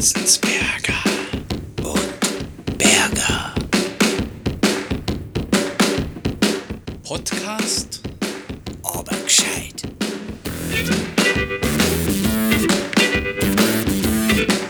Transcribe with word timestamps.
Enzensberger 0.00 0.94
und 1.82 2.78
Berger. 2.78 3.54
Podcast, 7.02 8.00
aber 8.82 9.14
gescheit. 9.22 9.82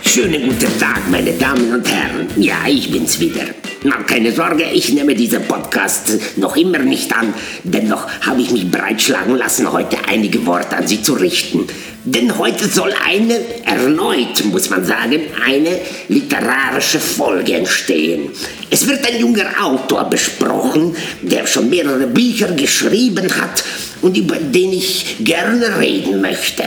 Schönen 0.03 0.49
guten 0.49 0.79
Tag, 0.81 1.09
meine 1.09 1.31
Damen 1.35 1.75
und 1.75 1.89
Herren. 1.89 2.27
Ja, 2.37 2.67
ich 2.67 2.91
bin's 2.91 3.21
wieder. 3.21 3.45
Na, 3.83 3.97
keine 4.03 4.31
Sorge, 4.31 4.65
ich 4.75 4.93
nehme 4.93 5.15
diesen 5.15 5.43
Podcast 5.45 6.13
noch 6.37 6.55
immer 6.55 6.81
nicht 6.81 7.17
an. 7.17 7.33
Dennoch 7.65 8.07
habe 8.21 8.43
ich 8.43 8.51
mich 8.51 8.71
breitschlagen 8.71 9.37
lassen, 9.37 9.73
heute 9.73 9.97
einige 10.07 10.45
Worte 10.45 10.77
an 10.77 10.87
Sie 10.87 11.03
zu 11.03 11.15
richten. 11.15 11.67
Denn 12.05 12.37
heute 12.37 12.69
soll 12.69 12.93
eine, 13.07 13.39
erneut 13.65 14.45
muss 14.45 14.69
man 14.69 14.85
sagen, 14.85 15.21
eine 15.47 15.81
literarische 16.09 17.01
Folge 17.01 17.55
entstehen. 17.55 18.29
Es 18.69 18.87
wird 18.87 19.07
ein 19.07 19.19
junger 19.19 19.47
Autor 19.63 20.05
besprochen, 20.05 20.95
der 21.23 21.47
schon 21.47 21.71
mehrere 21.71 22.07
Bücher 22.07 22.53
geschrieben 22.53 23.35
hat 23.41 23.65
und 24.03 24.15
über 24.15 24.37
den 24.37 24.75
ich 24.75 25.17
gerne 25.21 25.79
reden 25.79 26.21
möchte. 26.21 26.65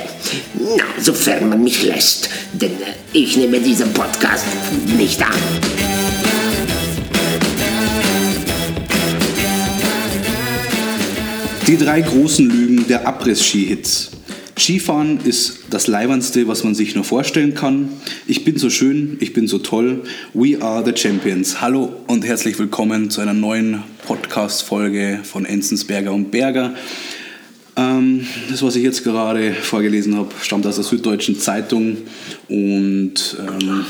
Na, 0.56 0.84
sofern 1.00 1.50
man 1.50 1.64
mich 1.64 1.84
lässt, 1.84 2.30
denn 2.54 2.72
äh, 2.72 2.96
ich 3.18 3.38
nehme 3.38 3.60
diesen 3.60 3.94
Podcast 3.94 4.46
nicht 4.98 5.22
an. 5.22 6.03
Die 11.74 11.84
drei 11.84 12.02
großen 12.02 12.48
Lügen 12.48 12.88
der 12.88 13.08
Abriss-Ski-Hits. 13.08 14.12
Skifahren 14.56 15.20
ist 15.24 15.62
das 15.72 15.88
Leibernste, 15.88 16.48
was 16.48 16.64
man 16.64 16.76
sich 16.76 16.94
nur 16.94 17.04
vorstellen 17.04 17.56
kann. 17.56 17.90
Ich 18.28 18.46
bin 18.46 18.60
so 18.60 18.70
schön, 18.70 19.18
ich 19.22 19.34
bin 19.34 19.48
so 19.48 19.58
toll. 19.58 20.04
We 20.36 20.62
are 20.62 20.86
the 20.86 20.96
Champions. 20.96 21.62
Hallo 21.62 21.92
und 22.06 22.24
herzlich 22.26 22.60
willkommen 22.60 23.10
zu 23.10 23.22
einer 23.22 23.34
neuen 23.34 23.82
Podcast-Folge 24.06 25.22
von 25.24 25.46
Enzensberger 25.46 26.14
und 26.14 26.30
Berger. 26.30 26.76
Ähm, 27.76 28.28
das, 28.52 28.62
was 28.62 28.76
ich 28.76 28.84
jetzt 28.84 29.04
gerade 29.04 29.56
vorgelesen 29.56 30.16
habe, 30.16 30.30
stammt 30.44 30.68
aus 30.68 30.76
der 30.76 30.84
Süddeutschen 30.84 31.40
Zeitung 31.40 31.98
und 32.50 33.16
ähm, 33.40 33.86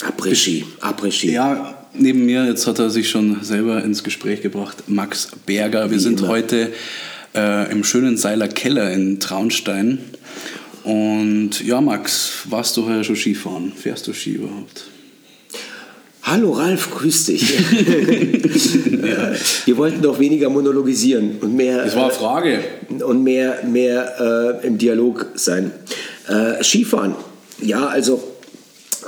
Après-Ski, 0.00 0.64
Après-Ski. 0.80 1.30
ja, 1.30 1.79
neben 1.94 2.24
mir, 2.26 2.44
jetzt 2.46 2.66
hat 2.66 2.78
er 2.78 2.90
sich 2.90 3.08
schon 3.10 3.42
selber 3.42 3.82
ins 3.84 4.04
Gespräch 4.04 4.42
gebracht, 4.42 4.84
Max 4.86 5.28
Berger. 5.46 5.90
Wir 5.90 6.00
sind 6.00 6.20
immer. 6.20 6.28
heute 6.28 6.72
äh, 7.34 7.70
im 7.70 7.84
schönen 7.84 8.16
Seiler 8.16 8.48
Keller 8.48 8.92
in 8.92 9.20
Traunstein. 9.20 9.98
Und 10.84 11.62
ja, 11.64 11.80
Max, 11.80 12.44
warst 12.48 12.76
du 12.76 12.86
heuer 12.86 13.04
schon 13.04 13.16
Skifahren? 13.16 13.72
Fährst 13.72 14.06
du 14.06 14.12
Ski 14.12 14.32
überhaupt? 14.32 14.86
Hallo 16.22 16.52
Ralf, 16.52 16.90
grüß 16.90 17.26
dich. 17.26 17.54
Äh, 19.00 19.34
Wir 19.64 19.76
wollten 19.78 20.02
doch 20.02 20.18
weniger 20.18 20.50
monologisieren 20.50 21.38
und 21.40 21.56
mehr, 21.56 21.82
Das 21.84 21.96
war 21.96 22.04
eine 22.04 22.12
Frage. 22.12 22.60
äh, 22.90 23.02
und 23.02 23.22
mehr, 23.24 23.62
mehr 23.64 24.60
äh, 24.62 24.66
im 24.66 24.76
Dialog 24.76 25.26
sein. 25.34 25.70
Äh, 26.28 26.62
Skifahren, 26.62 27.14
ja, 27.62 27.86
also 27.86 28.22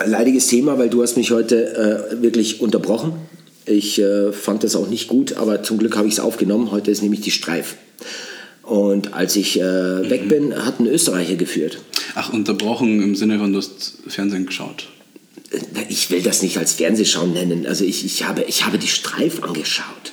leidiges 0.05 0.47
Thema, 0.47 0.79
weil 0.79 0.91
du 0.91 1.03
hast 1.03 1.17
mich 1.17 1.31
heute 1.31 2.13
äh, 2.13 2.23
wirklich 2.23 2.61
unterbrochen. 2.61 3.15
Ich 3.65 4.01
äh, 4.01 4.33
fand 4.33 4.65
das 4.65 4.75
auch 4.75 4.89
nicht 4.89 5.09
gut, 5.09 5.37
aber 5.37 5.63
zum 5.63 5.79
Glück 5.79 5.97
habe 5.97 6.09
ich 6.09 6.15
es 6.15 6.21
aufgenommen. 6.21 6.71
Heute 6.71 6.91
ist 6.91 7.03
nämlich 7.03 7.21
die 7.21 7.31
Streif. 7.31 7.77
Und 8.63 9.13
als 9.15 9.37
ich 9.37 9.61
äh, 9.61 10.11
weg 10.11 10.29
bin, 10.29 10.55
hat 10.55 10.81
ein 10.81 10.87
Österreicher 10.87 11.37
geführt. 11.37 11.79
Ach, 12.15 12.33
unterbrochen 12.33 13.03
im 13.03 13.15
Sinne 13.15 13.39
von, 13.39 13.53
du 13.53 13.59
hast 13.59 13.99
Fernsehen 14.07 14.47
geschaut. 14.47 14.89
Ich 15.89 16.11
will 16.11 16.23
das 16.23 16.43
nicht 16.43 16.57
als 16.59 16.75
Fernsehschauen 16.75 17.33
nennen. 17.33 17.67
Also 17.67 17.85
ich, 17.85 18.05
ich, 18.05 18.27
habe, 18.27 18.43
ich 18.47 18.65
habe 18.65 18.79
die 18.79 18.87
Streif 18.89 19.43
angeschaut. 19.43 20.13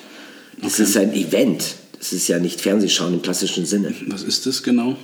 Das 0.62 0.80
ist 0.80 0.98
ein 0.98 1.14
Event. 1.14 1.76
Das 1.98 2.14
ist 2.14 2.28
ja 2.28 2.40
nicht 2.40 2.60
Fernsehschauen 2.60 3.14
im 3.14 3.22
klassischen 3.22 3.66
Sinne. 3.66 3.94
Was 4.08 4.24
ist 4.24 4.46
das 4.46 4.64
genau? 4.64 4.98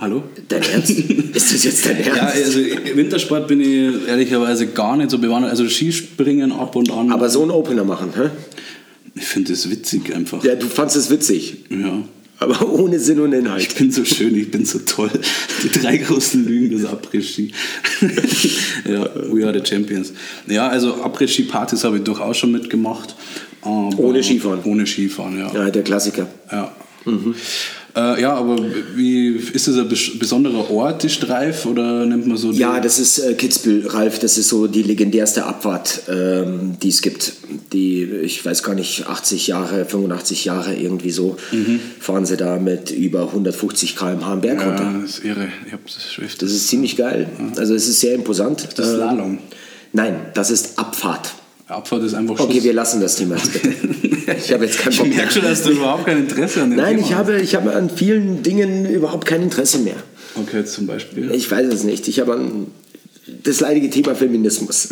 Hallo? 0.00 0.22
Dein 0.48 0.62
Ernst? 0.62 0.90
ist 1.34 1.54
das 1.54 1.64
jetzt 1.64 1.86
dein 1.86 1.96
Ernst? 1.98 2.16
Ja, 2.16 2.26
also 2.26 2.58
Wintersport 2.94 3.48
bin 3.48 3.60
ich 3.60 4.06
ehrlicherweise 4.08 4.68
gar 4.68 4.96
nicht 4.96 5.10
so 5.10 5.18
bewandert. 5.18 5.50
Also 5.50 5.68
Skispringen 5.68 6.52
ab 6.52 6.76
und 6.76 6.90
an. 6.90 7.10
Aber 7.10 7.28
so 7.28 7.42
einen 7.42 7.50
Opener 7.50 7.84
machen, 7.84 8.10
hä? 8.16 8.30
ich 9.14 9.24
finde 9.24 9.50
das 9.52 9.68
witzig 9.68 10.14
einfach. 10.14 10.44
Ja, 10.44 10.54
du 10.54 10.66
fandst 10.66 10.96
es 10.96 11.10
witzig. 11.10 11.64
ja. 11.70 12.02
Aber 12.40 12.72
ohne 12.72 13.00
Sinn 13.00 13.18
und 13.18 13.32
Ich 13.32 13.40
Inhalt. 13.40 13.74
bin 13.76 13.90
so 13.90 14.04
schön, 14.04 14.36
ich 14.36 14.48
bin 14.48 14.64
so 14.64 14.78
toll. 14.78 15.10
Die 15.64 15.76
drei 15.76 15.96
großen 15.96 16.46
Lügen 16.46 16.70
des 16.70 16.86
Après-Ski. 16.86 17.50
ja, 18.88 19.10
we 19.32 19.44
are 19.44 19.52
the 19.52 19.68
champions. 19.68 20.12
Ja, 20.46 20.68
also 20.68 21.02
Après-Ski-Partys 21.02 21.82
habe 21.82 21.96
ich 21.96 22.04
durchaus 22.04 22.36
schon 22.36 22.52
mitgemacht. 22.52 23.16
Ohne 23.62 24.22
Skifahren. 24.22 24.60
Ohne 24.62 24.86
Skifahren, 24.86 25.36
ja. 25.36 25.52
Ja, 25.52 25.68
der 25.68 25.82
Klassiker. 25.82 26.28
Ja. 26.52 26.72
Äh, 27.96 28.20
ja, 28.20 28.34
aber 28.34 28.56
wie 28.94 29.28
ist 29.28 29.66
das 29.66 29.76
ein 29.76 29.88
bes- 29.88 30.18
besonderer 30.18 30.70
Ort, 30.70 31.02
die 31.02 31.08
Streif, 31.08 31.66
oder 31.66 32.04
nennt 32.06 32.26
man 32.26 32.36
so 32.36 32.52
die- 32.52 32.58
Ja, 32.58 32.80
das 32.80 32.98
ist 32.98 33.18
äh, 33.18 33.34
Kitzbühel, 33.34 33.86
Ralf. 33.88 34.18
Das 34.18 34.36
ist 34.38 34.48
so 34.48 34.66
die 34.66 34.82
legendärste 34.82 35.44
Abfahrt, 35.44 36.02
ähm, 36.08 36.76
die 36.82 36.88
es 36.90 37.00
gibt. 37.02 37.32
Die, 37.72 38.02
ich 38.04 38.44
weiß 38.44 38.62
gar 38.62 38.74
nicht, 38.74 39.06
80 39.06 39.46
Jahre, 39.46 39.84
85 39.84 40.44
Jahre 40.44 40.74
irgendwie 40.74 41.10
so, 41.10 41.36
fahren 41.98 42.26
sie 42.26 42.36
da 42.36 42.58
mit 42.58 42.90
über 42.90 43.28
150 43.28 43.96
km/h 43.96 44.32
am 44.32 44.40
Berg 44.40 44.64
runter. 44.64 44.82
Ja, 44.82 45.00
das 45.02 45.10
ist 45.18 45.24
irre. 45.24 45.48
Ich 45.66 45.72
habe 45.72 45.82
das 45.84 45.96
öfters. 46.18 46.38
Das 46.38 46.50
ist 46.52 46.68
ziemlich 46.68 46.96
geil. 46.96 47.28
Also 47.56 47.74
es 47.74 47.88
ist 47.88 48.00
sehr 48.00 48.14
imposant. 48.14 48.68
das 48.76 48.88
Ähm, 48.88 48.94
Slalom. 48.94 49.38
Nein, 49.92 50.16
das 50.34 50.50
ist 50.50 50.78
Abfahrt. 50.78 51.30
Abfahrt 51.68 52.02
ist 52.04 52.14
einfach 52.14 52.38
Okay, 52.40 52.54
Schuss. 52.54 52.64
wir 52.64 52.72
lassen 52.72 53.00
das 53.00 53.16
Thema 53.16 53.36
jetzt 53.36 53.52
bitte. 53.52 53.74
Ich 54.38 54.52
habe 54.52 54.64
jetzt 54.64 54.78
keinen 54.78 54.92
Ich 54.92 54.98
Bock 54.98 55.08
mehr. 55.08 55.16
merke 55.18 55.32
schon, 55.34 55.42
dass 55.42 55.62
du 55.62 55.70
überhaupt 55.70 56.06
kein 56.06 56.18
Interesse 56.18 56.62
an 56.62 56.70
dem 56.70 56.76
Nein, 56.78 56.96
Thema 56.96 57.06
ich 57.08 57.14
habe, 57.14 57.40
ich 57.40 57.54
habe 57.54 57.74
an 57.74 57.90
vielen 57.90 58.42
Dingen 58.42 58.86
überhaupt 58.88 59.26
kein 59.26 59.42
Interesse 59.42 59.78
mehr. 59.78 59.96
Okay, 60.34 60.64
zum 60.64 60.86
Beispiel. 60.86 61.30
Ich 61.32 61.50
weiß 61.50 61.66
es 61.72 61.84
nicht. 61.84 62.08
Ich 62.08 62.20
habe 62.20 62.34
an 62.34 62.66
das 63.44 63.60
leidige 63.60 63.90
Thema 63.90 64.14
Feminismus. 64.14 64.88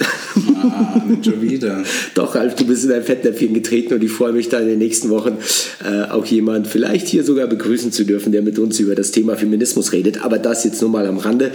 Ah, 0.62 1.02
nicht 1.06 1.24
schon 1.24 1.40
wieder. 1.40 1.82
Doch, 2.14 2.34
Ralf, 2.34 2.54
du 2.56 2.66
bist 2.66 2.84
in 2.84 2.92
ein 2.92 3.02
Fettnäpfchen 3.02 3.54
getreten 3.54 3.94
und 3.94 4.02
ich 4.04 4.10
freue 4.12 4.32
mich 4.32 4.48
da 4.50 4.58
in 4.58 4.66
den 4.66 4.78
nächsten 4.78 5.08
Wochen 5.08 5.38
äh, 5.84 6.10
auch 6.10 6.26
jemand 6.26 6.66
vielleicht 6.66 7.08
hier 7.08 7.24
sogar 7.24 7.46
begrüßen 7.46 7.92
zu 7.92 8.04
dürfen, 8.04 8.32
der 8.32 8.42
mit 8.42 8.58
uns 8.58 8.78
über 8.80 8.94
das 8.94 9.10
Thema 9.12 9.36
Feminismus 9.36 9.92
redet. 9.92 10.22
Aber 10.24 10.38
das 10.38 10.64
jetzt 10.64 10.80
nur 10.82 10.90
mal 10.90 11.06
am 11.06 11.16
Rande. 11.18 11.52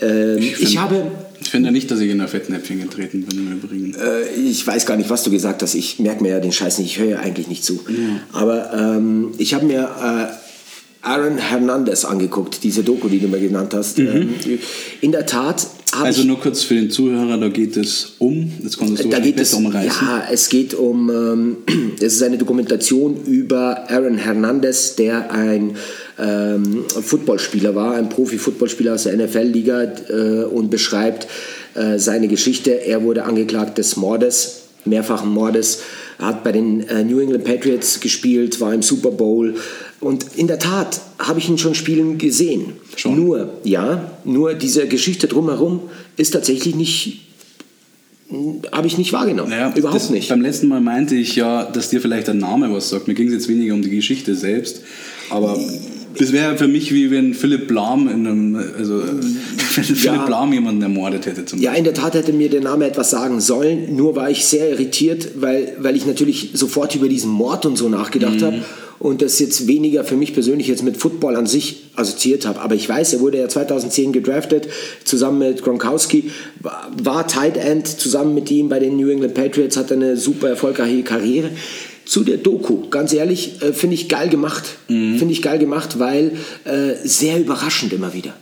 Ähm, 0.00 0.38
ich, 0.38 0.56
find- 0.56 0.78
habe, 0.80 1.10
Ich 1.50 1.52
finde 1.52 1.72
nicht, 1.72 1.90
dass 1.90 1.98
ich 1.98 2.12
in 2.12 2.20
ein 2.20 2.28
Fettnäpfchen 2.28 2.80
getreten 2.80 3.24
bin 3.24 3.38
im 3.38 3.52
Übrigen. 3.54 3.92
äh, 3.96 4.30
ich 4.40 4.64
weiß 4.64 4.86
gar 4.86 4.96
nicht, 4.96 5.10
was 5.10 5.24
du 5.24 5.32
gesagt 5.32 5.64
hast. 5.64 5.74
Ich 5.74 5.98
merke 5.98 6.22
mir 6.22 6.28
ja 6.28 6.38
den 6.38 6.52
Scheiß 6.52 6.78
nicht. 6.78 6.92
Ich 6.92 6.98
höre 7.00 7.08
ja 7.08 7.18
eigentlich 7.18 7.48
nicht 7.48 7.64
zu. 7.64 7.80
Aber 8.32 8.72
ähm, 8.72 9.32
ich 9.36 9.52
habe 9.52 9.66
mir 9.66 9.90
äh, 10.00 11.04
Aaron 11.04 11.38
Hernandez 11.38 12.04
angeguckt, 12.04 12.62
diese 12.62 12.84
Doku, 12.84 13.08
die 13.08 13.18
du 13.18 13.26
mir 13.26 13.40
genannt 13.40 13.74
hast. 13.74 13.98
Ähm, 13.98 14.34
in 15.00 15.10
der 15.10 15.26
Tat 15.26 15.66
Also 15.90 16.22
nur 16.22 16.38
kurz 16.38 16.62
für 16.62 16.74
den 16.74 16.88
Zuhörer, 16.88 17.36
da 17.36 17.48
geht 17.48 17.76
es 17.76 18.12
um, 18.18 18.52
jetzt 18.62 18.78
konntest 18.78 19.02
du 19.02 19.08
da 19.08 19.16
wahrscheinlich 19.16 19.34
geht 19.34 19.42
es 19.42 19.52
umreißen. 19.52 20.06
Ja, 20.06 20.28
es 20.30 20.48
geht 20.50 20.74
um, 20.74 21.10
ähm, 21.10 21.56
es 22.00 22.14
ist 22.14 22.22
eine 22.22 22.38
Dokumentation 22.38 23.24
über 23.24 23.90
Aaron 23.90 24.18
Hernandez, 24.18 24.94
der 24.94 25.32
ein 25.32 25.74
ähm, 26.20 26.84
Footballspieler 26.88 27.74
war, 27.74 27.94
ein 27.94 28.08
Profi-Footballspieler 28.08 28.94
aus 28.94 29.04
der 29.04 29.16
NFL-Liga 29.16 29.82
äh, 29.82 30.44
und 30.44 30.70
beschreibt 30.70 31.26
äh, 31.74 31.98
seine 31.98 32.28
Geschichte. 32.28 32.70
Er 32.84 33.02
wurde 33.02 33.24
angeklagt 33.24 33.78
des 33.78 33.96
Mordes, 33.96 34.62
mehrfachen 34.84 35.30
Mordes, 35.30 35.82
hat 36.18 36.44
bei 36.44 36.52
den 36.52 36.86
äh, 36.88 37.04
New 37.04 37.18
England 37.20 37.44
Patriots 37.44 38.00
gespielt, 38.00 38.60
war 38.60 38.74
im 38.74 38.82
Super 38.82 39.10
Bowl 39.10 39.54
und 40.00 40.26
in 40.36 40.46
der 40.46 40.58
Tat 40.58 41.00
habe 41.18 41.38
ich 41.38 41.48
ihn 41.48 41.58
schon 41.58 41.74
spielen 41.74 42.18
gesehen. 42.18 42.72
Schon? 42.96 43.16
Nur, 43.16 43.54
ja, 43.64 44.18
nur 44.24 44.54
diese 44.54 44.86
Geschichte 44.88 45.26
drumherum 45.26 45.82
ist 46.16 46.32
tatsächlich 46.32 46.74
nicht 46.74 47.26
habe 48.70 48.86
ich 48.86 48.96
nicht 48.96 49.12
wahrgenommen. 49.12 49.50
Naja, 49.50 49.72
Überhaupt 49.74 50.10
nicht. 50.10 50.28
Beim 50.28 50.40
letzten 50.40 50.68
Mal 50.68 50.80
meinte 50.80 51.16
ich 51.16 51.34
ja, 51.34 51.64
dass 51.64 51.88
dir 51.88 52.00
vielleicht 52.00 52.28
der 52.28 52.34
Name 52.34 52.72
was 52.72 52.88
sagt. 52.88 53.08
Mir 53.08 53.14
ging 53.14 53.26
es 53.26 53.32
jetzt 53.32 53.48
weniger 53.48 53.74
um 53.74 53.82
die 53.82 53.90
Geschichte 53.90 54.36
selbst, 54.36 54.82
aber 55.30 55.58
das 56.18 56.32
wäre 56.32 56.56
für 56.56 56.68
mich 56.68 56.92
wie 56.92 57.10
wenn 57.10 57.34
Philipp 57.34 57.70
Lahm 57.70 58.08
in 58.08 58.26
einem, 58.26 58.56
also 58.78 59.02
wenn 59.74 59.84
Philipp 59.84 60.28
Lahm 60.28 60.52
jemanden 60.52 60.82
ermordet 60.82 61.26
hätte 61.26 61.44
zum 61.44 61.60
Ja, 61.60 61.72
in 61.72 61.84
der 61.84 61.94
Tat 61.94 62.14
hätte 62.14 62.32
mir 62.32 62.50
der 62.50 62.60
Name 62.60 62.86
etwas 62.86 63.10
sagen 63.10 63.40
sollen. 63.40 63.96
Nur 63.96 64.16
war 64.16 64.30
ich 64.30 64.44
sehr 64.44 64.70
irritiert, 64.70 65.28
weil, 65.36 65.76
weil 65.78 65.96
ich 65.96 66.06
natürlich 66.06 66.50
sofort 66.54 66.94
über 66.94 67.08
diesen 67.08 67.30
Mord 67.30 67.66
und 67.66 67.76
so 67.76 67.88
nachgedacht 67.88 68.42
habe 68.42 68.62
und 69.00 69.22
das 69.22 69.38
jetzt 69.38 69.66
weniger 69.66 70.04
für 70.04 70.16
mich 70.16 70.34
persönlich 70.34 70.68
jetzt 70.68 70.82
mit 70.82 70.98
Football 70.98 71.34
an 71.34 71.46
sich 71.46 71.84
assoziiert 71.96 72.46
habe. 72.46 72.60
Aber 72.60 72.74
ich 72.74 72.86
weiß, 72.86 73.14
er 73.14 73.20
wurde 73.20 73.38
ja 73.38 73.48
2010 73.48 74.12
gedraftet, 74.12 74.68
zusammen 75.04 75.38
mit 75.38 75.62
Gronkowski, 75.62 76.30
war, 76.60 76.90
war 77.02 77.26
Tight 77.26 77.56
End 77.56 77.88
zusammen 77.88 78.34
mit 78.34 78.50
ihm 78.50 78.68
bei 78.68 78.78
den 78.78 78.98
New 78.98 79.08
England 79.08 79.32
Patriots, 79.32 79.78
hat 79.78 79.90
eine 79.90 80.18
super 80.18 80.50
erfolgreiche 80.50 81.02
Karriere. 81.02 81.50
Zu 82.10 82.24
der 82.24 82.38
Doku, 82.38 82.88
ganz 82.90 83.12
ehrlich, 83.12 83.62
äh, 83.62 83.72
finde 83.72 83.94
ich 83.94 84.08
geil 84.08 84.28
gemacht. 84.30 84.64
Finde 84.88 85.28
ich 85.30 85.42
geil 85.42 85.60
gemacht, 85.60 86.00
weil 86.00 86.32
äh, 86.64 86.94
sehr 87.04 87.38
überraschend 87.38 87.92
immer 87.92 88.12
wieder. 88.14 88.34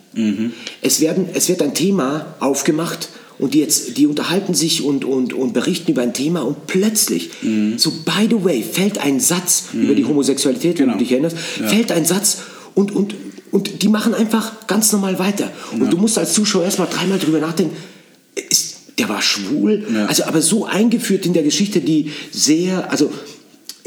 Es, 0.81 1.01
werden, 1.03 1.27
es 1.35 1.51
wird 1.51 1.61
ein 1.61 1.75
Thema 1.75 2.35
aufgemacht 2.41 3.11
und 3.39 3.53
die, 3.53 3.61
jetzt, 3.61 3.99
die 3.99 4.07
unterhalten 4.07 4.55
sich 4.55 4.83
und, 4.83 5.05
und, 5.05 5.35
und 5.35 5.53
berichten 5.53 5.91
über 5.93 6.01
ein 6.03 6.15
Thema 6.15 6.41
und 6.41 6.67
plötzlich, 6.67 7.31
so 7.77 7.91
by 7.91 8.27
the 8.31 8.43
way, 8.43 8.63
fällt 8.63 8.99
ein 8.99 9.21
Satz 9.21 9.65
über 9.75 9.95
die 9.95 10.07
Homosexualität, 10.07 10.79
wenn 10.79 10.87
Genau. 10.87 10.93
du 10.95 11.05
dich 11.05 11.13
erinnerst, 11.13 11.37
fällt 11.37 11.93
ein 11.93 12.07
Satz 12.07 12.39
und, 12.75 12.91
und, 12.97 13.15
und 13.53 13.83
die 13.83 13.89
machen 13.89 14.15
einfach 14.15 14.67
ganz 14.67 14.91
normal 14.93 15.19
weiter. 15.19 15.53
Und 15.79 15.93
du 15.93 15.99
musst 15.99 16.17
als 16.19 16.33
Zuschauer 16.33 16.65
erstmal 16.65 16.89
dreimal 16.89 17.19
drüber 17.19 17.39
nachdenken, 17.39 17.77
ist, 18.51 18.77
der 18.99 19.09
war 19.11 19.21
schwul, 19.23 19.85
Ja. 19.95 20.07
also 20.07 20.25
aber 20.25 20.41
so 20.41 20.65
eingeführt 20.65 21.27
in 21.27 21.33
der 21.35 21.43
Geschichte, 21.45 21.81
die 21.81 22.11
sehr, 22.33 22.91
also 22.91 23.13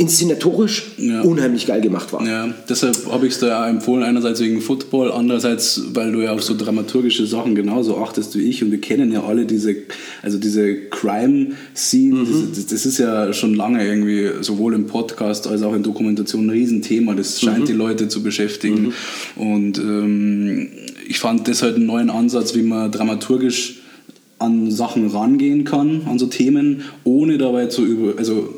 inszenatorisch 0.01 0.92
Ja. 0.98 1.21
unheimlich 1.21 1.68
geil 1.68 1.81
gemacht 1.81 2.12
war. 2.12 2.25
Ja, 2.27 2.50
deshalb 2.68 2.95
habe 3.12 3.27
ich 3.27 3.33
es 3.33 3.39
da 3.39 3.48
ja 3.48 3.69
empfohlen, 3.69 4.03
einerseits 4.03 4.39
wegen 4.39 4.59
Football, 4.62 5.12
andererseits, 5.12 5.81
weil 5.94 6.12
du 6.12 6.21
ja 6.21 6.33
auf 6.33 6.44
so 6.44 6.56
dramaturgische 6.57 7.25
Sachen 7.27 7.56
genauso 7.56 7.98
achtest 7.98 8.36
wie 8.38 8.42
ich 8.42 8.63
und 8.63 8.71
wir 8.71 8.81
kennen 8.81 9.12
ja 9.12 9.24
alle 9.24 9.45
diese, 9.45 9.75
also 10.24 10.38
diese 10.38 10.75
Crime-Scene, 10.89 12.25
das, 12.56 12.65
das 12.68 12.86
ist 12.86 12.98
ja 12.98 13.31
schon 13.33 13.53
lange 13.53 13.86
irgendwie 13.86 14.30
sowohl 14.42 14.74
im 14.74 14.88
Podcast 14.88 15.48
als 15.48 15.62
auch 15.62 15.75
in 15.75 15.83
Dokumentationen 15.83 16.50
ein 16.50 16.53
Riesenthema, 16.53 17.13
das 17.13 17.39
scheint 17.39 17.68
die 17.68 17.74
Leute 17.74 18.07
zu 18.07 18.24
beschäftigen 18.24 18.94
und 19.36 19.77
ähm, 19.77 20.68
ich 21.07 21.19
fand 21.19 21.48
das 21.48 21.62
halt 21.62 21.75
einen 21.75 21.86
neuen 21.86 22.09
Ansatz, 22.09 22.56
wie 22.56 22.63
man 22.63 22.92
dramaturgisch 22.92 23.80
an 24.39 24.71
Sachen 24.71 25.07
rangehen 25.07 25.63
kann, 25.65 26.01
an 26.07 26.18
so 26.18 26.25
Themen, 26.25 26.81
ohne 27.03 27.38
dabei 27.38 27.68
zu 27.68 27.86
über, 27.86 28.18
also 28.18 28.50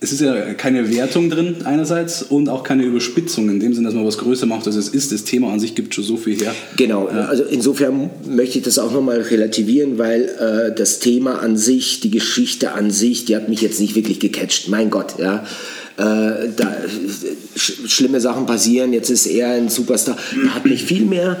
es 0.00 0.12
ist 0.12 0.20
ja 0.20 0.54
keine 0.54 0.94
Wertung 0.94 1.28
drin 1.28 1.56
einerseits 1.64 2.22
und 2.22 2.48
auch 2.48 2.62
keine 2.62 2.84
Überspitzung 2.84 3.48
in 3.50 3.58
dem 3.58 3.74
Sinne, 3.74 3.88
dass 3.88 3.94
man 3.94 4.06
was 4.06 4.18
größer 4.18 4.46
macht, 4.46 4.66
als 4.66 4.76
es 4.76 4.88
ist. 4.88 5.10
Das 5.10 5.24
Thema 5.24 5.52
an 5.52 5.58
sich 5.58 5.74
gibt 5.74 5.92
schon 5.92 6.04
so 6.04 6.16
viel 6.16 6.38
her. 6.38 6.54
Genau, 6.76 7.06
also 7.06 7.42
insofern 7.42 8.08
möchte 8.24 8.58
ich 8.58 8.64
das 8.64 8.78
auch 8.78 8.92
nochmal 8.92 9.20
relativieren, 9.20 9.98
weil 9.98 10.22
äh, 10.22 10.74
das 10.74 11.00
Thema 11.00 11.40
an 11.40 11.56
sich, 11.56 11.98
die 11.98 12.12
Geschichte 12.12 12.72
an 12.72 12.92
sich, 12.92 13.24
die 13.24 13.34
hat 13.34 13.48
mich 13.48 13.60
jetzt 13.60 13.80
nicht 13.80 13.96
wirklich 13.96 14.20
gecatcht. 14.20 14.68
Mein 14.68 14.90
Gott, 14.90 15.18
ja. 15.18 15.44
Äh, 15.96 16.50
da, 16.56 16.76
sch 17.56 17.88
schlimme 17.88 18.20
Sachen 18.20 18.46
passieren, 18.46 18.92
jetzt 18.92 19.10
ist 19.10 19.26
er 19.26 19.50
ein 19.50 19.68
Superstar. 19.68 20.16
Da 20.44 20.54
hat 20.54 20.64
mich 20.64 20.84
viel 20.84 21.06
mehr 21.06 21.38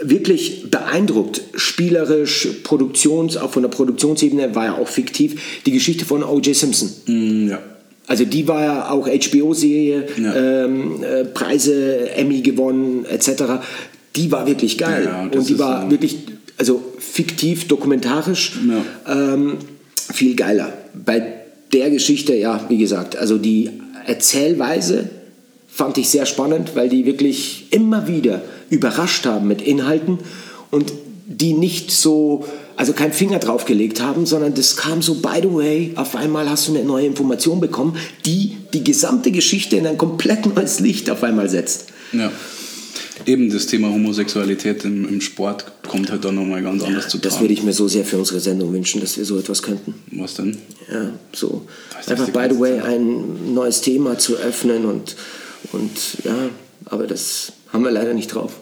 wirklich 0.00 0.70
beeindruckt, 0.70 1.42
spielerisch, 1.56 2.46
Produktions, 2.62 3.36
auch 3.36 3.50
von 3.50 3.62
der 3.62 3.70
Produktionsebene 3.70 4.54
war 4.54 4.66
ja 4.66 4.74
auch 4.76 4.86
fiktiv, 4.86 5.60
die 5.66 5.72
Geschichte 5.72 6.04
von 6.04 6.22
O.J. 6.22 6.54
Simpson. 6.54 6.90
Mm, 7.06 7.48
ja. 7.48 7.58
Also 8.08 8.24
die 8.24 8.48
war 8.48 8.62
ja 8.64 8.90
auch 8.90 9.06
HBO-Serie, 9.06 10.06
Ja. 10.20 10.64
ähm, 10.64 11.02
äh, 11.04 11.24
Preise, 11.26 12.10
Emmy 12.10 12.40
gewonnen 12.40 13.04
etc. 13.04 13.44
Die 14.16 14.32
war 14.32 14.46
wirklich 14.46 14.78
geil 14.78 15.04
Ja, 15.04 15.22
und 15.22 15.48
die 15.48 15.58
war 15.58 15.86
äh, 15.86 15.90
wirklich, 15.90 16.16
also 16.56 16.82
fiktiv, 16.98 17.68
dokumentarisch, 17.68 18.58
ähm, 19.06 19.58
viel 20.12 20.34
geiler. 20.34 20.72
Bei 20.94 21.22
der 21.72 21.90
Geschichte, 21.90 22.34
ja, 22.34 22.64
wie 22.68 22.78
gesagt, 22.78 23.16
also 23.16 23.36
die 23.36 23.70
Erzählweise 24.06 25.10
fand 25.68 25.98
ich 25.98 26.08
sehr 26.08 26.26
spannend, 26.26 26.72
weil 26.74 26.88
die 26.88 27.04
wirklich 27.04 27.66
immer 27.70 28.08
wieder 28.08 28.40
überrascht 28.70 29.26
haben 29.26 29.46
mit 29.46 29.60
Inhalten 29.62 30.18
und 30.70 30.92
die 31.26 31.52
nicht 31.52 31.90
so, 31.90 32.46
also 32.78 32.92
keinen 32.94 33.12
Finger 33.12 33.38
drauf 33.40 33.64
gelegt 33.66 34.00
haben, 34.00 34.24
sondern 34.24 34.54
das 34.54 34.76
kam 34.76 35.02
so, 35.02 35.16
by 35.16 35.40
the 35.42 35.52
way, 35.52 35.92
auf 35.96 36.14
einmal 36.16 36.48
hast 36.48 36.68
du 36.68 36.74
eine 36.74 36.84
neue 36.84 37.06
Information 37.06 37.60
bekommen, 37.60 37.96
die 38.24 38.56
die 38.72 38.82
gesamte 38.84 39.30
Geschichte 39.32 39.76
in 39.76 39.86
ein 39.86 39.98
komplett 39.98 40.46
neues 40.46 40.80
Licht 40.80 41.10
auf 41.10 41.22
einmal 41.22 41.48
setzt. 41.50 41.86
ja. 42.12 42.30
Eben 43.26 43.50
das 43.52 43.66
Thema 43.66 43.88
Homosexualität 43.88 44.84
im, 44.84 45.06
im 45.08 45.20
Sport 45.20 45.64
kommt 45.88 46.08
halt 46.12 46.24
dann 46.24 46.36
nochmal 46.36 46.62
ganz 46.62 46.84
anders 46.84 47.08
zu 47.08 47.18
Das 47.18 47.32
tragen. 47.32 47.44
würde 47.44 47.54
ich 47.54 47.64
mir 47.64 47.72
so 47.72 47.88
sehr 47.88 48.04
für 48.04 48.16
unsere 48.16 48.38
Sendung 48.38 48.72
wünschen, 48.72 49.00
dass 49.00 49.16
wir 49.18 49.24
so 49.24 49.36
etwas 49.36 49.60
könnten. 49.62 49.94
Was 50.12 50.34
denn? 50.34 50.56
Ja, 50.90 51.10
so. 51.32 51.66
Das 51.96 52.06
Einfach, 52.08 52.28
by 52.30 52.54
the 52.54 52.60
way, 52.60 52.78
Zeit. 52.78 52.84
ein 52.90 53.54
neues 53.54 53.80
Thema 53.80 54.18
zu 54.18 54.36
öffnen 54.36 54.84
und, 54.84 55.16
und 55.72 55.90
ja, 56.24 56.48
aber 56.84 57.08
das 57.08 57.52
haben 57.72 57.82
wir 57.82 57.90
leider 57.90 58.14
nicht 58.14 58.28
drauf. 58.32 58.52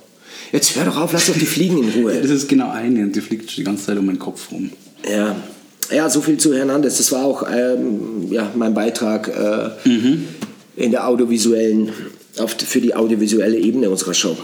Jetzt 0.53 0.77
hör 0.77 0.85
doch 0.85 0.97
auf, 0.97 1.13
lass 1.13 1.27
doch 1.27 1.35
die 1.35 1.47
Fliegen 1.47 1.83
in 1.83 1.91
Ruhe. 1.91 2.21
Das 2.21 2.31
ist 2.31 2.49
genau 2.49 2.71
eine 2.71 3.03
und 3.05 3.15
die 3.17 3.21
fliegt 3.21 3.57
die 3.57 3.65
ganze 3.65 3.87
Zeit 3.87 3.99
um 3.99 4.07
meinen 4.07 4.19
Kopf 4.19 4.51
rum. 4.53 4.71
Ja, 5.11 5.37
ja 5.91 6.09
so 6.09 6.21
viel 6.21 6.39
zu 6.39 6.55
Hernandez. 6.55 6.99
Das 6.99 7.13
war 7.13 7.25
auch 7.25 7.45
ähm, 7.51 8.31
ja, 8.31 8.51
mein 8.55 8.75
Beitrag 8.75 9.29
äh, 9.29 9.71
in 10.77 10.91
der 10.91 11.07
audiovisuellen, 11.09 11.91
auf, 12.39 12.53
für 12.53 12.81
die 12.81 12.95
audiovisuelle 12.95 13.59
Ebene 13.59 13.91
unserer 13.91 14.15
Show. 14.15 14.37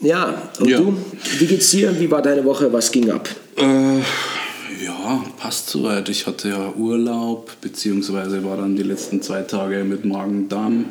Ja, 0.00 0.50
und 0.58 0.68
Ja. 0.68 0.78
du? 0.78 0.96
Wie 1.38 1.46
geht's 1.46 1.70
dir? 1.70 1.98
Wie 2.00 2.10
war 2.10 2.22
deine 2.22 2.44
Woche? 2.44 2.72
Was 2.72 2.90
ging 2.90 3.10
ab? 3.10 3.28
Äh, 3.56 3.98
ja, 4.82 5.24
passt 5.36 5.68
soweit. 5.68 6.08
Ich 6.08 6.26
hatte 6.26 6.48
ja 6.48 6.72
Urlaub, 6.78 7.50
beziehungsweise 7.60 8.42
war 8.44 8.56
dann 8.56 8.76
die 8.76 8.82
letzten 8.82 9.20
zwei 9.20 9.42
Tage 9.42 9.84
mit 9.84 10.04
Magen-Darm 10.06 10.86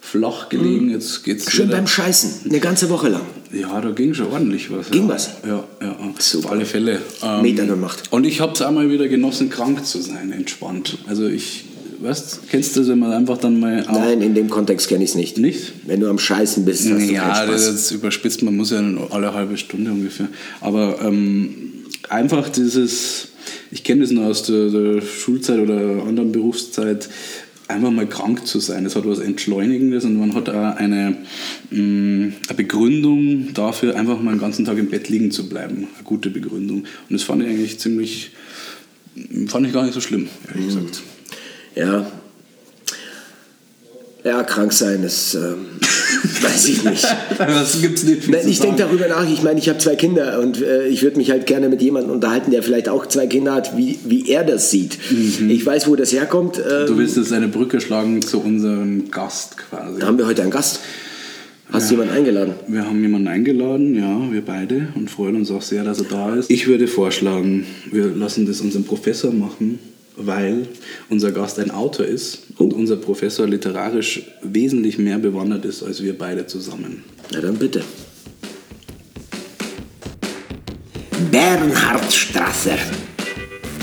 flach 0.00 0.48
gelegen. 0.50 0.90
Jetzt 0.90 1.24
geht's 1.24 1.50
Schön 1.50 1.66
wieder. 1.68 1.78
beim 1.78 1.86
Scheißen, 1.88 2.42
eine 2.48 2.60
ganze 2.60 2.90
Woche 2.90 3.08
lang. 3.08 3.22
Ja, 3.54 3.80
da 3.80 3.90
ging 3.90 4.14
schon 4.14 4.26
ordentlich 4.26 4.70
was. 4.70 4.90
Ging 4.90 5.04
ja. 5.04 5.08
was? 5.14 5.30
Ja, 5.46 5.64
ja. 5.80 5.96
Super. 6.18 6.46
Auf 6.46 6.52
alle 6.52 6.66
Fälle. 6.66 7.00
Ähm, 7.22 7.42
Meter 7.42 7.66
gemacht. 7.66 8.02
Und 8.10 8.24
ich 8.24 8.40
habe 8.40 8.52
es 8.52 8.62
einmal 8.62 8.90
wieder 8.90 9.08
genossen, 9.08 9.48
krank 9.50 9.84
zu 9.86 10.00
sein, 10.00 10.32
entspannt. 10.32 10.98
Also 11.06 11.28
ich, 11.28 11.64
weißt, 12.00 12.40
kennst 12.50 12.74
du 12.74 12.80
das, 12.80 12.88
wenn 12.88 12.98
man 12.98 13.12
einfach 13.12 13.38
dann 13.38 13.60
mal... 13.60 13.84
Nein, 13.90 14.22
in 14.22 14.34
dem 14.34 14.50
Kontext 14.50 14.88
kenne 14.88 15.04
ich 15.04 15.10
es 15.10 15.16
nicht. 15.16 15.38
Nicht? 15.38 15.72
Wenn 15.86 16.00
du 16.00 16.08
am 16.08 16.18
Scheißen 16.18 16.64
bist, 16.64 16.90
hast 16.90 17.08
du 17.08 17.12
Ja, 17.12 17.30
keinen 17.30 17.52
das 17.52 17.68
ist 17.68 17.90
überspitzt, 17.92 18.42
man 18.42 18.56
muss 18.56 18.70
ja 18.70 18.82
alle 19.10 19.32
halbe 19.32 19.56
Stunde 19.56 19.92
ungefähr. 19.92 20.28
Aber 20.60 20.98
ähm, 21.02 21.84
einfach 22.08 22.48
dieses, 22.48 23.28
ich 23.70 23.84
kenne 23.84 24.02
das 24.02 24.10
nur 24.10 24.26
aus 24.26 24.44
der, 24.44 24.68
der 24.68 25.00
Schulzeit 25.02 25.60
oder 25.60 26.02
anderen 26.02 26.32
Berufszeit, 26.32 27.08
einfach 27.68 27.90
mal 27.90 28.06
krank 28.06 28.46
zu 28.46 28.60
sein. 28.60 28.84
Das 28.84 28.96
hat 28.96 29.06
was 29.06 29.18
Entschleunigendes 29.18 30.04
und 30.04 30.18
man 30.18 30.34
hat 30.34 30.48
auch 30.48 30.76
eine, 30.76 31.16
mh, 31.70 32.32
eine 32.48 32.56
Begründung 32.56 33.54
dafür, 33.54 33.96
einfach 33.96 34.20
mal 34.20 34.32
den 34.32 34.40
ganzen 34.40 34.64
Tag 34.64 34.78
im 34.78 34.90
Bett 34.90 35.08
liegen 35.08 35.30
zu 35.30 35.48
bleiben. 35.48 35.88
Eine 35.94 36.04
gute 36.04 36.30
Begründung. 36.30 36.80
Und 36.80 37.10
das 37.10 37.22
fand 37.22 37.42
ich 37.42 37.48
eigentlich 37.48 37.78
ziemlich, 37.78 38.32
fand 39.46 39.66
ich 39.66 39.72
gar 39.72 39.84
nicht 39.84 39.94
so 39.94 40.00
schlimm, 40.00 40.28
ehrlich 40.48 40.66
gesagt. 40.66 41.02
Ja. 41.74 42.06
Ja, 44.24 44.42
krank 44.42 44.72
sein, 44.72 45.02
das 45.02 45.34
ähm, 45.34 45.66
weiß 46.42 46.68
ich 46.68 46.84
nicht. 46.84 47.06
Was 47.38 47.80
gibt's 47.80 48.02
nicht 48.04 48.28
Nein, 48.28 48.48
ich 48.48 48.60
denke 48.60 48.76
darüber 48.78 49.08
nach. 49.08 49.28
Ich 49.30 49.42
meine, 49.42 49.58
ich 49.58 49.68
habe 49.68 49.78
zwei 49.78 49.96
Kinder 49.96 50.40
und 50.40 50.60
äh, 50.60 50.86
ich 50.88 51.02
würde 51.02 51.16
mich 51.18 51.30
halt 51.30 51.46
gerne 51.46 51.68
mit 51.68 51.82
jemandem 51.82 52.12
unterhalten, 52.12 52.50
der 52.50 52.62
vielleicht 52.62 52.88
auch 52.88 53.06
zwei 53.06 53.26
Kinder 53.26 53.54
hat, 53.54 53.76
wie, 53.76 53.98
wie 54.06 54.28
er 54.30 54.44
das 54.44 54.70
sieht. 54.70 54.98
Ich 55.48 55.64
weiß, 55.64 55.88
wo 55.88 55.96
das 55.96 56.12
herkommt. 56.12 56.58
Ähm, 56.58 56.86
Du 56.86 56.98
willst 56.98 57.16
jetzt 57.16 57.32
eine 57.32 57.48
Brücke 57.48 57.80
schlagen 57.80 58.22
zu 58.22 58.40
unserem 58.40 59.10
Gast 59.10 59.56
quasi. 59.56 60.00
da 60.00 60.06
haben 60.06 60.18
wir 60.18 60.26
heute 60.26 60.42
einen 60.42 60.50
Gast. 60.50 60.80
Hast 61.72 61.90
du 61.90 61.94
jemanden 61.94 62.14
eingeladen? 62.14 62.54
Wir 62.68 62.86
haben 62.86 63.00
jemanden 63.02 63.26
eingeladen, 63.26 63.96
ja, 63.96 64.30
wir 64.30 64.42
beide, 64.44 64.88
und 64.94 65.10
freuen 65.10 65.34
uns 65.36 65.50
auch 65.50 65.62
sehr, 65.62 65.82
dass 65.82 65.98
er 65.98 66.04
da 66.04 66.34
ist. 66.36 66.50
Ich 66.50 66.66
würde 66.68 66.86
vorschlagen, 66.86 67.66
wir 67.90 68.06
lassen 68.06 68.46
das 68.46 68.60
unserem 68.60 68.84
Professor 68.84 69.32
machen, 69.32 69.78
weil 70.16 70.66
unser 71.08 71.32
Gast 71.32 71.58
ein 71.58 71.70
Autor 71.70 72.06
ist 72.06 72.38
und 72.58 72.72
unser 72.72 72.96
Professor 72.96 73.46
literarisch 73.46 74.22
wesentlich 74.42 74.98
mehr 74.98 75.18
bewandert 75.18 75.64
ist 75.64 75.82
als 75.82 76.02
wir 76.02 76.16
beide 76.16 76.46
zusammen. 76.46 77.04
Na 77.32 77.40
dann 77.40 77.56
bitte. 77.56 77.82
Bernhard 81.30 82.12
Strasser. 82.12 82.78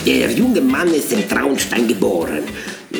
Der 0.05 0.31
junge 0.31 0.61
Mann 0.61 0.93
ist 0.93 1.11
in 1.11 1.27
Traunstein 1.27 1.87
geboren. 1.87 2.43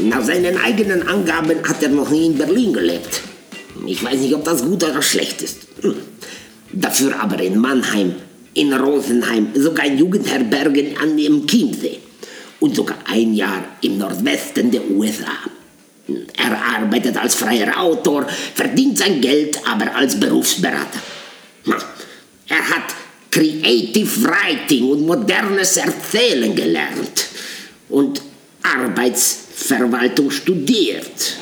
Nach 0.04 0.24
seinen 0.24 0.58
eigenen 0.58 1.08
Angaben 1.08 1.64
hat 1.68 1.82
er 1.82 1.90
noch 1.90 2.10
nie 2.10 2.28
in 2.28 2.38
Berlin 2.38 2.74
gelebt. 2.74 3.22
Ich 3.88 4.04
weiß 4.04 4.20
nicht, 4.20 4.34
ob 4.36 4.44
das 4.44 4.64
gut 4.64 4.84
oder 4.84 5.02
schlecht 5.02 5.42
ist. 5.42 5.68
Hm. 5.82 5.96
Dafür 6.74 7.20
aber 7.20 7.42
in 7.42 7.58
Mannheim, 7.58 8.14
in 8.54 8.74
Rosenheim, 8.74 9.48
sogar 9.56 9.86
in 9.86 9.98
Jugendherbergen 9.98 10.98
an 10.98 11.18
dem 11.18 11.48
Chiemsee 11.48 11.98
und 12.62 12.76
sogar 12.76 13.00
ein 13.06 13.34
Jahr 13.34 13.64
im 13.82 13.98
Nordwesten 13.98 14.72
der 14.72 14.90
USA. 14.90 15.34
Er 16.38 16.78
arbeitet 16.78 17.18
als 17.18 17.36
freier 17.36 17.78
Autor, 17.78 18.26
verdient 18.56 18.98
sein 18.98 19.20
Geld 19.20 19.60
aber 19.66 19.94
als 19.96 20.18
Berufsberater. 20.20 21.02
Er 22.48 22.70
hat 22.70 22.96
Creative 23.30 24.24
Writing 24.24 24.90
und 24.90 25.06
modernes 25.06 25.78
Erzählen 25.78 26.56
gelernt 26.56 27.28
und 27.90 28.22
Arbeitsverwaltung 28.62 30.30
studiert. 30.30 31.38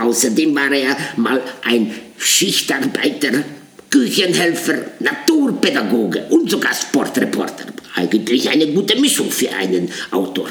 Außerdem 0.00 0.54
war 0.54 0.72
er 0.72 0.96
mal 1.16 1.40
ein 1.62 1.94
Schichtarbeiter, 2.16 3.44
Küchenhelfer, 3.90 4.74
Naturpädagoge 5.00 6.26
und 6.30 6.50
sogar 6.50 6.74
Sportreporter. 6.74 7.66
Eigentlich 7.94 8.48
eine 8.48 8.66
gute 8.68 8.98
Mischung 9.00 9.30
für 9.30 9.50
einen 9.50 9.90
Autor. 10.10 10.48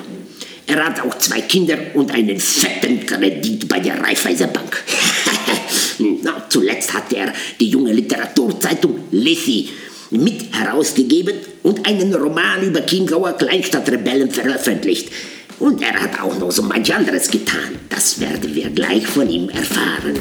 Er 0.66 0.86
hat 0.86 1.00
auch 1.00 1.18
zwei 1.18 1.42
Kinder 1.42 1.78
und 1.94 2.12
einen 2.12 2.40
fetten 2.40 3.06
Kredit 3.06 3.68
bei 3.70 3.80
der 3.80 4.02
Raiffeisenbank. 4.02 4.84
Na, 6.24 6.46
zuletzt 6.50 6.94
hat 6.94 7.14
er 7.14 7.32
die 7.60 7.70
junge 7.70 7.94
Literaturzeitung 7.94 9.06
Lissy 9.12 9.70
mit 10.12 10.54
herausgegeben 10.54 11.36
und 11.64 11.86
einen 11.88 12.14
Roman 12.14 12.64
über 12.64 12.86
Chiemgauer 12.86 13.34
Kleinstadtrebellen 13.34 14.30
veröffentlicht. 14.30 15.10
Und 15.60 15.82
er 15.82 15.94
hat 16.02 16.20
auch 16.20 16.38
noch 16.38 16.52
so 16.52 16.64
manch 16.64 16.94
anderes 16.94 17.30
getan. 17.32 17.80
Das 17.90 18.20
werden 18.20 18.54
wir 18.54 18.70
gleich 18.70 19.08
von 19.08 19.30
ihm 19.30 19.50
erfahren. 19.50 20.20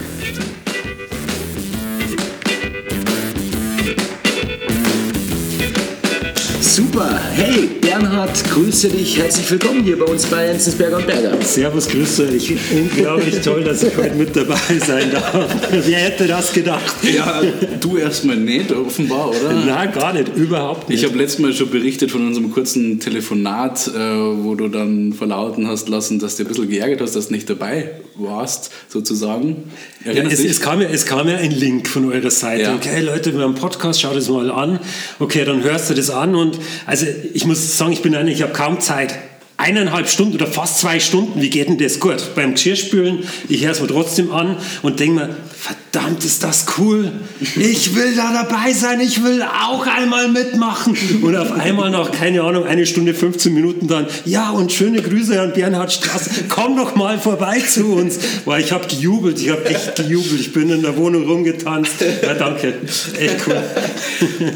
Super. 6.76 7.18
Hey, 7.32 7.70
Bernhard, 7.80 8.44
grüße 8.50 8.90
dich. 8.90 9.16
Herzlich 9.16 9.50
willkommen 9.50 9.82
hier 9.82 9.98
bei 9.98 10.04
uns 10.04 10.26
bei 10.26 10.44
Enzensberger 10.44 10.98
und 10.98 11.06
Berger. 11.06 11.32
Servus, 11.40 11.88
grüße 11.88 12.28
euch. 12.28 12.52
Unglaublich 12.70 13.40
toll, 13.40 13.64
dass 13.64 13.82
ich 13.82 13.96
heute 13.96 14.14
mit 14.14 14.36
dabei 14.36 14.58
sein 14.86 15.10
darf. 15.10 15.48
Wer 15.70 15.98
hätte 15.98 16.26
das 16.26 16.52
gedacht? 16.52 16.96
Ja, 17.02 17.40
du 17.80 17.96
erstmal 17.96 18.36
nicht, 18.36 18.72
offenbar, 18.72 19.30
oder? 19.30 19.54
Nein, 19.54 19.90
gar 19.90 20.12
nicht, 20.12 20.36
überhaupt 20.36 20.90
nicht. 20.90 21.02
Ich 21.02 21.08
habe 21.08 21.16
letztes 21.16 21.38
Mal 21.38 21.54
schon 21.54 21.70
berichtet 21.70 22.10
von 22.10 22.26
unserem 22.26 22.52
kurzen 22.52 23.00
Telefonat, 23.00 23.88
äh, 23.88 23.98
wo 23.98 24.54
du 24.54 24.68
dann 24.68 25.14
verlauten 25.14 25.66
hast 25.68 25.88
lassen, 25.88 26.18
dass 26.18 26.36
du 26.36 26.42
ein 26.42 26.48
bisschen 26.48 26.68
geärgert 26.68 27.00
hast, 27.00 27.16
dass 27.16 27.28
du 27.28 27.32
nicht 27.32 27.48
dabei 27.48 27.92
warst, 28.16 28.70
sozusagen. 28.88 29.70
ja, 30.04 30.12
es, 30.12 30.40
dich? 30.40 30.50
es, 30.50 30.60
kam 30.60 30.82
ja, 30.82 30.88
es 30.88 31.06
kam 31.06 31.26
ja 31.26 31.36
ein 31.36 31.52
Link 31.52 31.88
von 31.88 32.10
eurer 32.12 32.30
Seite. 32.30 32.62
Ja. 32.62 32.74
Okay, 32.74 33.00
Leute, 33.00 33.32
wir 33.32 33.40
haben 33.40 33.54
einen 33.54 33.60
Podcast, 33.60 34.00
schau 34.00 34.12
das 34.12 34.28
mal 34.28 34.50
an. 34.50 34.78
Okay, 35.18 35.44
dann 35.44 35.62
hörst 35.62 35.88
du 35.90 35.94
das 35.94 36.10
an 36.10 36.34
und 36.34 36.58
also 36.86 37.06
ich 37.34 37.44
muss 37.44 37.76
sagen, 37.76 37.92
ich 37.92 38.02
bin 38.02 38.14
einer, 38.14 38.28
ich 38.28 38.42
habe 38.42 38.52
kaum 38.52 38.80
Zeit. 38.80 39.14
Eineinhalb 39.58 40.08
Stunden 40.08 40.34
oder 40.34 40.46
fast 40.46 40.78
zwei 40.80 41.00
Stunden, 41.00 41.40
wie 41.40 41.48
geht 41.48 41.68
denn 41.68 41.78
das 41.78 41.98
gut? 41.98 42.34
Beim 42.34 42.52
Geschirrspülen, 42.52 43.20
ich 43.48 43.64
höre 43.64 43.72
es 43.72 43.80
mir 43.80 43.86
trotzdem 43.88 44.30
an 44.30 44.56
und 44.82 45.00
denke 45.00 45.14
mir, 45.14 45.36
verdammt, 45.58 46.24
ist 46.24 46.44
das 46.44 46.66
cool. 46.76 47.10
Ich 47.56 47.94
will 47.94 48.14
da 48.14 48.32
dabei 48.32 48.72
sein, 48.74 49.00
ich 49.00 49.24
will 49.24 49.42
auch 49.42 49.86
einmal 49.86 50.28
mitmachen. 50.28 50.94
Und 51.22 51.34
auf 51.36 51.52
einmal 51.52 51.90
nach, 51.90 52.12
keine 52.12 52.42
Ahnung, 52.42 52.66
eine 52.66 52.84
Stunde, 52.84 53.14
15 53.14 53.52
Minuten 53.54 53.88
dann, 53.88 54.06
ja, 54.26 54.50
und 54.50 54.72
schöne 54.72 55.00
Grüße 55.00 55.40
an 55.40 55.54
Bernhard 55.54 55.90
Straß, 55.90 56.30
komm 56.50 56.76
doch 56.76 56.94
mal 56.94 57.18
vorbei 57.18 57.58
zu 57.60 57.86
uns. 57.94 58.18
Weil 58.44 58.60
ich 58.62 58.72
habe 58.72 58.86
gejubelt, 58.86 59.40
ich 59.40 59.48
habe 59.48 59.64
echt 59.64 59.96
gejubelt. 59.96 60.38
Ich 60.38 60.52
bin 60.52 60.68
in 60.68 60.82
der 60.82 60.96
Wohnung 60.98 61.26
rumgetanzt. 61.26 61.94
Ja, 62.22 62.34
danke, 62.34 62.74
echt 63.18 63.46
cool. 63.46 63.62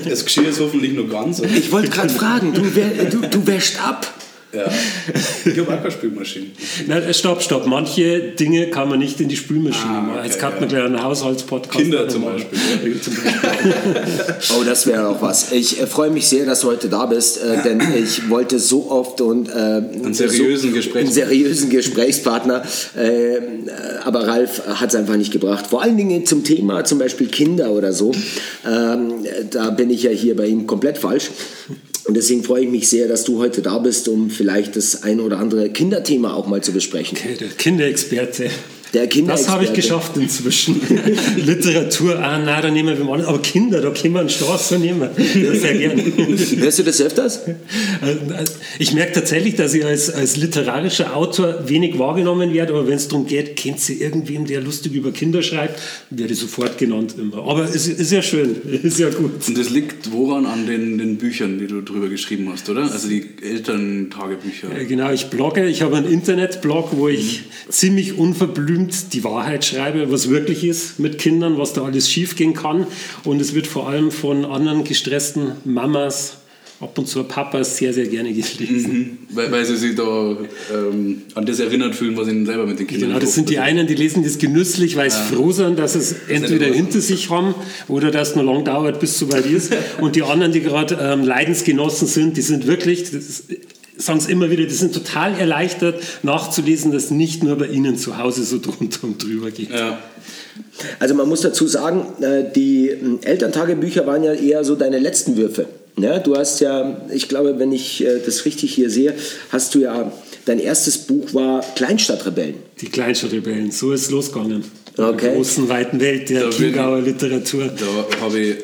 Das 0.07 0.25
Geschirr 0.25 0.49
ist 0.49 0.61
hoffentlich 0.61 0.93
nur 0.93 1.09
ganz. 1.09 1.41
oder? 1.41 1.49
Ich 1.51 1.73
wollte 1.73 1.89
gerade 1.89 2.11
fragen, 2.11 2.53
du, 2.53 2.75
wär, 2.75 3.07
du, 3.07 3.21
du 3.23 3.47
wäschst 3.47 3.83
ab. 3.83 4.15
Ja. 4.53 4.65
Ich 5.45 5.59
habe 5.59 5.73
auch 5.73 5.79
keine 5.79 5.91
Spülmaschine. 5.91 6.47
Nein, 6.87 7.15
stopp, 7.15 7.41
stopp. 7.43 7.67
Manche 7.67 8.21
Dinge 8.33 8.67
kann 8.69 8.89
man 8.89 8.99
nicht 8.99 9.21
in 9.21 9.29
die 9.29 9.37
Spülmaschine 9.37 9.85
Ah, 9.91 10.01
machen. 10.01 10.19
okay, 10.19 10.27
Jetzt 10.27 10.39
kann 10.41 10.53
ja. 10.55 10.61
man 10.61 10.69
gleich 10.69 10.85
einen 10.85 11.03
Haushaltspodcast 11.03 11.79
Kinder 11.79 11.99
machen. 12.01 12.11
zum 12.11 12.25
Beispiel. 12.25 12.59
Oh, 14.59 14.65
das 14.65 14.87
wäre 14.87 15.09
auch 15.09 15.23
was. 15.23 15.53
Ich 15.53 15.81
äh, 15.81 15.87
freue 15.87 16.11
mich 16.11 16.27
sehr, 16.27 16.47
dass 16.47 16.61
du 16.61 16.69
heute 16.69 16.89
da 16.89 17.07
bist, 17.07 17.43
äh, 17.43 17.63
denn 17.63 17.81
ich 18.03 18.29
wollte 18.29 18.59
so 18.59 18.91
oft 18.91 19.21
und 19.21 19.49
äh, 19.49 19.53
einen 19.53 20.15
seriösen 20.15 20.71
so, 20.71 20.77
Gesprächspartner. 20.77 21.01
einen 21.01 21.13
seriösen 21.13 21.71
Gesprächspartner, 21.71 22.63
äh, 22.97 23.37
äh, 23.37 23.41
aber 24.05 24.27
Ralf 24.27 24.63
hat 24.67 24.89
es 24.91 24.95
einfach 24.97 25.17
nicht 25.17 25.33
gebracht. 25.33 25.67
Vor 25.69 25.83
allen 25.83 25.97
Dingen 25.97 26.27
zum 26.27 26.43
Thema 26.45 26.85
zum 26.85 26.99
Beispiel 26.99 27.29
Kinder 27.29 27.71
oder 27.71 27.93
so. 27.93 28.13
Ähm, 28.67 29.25
da 29.51 29.71
bin 29.71 29.91
ich 29.91 30.03
ja 30.03 30.11
hier 30.11 30.37
bei 30.37 30.47
ihm 30.47 30.67
komplett 30.67 30.99
falsch. 30.99 31.31
Und 32.07 32.17
deswegen 32.17 32.43
freue 32.43 32.65
ich 32.65 32.71
mich 32.71 32.89
sehr, 32.89 33.07
dass 33.09 33.25
du 33.25 33.39
heute 33.39 33.63
da 33.63 33.79
bist, 33.79 34.09
um 34.09 34.31
vielleicht 34.41 34.75
das 34.75 35.03
ein 35.03 35.21
oder 35.21 35.39
andere 35.39 35.69
Kinderthema 35.69 36.33
auch 36.33 36.47
mal 36.47 36.63
zu 36.63 36.73
besprechen. 36.73 37.19
Der 37.39 37.49
Kinderexperte. 37.49 38.49
Der 38.93 39.07
Das 39.07 39.49
habe 39.49 39.65
ich 39.65 39.73
geschafft 39.73 40.17
inzwischen. 40.17 40.81
Literatur, 41.37 42.19
ah, 42.19 42.39
nein, 42.39 42.63
da 42.63 42.71
nehmen 42.71 42.99
wir 42.99 43.05
mal. 43.05 43.25
Aber 43.25 43.41
Kinder, 43.41 43.81
da 43.81 43.91
können 43.91 44.15
wir 44.15 44.21
einen 44.21 44.29
Straße 44.29 44.79
nehmen. 44.79 45.09
Ja, 45.17 45.55
sehr 45.55 45.75
gerne. 45.75 46.03
Hörst 46.57 46.79
du 46.79 46.83
das 46.83 47.01
öfters? 47.01 47.41
Ich 48.79 48.93
merke 48.93 49.13
tatsächlich, 49.13 49.55
dass 49.55 49.75
ich 49.75 49.85
als, 49.85 50.11
als 50.11 50.37
literarischer 50.37 51.17
Autor 51.17 51.69
wenig 51.69 51.99
wahrgenommen 51.99 52.53
werde, 52.53 52.73
aber 52.73 52.87
wenn 52.87 52.97
es 52.97 53.09
darum 53.09 53.27
geht, 53.27 53.57
kennt 53.57 53.81
sie 53.81 54.01
irgendwem, 54.01 54.45
der 54.47 54.61
lustig 54.61 54.93
über 54.95 55.13
Kinder 55.13 55.43
schreibt, 55.43 55.81
werde 56.11 56.33
ich 56.33 56.41
sofort 56.41 56.77
genannt 56.77 57.15
immer. 57.19 57.39
Aber 57.39 57.65
es 57.65 57.87
ist 57.87 58.11
ja 58.13 58.23
schön, 58.23 58.57
ist 58.83 58.99
ja 58.99 59.11
gut. 59.11 59.47
Und 59.47 59.57
das 59.57 59.71
liegt 59.71 60.11
woran 60.13 60.47
an 60.47 60.67
den, 60.67 60.99
den 60.99 61.17
Büchern, 61.17 61.59
die 61.59 61.67
du 61.67 61.81
drüber 61.81 62.09
geschrieben 62.09 62.49
hast, 62.53 62.69
oder? 62.69 62.91
Also 62.91 63.09
die 63.09 63.25
Elterntagebücher. 63.43 64.77
Äh, 64.77 64.91
Genau, 64.91 65.13
ich 65.13 65.27
blogge. 65.31 65.69
Ich 65.69 65.83
habe 65.83 65.97
einen 65.97 66.11
Internetblog, 66.11 66.89
wo 66.97 67.07
ich 67.07 67.43
ziemlich 67.69 68.19
unverblümt 68.19 68.80
die 68.89 69.25
Wahrheit 69.25 69.65
schreibe, 69.65 70.11
was 70.11 70.31
wirklich 70.31 70.65
ist 70.65 70.99
mit 70.99 71.19
Kindern, 71.19 71.59
was 71.59 71.73
da 71.73 71.83
alles 71.83 72.11
schiefgehen 72.11 72.55
kann. 72.55 72.87
Und 73.25 73.41
es 73.41 73.55
wird 73.55 73.67
vor 73.67 73.89
allem 73.89 74.11
von 74.11 74.45
anderen 74.45 74.85
gestressten 74.85 75.53
Mamas, 75.65 76.39
ab 76.81 76.97
und 76.99 77.07
zu 77.07 77.23
Papas, 77.25 77.77
sehr, 77.77 77.93
sehr 77.93 78.07
gerne 78.07 78.33
gelesen. 78.33 79.19
Weil, 79.31 79.53
weil 79.53 79.65
sie 79.67 79.77
sich 79.77 79.95
da 79.95 80.37
ähm, 80.75 81.23
an 81.35 81.45
das 81.45 81.61
erinnert 81.61 81.95
fühlen, 81.95 82.17
was 82.17 82.29
ihnen 82.29 82.47
selber 82.47 82.67
mit 82.67 82.79
den 82.79 82.87
Kindern 82.87 83.11
Genau, 83.11 83.21
das 83.21 83.35
sind 83.35 83.51
die 83.51 83.59
einen, 83.59 83.87
die 83.87 83.95
lesen 83.95 84.25
das 84.25 84.39
genüsslich, 84.39 84.97
weil 84.97 85.11
sie 85.11 85.23
froh 85.35 85.53
sind, 85.53 85.79
dass 85.79 85.95
es 85.95 86.15
entweder 86.29 86.69
nicht 86.69 86.77
hinter 86.77 87.01
sich 87.01 87.29
haben 87.29 87.55
oder 87.89 88.11
dass 88.11 88.31
es 88.31 88.37
noch 88.37 88.45
lang 88.45 88.65
dauert, 88.65 88.99
bis 88.99 89.11
es 89.11 89.19
soweit 89.19 89.47
ist. 89.47 89.73
Und 90.01 90.17
die 90.17 90.23
anderen, 90.23 90.53
die 90.53 90.61
gerade 90.61 90.99
ähm, 91.01 91.25
Leidensgenossen 91.25 92.09
sind, 92.09 92.37
die 92.39 92.43
sind 92.43 92.67
wirklich, 92.67 93.11
das 93.11 93.45
sagen 94.01 94.19
es 94.19 94.27
immer 94.27 94.51
wieder, 94.51 94.65
die 94.65 94.75
sind 94.75 94.93
total 94.95 95.39
erleichtert 95.39 96.03
nachzulesen, 96.23 96.93
dass 96.93 97.11
nicht 97.11 97.43
nur 97.43 97.57
bei 97.57 97.67
ihnen 97.67 97.97
zu 97.97 98.19
Hause 98.19 98.45
so 98.45 98.59
drunter 98.59 99.05
und 99.05 99.23
drüber 99.23 99.51
geht. 99.51 99.71
Ja. 99.71 99.99
Also 100.99 101.15
man 101.15 101.29
muss 101.29 101.43
dazu 101.43 101.67
sagen, 101.67 102.07
äh, 102.23 102.45
die 102.55 102.89
ähm, 102.89 103.19
Elterntagebücher 103.23 104.07
waren 104.07 104.25
ja 104.25 104.33
eher 104.33 104.65
so 104.65 104.75
deine 104.75 104.99
letzten 104.99 105.37
Würfe. 105.37 105.67
Ja, 105.99 106.19
du 106.19 106.37
hast 106.37 106.61
ja, 106.61 107.01
ich 107.13 107.29
glaube, 107.29 107.59
wenn 107.59 107.73
ich 107.73 108.05
äh, 108.05 108.21
das 108.25 108.45
richtig 108.45 108.75
hier 108.75 108.89
sehe, 108.91 109.15
hast 109.51 109.75
du 109.75 109.81
ja, 109.81 110.11
dein 110.47 110.59
erstes 110.59 110.99
Buch 110.99 111.35
war 111.35 111.63
Kleinstadtrebellen. 111.77 112.55
Die 112.81 112.87
Kleinstadtrebellen, 112.87 113.71
so 113.71 113.93
ist 113.93 114.03
es 114.03 114.11
losgegangen. 114.11 114.65
In 114.97 115.05
Okay. 115.05 115.27
der 115.27 115.35
großen, 115.37 115.69
weiten 115.69 116.01
Welt 116.01 116.29
der 116.29 116.45
Da 116.45 116.51
Chiemgauer 116.51 117.01
Literatur. 117.01 117.71
Da 117.77 118.21
habe 118.21 118.39
ich. 118.39 118.57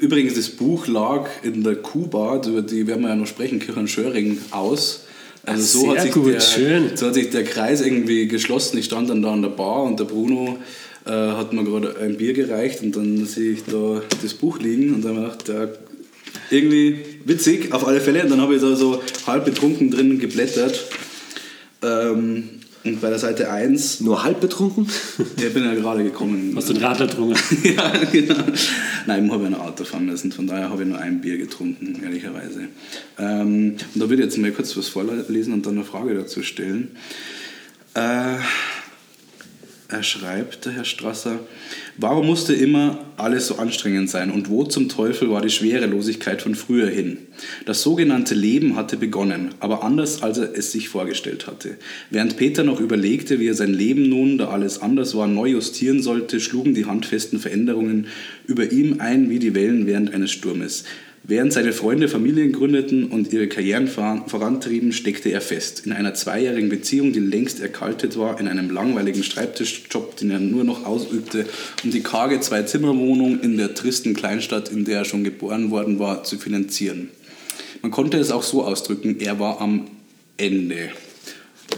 Übrigens, 0.00 0.34
das 0.34 0.48
Buch 0.48 0.86
lag 0.86 1.28
in 1.42 1.62
der 1.62 1.76
Kuhbar, 1.76 2.46
über 2.46 2.62
die 2.62 2.86
werden 2.86 3.02
wir 3.02 3.08
ja 3.08 3.16
noch 3.16 3.26
sprechen, 3.26 3.58
Kirchenschöring, 3.58 4.38
aus. 4.50 5.04
Also 5.44 5.80
so, 5.80 5.90
hat 5.90 6.00
sich 6.00 6.12
gut, 6.12 6.32
der, 6.32 6.40
so 6.40 7.06
hat 7.06 7.14
sich 7.14 7.30
der 7.30 7.44
Kreis 7.44 7.82
irgendwie 7.82 8.26
geschlossen. 8.28 8.78
Ich 8.78 8.86
stand 8.86 9.10
dann 9.10 9.22
da 9.22 9.32
an 9.32 9.42
der 9.42 9.50
Bar 9.50 9.82
und 9.82 10.00
der 10.00 10.04
Bruno 10.04 10.58
äh, 11.04 11.10
hat 11.10 11.52
mir 11.52 11.64
gerade 11.64 11.96
ein 12.00 12.16
Bier 12.16 12.32
gereicht 12.32 12.82
und 12.82 12.96
dann 12.96 13.26
sehe 13.26 13.52
ich 13.52 13.64
da 13.64 14.00
das 14.22 14.32
Buch 14.34 14.58
liegen 14.58 14.94
und 14.94 15.04
dann 15.04 15.18
habe 15.18 15.34
ich 15.38 15.44
gedacht, 15.44 15.68
ja, 15.70 15.84
irgendwie 16.50 16.98
witzig, 17.24 17.72
auf 17.72 17.86
alle 17.86 18.00
Fälle. 18.00 18.22
Und 18.22 18.30
dann 18.30 18.40
habe 18.40 18.54
ich 18.54 18.62
da 18.62 18.74
so 18.76 19.02
halb 19.26 19.44
betrunken 19.44 19.90
drin 19.90 20.18
geblättert. 20.18 20.84
Ähm, 21.82 22.60
und 22.84 23.00
bei 23.00 23.08
der 23.08 23.18
Seite 23.18 23.50
1, 23.50 24.00
Nur 24.00 24.22
halb 24.24 24.40
betrunken? 24.40 24.86
ich 25.36 25.54
bin 25.54 25.64
ja 25.64 25.74
gerade 25.74 26.04
gekommen. 26.04 26.52
Hast 26.54 26.68
du 26.68 26.74
den 26.74 26.84
Radler 26.84 27.06
getrunken? 27.06 27.38
ja, 27.64 27.92
genau. 28.12 28.34
Nein, 29.06 29.26
ich 29.26 29.32
habe 29.32 29.46
ein 29.46 29.54
Auto 29.54 29.84
fahren 29.84 30.08
lassen, 30.08 30.32
von 30.32 30.46
daher 30.46 30.70
habe 30.70 30.82
ich 30.82 30.88
nur 30.88 30.98
ein 30.98 31.20
Bier 31.20 31.38
getrunken, 31.38 31.98
ehrlicherweise. 32.02 32.68
Ähm, 33.18 33.76
und 33.94 34.02
da 34.02 34.08
würde 34.08 34.16
ich 34.16 34.28
jetzt 34.28 34.38
mal 34.38 34.52
kurz 34.52 34.76
was 34.76 34.88
vorlesen 34.88 35.54
und 35.54 35.64
dann 35.64 35.74
eine 35.74 35.84
Frage 35.84 36.14
dazu 36.14 36.42
stellen. 36.42 36.96
Äh, 37.94 38.36
er 39.94 40.02
schreibt, 40.02 40.66
der 40.66 40.72
Herr 40.72 40.84
Strasser, 40.84 41.40
warum 41.96 42.26
musste 42.26 42.52
immer 42.52 42.98
alles 43.16 43.46
so 43.46 43.56
anstrengend 43.56 44.10
sein 44.10 44.30
und 44.30 44.50
wo 44.50 44.64
zum 44.64 44.88
Teufel 44.88 45.30
war 45.30 45.40
die 45.40 45.50
Schwerelosigkeit 45.50 46.42
von 46.42 46.54
früher 46.54 46.88
hin? 46.88 47.18
Das 47.64 47.82
sogenannte 47.82 48.34
Leben 48.34 48.76
hatte 48.76 48.96
begonnen, 48.96 49.54
aber 49.60 49.82
anders 49.82 50.22
als 50.22 50.38
er 50.38 50.56
es 50.56 50.72
sich 50.72 50.88
vorgestellt 50.88 51.46
hatte. 51.46 51.76
Während 52.10 52.36
Peter 52.36 52.64
noch 52.64 52.80
überlegte, 52.80 53.40
wie 53.40 53.48
er 53.48 53.54
sein 53.54 53.72
Leben 53.72 54.08
nun, 54.08 54.36
da 54.36 54.48
alles 54.48 54.82
anders 54.82 55.14
war, 55.14 55.26
neu 55.26 55.46
justieren 55.46 56.02
sollte, 56.02 56.40
schlugen 56.40 56.74
die 56.74 56.86
handfesten 56.86 57.38
Veränderungen 57.38 58.08
über 58.46 58.70
ihm 58.72 59.00
ein 59.00 59.30
wie 59.30 59.38
die 59.38 59.54
Wellen 59.54 59.86
während 59.86 60.12
eines 60.12 60.32
Sturmes. 60.32 60.84
Während 61.26 61.54
seine 61.54 61.72
Freunde 61.72 62.08
Familien 62.08 62.52
gründeten 62.52 63.06
und 63.06 63.32
ihre 63.32 63.48
Karrieren 63.48 63.88
voran- 63.88 64.28
vorantrieben, 64.28 64.92
steckte 64.92 65.30
er 65.30 65.40
fest. 65.40 65.86
In 65.86 65.92
einer 65.92 66.12
zweijährigen 66.12 66.68
Beziehung, 66.68 67.14
die 67.14 67.20
längst 67.20 67.60
erkaltet 67.60 68.18
war, 68.18 68.38
in 68.38 68.46
einem 68.46 68.68
langweiligen 68.68 69.22
Schreibtischjob, 69.22 70.18
den 70.18 70.30
er 70.30 70.38
nur 70.38 70.64
noch 70.64 70.84
ausübte, 70.84 71.46
um 71.82 71.90
die 71.90 72.02
karge 72.02 72.40
Zwei-Zimmer-Wohnung 72.40 73.40
in 73.40 73.56
der 73.56 73.72
tristen 73.72 74.12
Kleinstadt, 74.12 74.68
in 74.68 74.84
der 74.84 74.98
er 74.98 75.04
schon 75.06 75.24
geboren 75.24 75.70
worden 75.70 75.98
war, 75.98 76.24
zu 76.24 76.36
finanzieren. 76.36 77.08
Man 77.80 77.90
konnte 77.90 78.18
es 78.18 78.30
auch 78.30 78.42
so 78.42 78.62
ausdrücken, 78.62 79.18
er 79.20 79.40
war 79.40 79.62
am 79.62 79.86
Ende. 80.36 80.90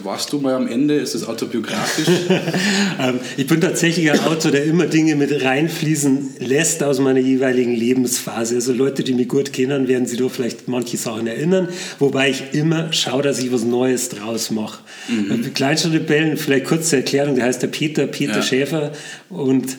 Warst 0.04 0.32
du 0.32 0.38
mal 0.38 0.54
am 0.54 0.68
Ende? 0.68 0.94
Ist 0.94 1.14
das 1.14 1.26
autobiografisch? 1.26 2.06
ähm, 3.00 3.20
ich 3.36 3.46
bin 3.46 3.60
tatsächlich 3.60 4.10
ein 4.10 4.20
Autor, 4.20 4.50
der 4.50 4.64
immer 4.64 4.86
Dinge 4.86 5.16
mit 5.16 5.42
reinfließen 5.42 6.36
lässt 6.40 6.82
aus 6.82 6.98
meiner 7.00 7.20
jeweiligen 7.20 7.74
Lebensphase. 7.74 8.56
Also 8.56 8.72
Leute, 8.72 9.04
die 9.04 9.14
mich 9.14 9.28
gut 9.28 9.52
kennen, 9.52 9.88
werden 9.88 10.06
sich 10.06 10.18
da 10.18 10.28
vielleicht 10.28 10.68
manche 10.68 10.96
Sachen 10.96 11.26
erinnern, 11.26 11.68
wobei 11.98 12.30
ich 12.30 12.52
immer 12.52 12.92
schaue, 12.92 13.22
dass 13.22 13.38
ich 13.38 13.52
was 13.52 13.64
Neues 13.64 14.08
draus 14.08 14.50
mache. 14.50 14.80
Mhm. 15.08 15.54
Kleinstadtrebellen, 15.54 16.36
vielleicht 16.36 16.66
kurze 16.66 16.96
Erklärung, 16.96 17.34
der 17.36 17.44
heißt 17.44 17.62
der 17.62 17.68
Peter, 17.68 18.06
Peter 18.06 18.36
ja. 18.36 18.42
Schäfer 18.42 18.92
und 19.28 19.76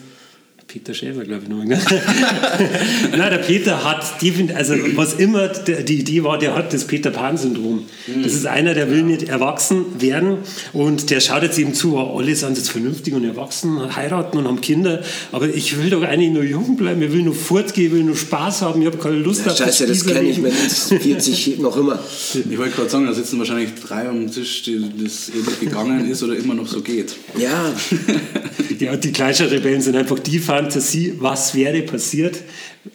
Peter 0.77 0.93
Schäfer, 0.93 1.23
glaube 1.23 1.41
ich, 1.43 1.49
noch. 1.49 1.63
Ne? 1.63 1.79
Nein, 3.17 3.31
der 3.31 3.39
Peter 3.39 3.83
hat, 3.83 4.21
die, 4.21 4.31
also 4.53 4.75
was 4.95 5.15
immer 5.15 5.47
die 5.47 5.99
Idee 5.99 6.23
war, 6.23 6.37
der 6.37 6.55
hat 6.55 6.71
das 6.71 6.85
Peter 6.85 7.09
Pan-Syndrom. 7.09 7.85
Das 8.23 8.33
ist 8.33 8.45
einer, 8.45 8.75
der 8.75 8.91
will 8.91 9.01
nicht 9.01 9.23
erwachsen 9.23 9.85
werden 9.99 10.37
und 10.73 11.09
der 11.09 11.19
schaut 11.19 11.41
jetzt 11.41 11.57
eben 11.57 11.73
zu, 11.73 11.97
oh, 11.97 12.19
alle 12.19 12.35
sind 12.35 12.57
jetzt 12.57 12.69
vernünftig 12.69 13.15
und 13.15 13.23
erwachsen, 13.23 13.95
heiraten 13.95 14.37
und 14.37 14.47
haben 14.47 14.61
Kinder, 14.61 15.01
aber 15.31 15.49
ich 15.49 15.79
will 15.79 15.89
doch 15.89 16.03
eigentlich 16.03 16.31
nur 16.31 16.43
jung 16.43 16.77
bleiben, 16.77 17.01
ich 17.01 17.11
will 17.11 17.23
nur 17.23 17.33
fortgehen, 17.33 17.87
ich 17.87 17.93
will 17.93 18.03
nur 18.03 18.15
Spaß 18.15 18.61
haben, 18.61 18.79
ich 18.81 18.87
habe 18.87 18.97
keine 18.97 19.17
Lust 19.17 19.45
ja, 19.45 19.53
auf 19.53 19.57
Scheiße, 19.57 19.87
das 19.87 20.05
kenne 20.05 20.29
ich 20.29 20.37
mit 20.37 20.53
40 20.53 21.57
noch 21.59 21.75
immer. 21.75 21.97
Ich 22.33 22.57
wollte 22.57 22.75
gerade 22.75 22.89
sagen, 22.89 23.07
da 23.07 23.13
sitzen 23.13 23.39
wahrscheinlich 23.39 23.69
drei 23.83 24.07
am 24.07 24.31
Tisch, 24.31 24.61
die 24.61 24.79
das 25.03 25.29
ewig 25.29 25.59
gegangen 25.59 26.07
ist 26.07 26.21
oder 26.21 26.35
immer 26.35 26.53
noch 26.53 26.67
so 26.67 26.81
geht. 26.81 27.15
Ja. 27.35 27.73
ja 28.79 28.95
die 28.95 29.11
Kleinstadtrebellen 29.11 29.81
sind 29.81 29.95
einfach 29.95 30.19
die 30.19 30.37
Fantasie, 30.67 31.13
was 31.19 31.55
wäre 31.55 31.81
passiert, 31.81 32.43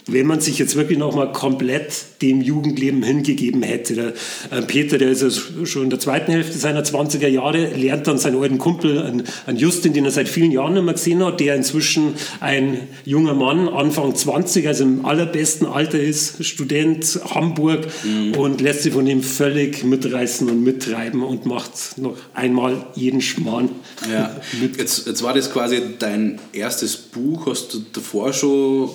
wenn 0.07 0.27
man 0.27 0.41
sich 0.41 0.59
jetzt 0.59 0.77
wirklich 0.77 0.99
nochmal 0.99 1.33
komplett 1.33 1.93
dem 2.23 2.41
Jugendleben 2.41 3.03
hingegeben 3.03 3.63
hätte. 3.63 3.95
Der 3.95 4.13
äh, 4.51 4.63
Peter, 4.63 4.99
der 4.99 5.11
ist 5.11 5.23
ja 5.23 5.67
schon 5.67 5.85
in 5.85 5.91
der 5.91 5.99
zweiten 5.99 6.33
Hälfte 6.33 6.57
seiner 6.57 6.83
20er 6.83 7.29
Jahre, 7.29 7.67
lernt 7.75 8.07
dann 8.07 8.19
seinen 8.19 8.41
alten 8.41 8.59
Kumpel, 8.59 8.99
an, 8.99 9.25
an 9.47 9.57
Justin, 9.57 9.93
den 9.93 10.05
er 10.05 10.11
seit 10.11 10.29
vielen 10.29 10.51
Jahren 10.51 10.75
nicht 10.75 10.85
mehr 10.85 10.95
gesehen 10.95 11.25
hat, 11.25 11.41
der 11.41 11.57
inzwischen 11.57 12.15
ein 12.41 12.89
junger 13.05 13.35
Mann, 13.35 13.69
Anfang 13.69 14.15
20, 14.15 14.67
also 14.67 14.85
im 14.85 15.05
allerbesten 15.05 15.67
Alter 15.67 16.01
ist, 16.01 16.45
Student 16.45 17.21
Hamburg 17.35 17.87
mhm. 18.05 18.35
und 18.35 18.61
lässt 18.61 18.83
sich 18.83 18.93
von 18.93 19.07
ihm 19.07 19.23
völlig 19.23 19.85
mitreißen 19.85 20.49
und 20.49 20.63
mittreiben 20.63 21.23
und 21.23 21.47
macht 21.47 21.99
noch 21.99 22.17
einmal 22.35 22.87
jeden 22.95 23.21
Schmarrn. 23.21 23.71
Ja. 24.11 24.37
Jetzt, 24.79 25.07
jetzt 25.07 25.23
war 25.23 25.35
das 25.35 25.53
quasi 25.53 25.81
dein 25.99 26.39
erstes 26.53 26.97
Buch. 26.97 27.47
Hast 27.47 27.75
du 27.75 27.85
davor 27.93 28.33
schon 28.33 28.91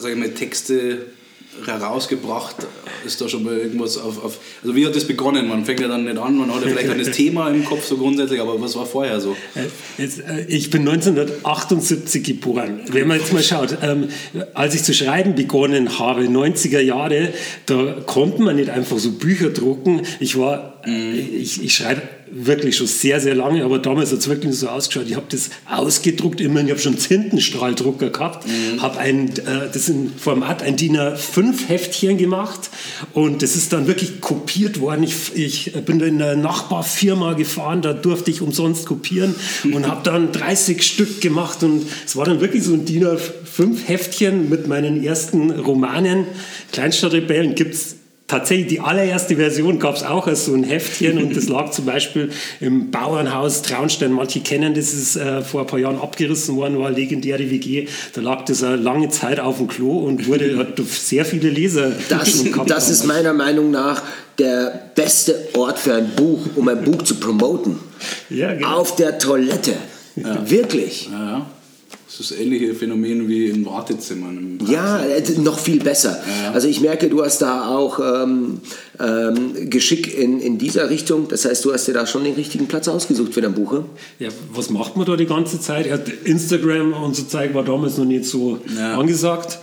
sag 0.00 0.12
ich 0.12 0.18
mal, 0.18 0.30
Texte 0.30 1.06
herausgebracht? 1.66 2.56
Ist 3.04 3.20
da 3.20 3.28
schon 3.28 3.42
mal 3.42 3.56
irgendwas 3.56 3.96
auf, 3.96 4.22
auf, 4.22 4.38
Also, 4.62 4.76
wie 4.76 4.86
hat 4.86 4.94
das 4.94 5.04
begonnen? 5.04 5.48
Man 5.48 5.64
fängt 5.64 5.80
ja 5.80 5.88
dann 5.88 6.04
nicht 6.04 6.18
an, 6.18 6.36
man 6.36 6.54
hat 6.54 6.62
ja 6.62 6.68
vielleicht 6.68 6.88
dann 6.88 6.98
das 6.98 7.10
Thema 7.10 7.48
im 7.48 7.64
Kopf 7.64 7.86
so 7.86 7.96
grundsätzlich, 7.96 8.40
aber 8.40 8.60
was 8.60 8.76
war 8.76 8.86
vorher 8.86 9.20
so? 9.20 9.36
Äh, 9.54 10.02
jetzt, 10.02 10.20
äh, 10.20 10.44
ich 10.48 10.70
bin 10.70 10.82
1978 10.88 12.22
geboren. 12.22 12.80
Wenn 12.90 13.08
man 13.08 13.18
jetzt 13.18 13.32
mal 13.32 13.42
schaut, 13.42 13.78
ähm, 13.82 14.08
als 14.54 14.74
ich 14.74 14.82
zu 14.82 14.94
schreiben 14.94 15.34
begonnen 15.34 15.98
habe, 15.98 16.22
90er 16.22 16.80
Jahre, 16.80 17.32
da 17.66 17.96
konnte 18.06 18.42
man 18.42 18.56
nicht 18.56 18.70
einfach 18.70 18.98
so 18.98 19.12
Bücher 19.12 19.50
drucken. 19.50 20.02
Ich 20.20 20.38
war, 20.38 20.80
mhm. 20.86 21.14
ich, 21.14 21.62
ich 21.62 21.74
schreibe 21.74 22.02
wirklich 22.30 22.76
schon 22.76 22.86
sehr, 22.86 23.20
sehr 23.20 23.34
lange, 23.34 23.64
aber 23.64 23.78
damals 23.78 24.12
hat 24.12 24.18
es 24.18 24.28
wirklich 24.28 24.54
so 24.54 24.68
ausgeschaut. 24.68 25.06
Ich 25.08 25.16
habe 25.16 25.26
das 25.28 25.50
ausgedruckt, 25.68 26.40
immerhin, 26.40 26.66
ich 26.66 26.72
habe 26.72 26.80
schon 26.80 26.92
einen 26.92 27.02
Tintenstrahldrucker 27.02 28.10
gehabt, 28.10 28.46
mhm. 28.46 28.80
habe 28.80 28.98
ein, 28.98 29.28
äh, 29.30 29.68
das 29.72 29.88
in 29.88 30.12
Format, 30.16 30.62
ein 30.62 30.76
DIN 30.76 30.96
A5 30.96 31.66
Heftchen 31.66 32.18
gemacht 32.18 32.70
und 33.12 33.42
das 33.42 33.56
ist 33.56 33.72
dann 33.72 33.86
wirklich 33.86 34.20
kopiert 34.20 34.80
worden. 34.80 35.02
Ich, 35.02 35.34
ich 35.34 35.72
bin 35.84 36.00
in 36.00 36.22
eine 36.22 36.40
Nachbarfirma 36.40 37.34
gefahren, 37.34 37.82
da 37.82 37.92
durfte 37.92 38.30
ich 38.30 38.42
umsonst 38.42 38.86
kopieren 38.86 39.34
und 39.72 39.86
habe 39.86 40.02
dann 40.04 40.32
30 40.32 40.82
Stück 40.82 41.20
gemacht 41.20 41.62
und 41.62 41.86
es 42.06 42.16
war 42.16 42.24
dann 42.24 42.40
wirklich 42.40 42.64
so 42.64 42.74
ein 42.74 42.84
DIN 42.84 43.04
A5 43.04 43.86
Heftchen 43.86 44.48
mit 44.48 44.66
meinen 44.68 45.02
ersten 45.02 45.50
Romanen. 45.50 46.26
Kleinstadtrebellen 46.72 47.54
gibt 47.54 47.74
es 47.74 47.96
tatsächlich 48.30 48.68
die 48.68 48.80
allererste 48.80 49.34
Version 49.36 49.80
gab 49.80 49.96
es 49.96 50.04
auch 50.04 50.28
als 50.28 50.44
so 50.44 50.54
ein 50.54 50.62
Heftchen 50.62 51.18
und 51.18 51.36
das 51.36 51.48
lag 51.48 51.70
zum 51.70 51.84
Beispiel 51.84 52.30
im 52.60 52.90
Bauernhaus 52.92 53.62
Traunstein. 53.62 54.12
Manche 54.12 54.40
kennen 54.40 54.72
das, 54.74 54.94
ist 54.94 55.16
äh, 55.16 55.42
vor 55.42 55.62
ein 55.62 55.66
paar 55.66 55.80
Jahren 55.80 55.98
abgerissen 55.98 56.56
worden, 56.56 56.78
war 56.78 56.86
eine 56.86 56.96
legendäre 56.96 57.50
WG. 57.50 57.88
Da 58.14 58.20
lag 58.20 58.44
das 58.44 58.62
eine 58.62 58.76
lange 58.76 59.08
Zeit 59.08 59.40
auf 59.40 59.58
dem 59.58 59.66
Klo 59.66 59.98
und 59.98 60.28
wurde 60.28 60.56
hat 60.58 60.78
sehr 60.78 61.24
viele 61.24 61.50
Leser. 61.50 61.92
Das, 62.08 62.44
das 62.66 62.88
ist 62.88 63.04
meiner 63.04 63.32
Meinung 63.32 63.72
nach 63.72 64.02
der 64.38 64.90
beste 64.94 65.48
Ort 65.54 65.78
für 65.78 65.94
ein 65.94 66.10
Buch, 66.14 66.40
um 66.54 66.68
ein 66.68 66.84
Buch 66.84 67.02
zu 67.02 67.16
promoten. 67.16 67.80
Ja, 68.30 68.54
genau. 68.54 68.78
Auf 68.78 68.94
der 68.94 69.18
Toilette. 69.18 69.74
Ja. 70.14 70.48
Wirklich. 70.48 71.08
Ja, 71.10 71.46
das 72.18 72.32
ähnliche 72.32 72.74
Phänomen 72.74 73.28
wie 73.28 73.46
in 73.46 73.64
Wartezimmern. 73.64 74.58
Ja, 74.66 75.00
noch 75.38 75.58
viel 75.58 75.78
besser. 75.78 76.20
Ja. 76.42 76.52
Also 76.52 76.66
ich 76.66 76.80
merke, 76.80 77.08
du 77.08 77.22
hast 77.22 77.40
da 77.40 77.68
auch 77.68 78.00
ähm, 78.00 78.60
ähm, 78.98 79.70
Geschick 79.70 80.18
in, 80.18 80.40
in 80.40 80.58
dieser 80.58 80.90
Richtung. 80.90 81.28
Das 81.28 81.44
heißt, 81.44 81.64
du 81.64 81.72
hast 81.72 81.86
dir 81.86 81.94
da 81.94 82.06
schon 82.06 82.24
den 82.24 82.34
richtigen 82.34 82.66
Platz 82.66 82.88
ausgesucht 82.88 83.34
für 83.34 83.40
dein 83.40 83.54
Buch. 83.54 83.84
Ja, 84.18 84.28
was 84.52 84.70
macht 84.70 84.96
man 84.96 85.06
da 85.06 85.16
die 85.16 85.26
ganze 85.26 85.60
Zeit? 85.60 85.86
Instagram 86.24 86.94
und 86.94 87.14
so 87.14 87.22
Zeug 87.22 87.54
war 87.54 87.64
damals 87.64 87.96
noch 87.98 88.04
nicht 88.04 88.24
so 88.24 88.58
ja. 88.76 88.98
angesagt. 88.98 89.58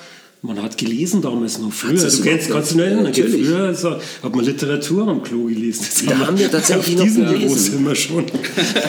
Man 0.48 0.64
hat 0.64 0.78
gelesen 0.78 1.22
damals 1.22 1.60
noch 1.60 1.74
früher. 1.74 2.02
Du 2.02 2.22
kennst, 2.24 2.50
kannst 2.50 2.72
du 2.72 2.78
noch 2.78 2.86
erinnern? 2.86 3.04
Natürlich. 3.04 3.46
Früher 3.46 3.74
so, 3.74 3.98
hat 4.24 4.34
man 4.34 4.46
Literatur 4.46 5.06
am 5.06 5.22
Klo 5.22 5.44
gelesen. 5.44 5.86
Das 5.86 6.06
da 6.06 6.26
haben 6.26 6.40
wir 6.40 6.50
tatsächlich 6.50 6.98
auf 6.98 7.04
diesem 7.04 7.26
Niveau 7.26 7.54
sind 7.54 7.86
wir 7.86 7.96
schon. 7.96 8.24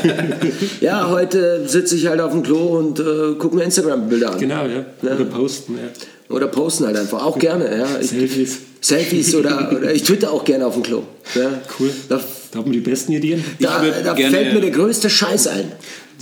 ja, 0.80 1.10
heute 1.10 1.68
sitze 1.68 1.96
ich 1.96 2.06
halt 2.06 2.20
auf 2.20 2.30
dem 2.30 2.44
Klo 2.44 2.78
und 2.78 3.00
äh, 3.00 3.34
gucke 3.36 3.56
mir 3.56 3.64
Instagram-Bilder 3.64 4.34
an. 4.34 4.38
Genau, 4.38 4.66
ja. 4.66 4.86
ja. 5.02 5.14
Oder 5.16 5.24
posten, 5.24 5.74
ja. 5.74 6.32
Oder 6.32 6.46
posten 6.46 6.86
halt 6.86 6.96
einfach. 6.96 7.24
Auch 7.24 7.36
gerne, 7.36 7.76
ja. 7.76 7.86
Ich, 8.00 8.10
Selfies. 8.10 8.58
Selfies 8.80 9.34
oder, 9.34 9.72
oder 9.76 9.92
ich 9.92 10.04
twitter 10.04 10.30
auch 10.30 10.44
gerne 10.44 10.64
auf 10.64 10.74
dem 10.74 10.84
Klo. 10.84 11.02
Ja. 11.34 11.60
Cool. 11.80 11.90
Da, 12.08 12.20
da 12.52 12.58
haben 12.60 12.66
wir 12.66 12.80
die 12.80 12.88
besten 12.88 13.10
Ideen. 13.10 13.42
Da, 13.58 13.84
da 14.04 14.14
fällt 14.14 14.54
mir 14.54 14.60
der 14.60 14.70
größte 14.70 15.10
Scheiß 15.10 15.48
ein. 15.48 15.72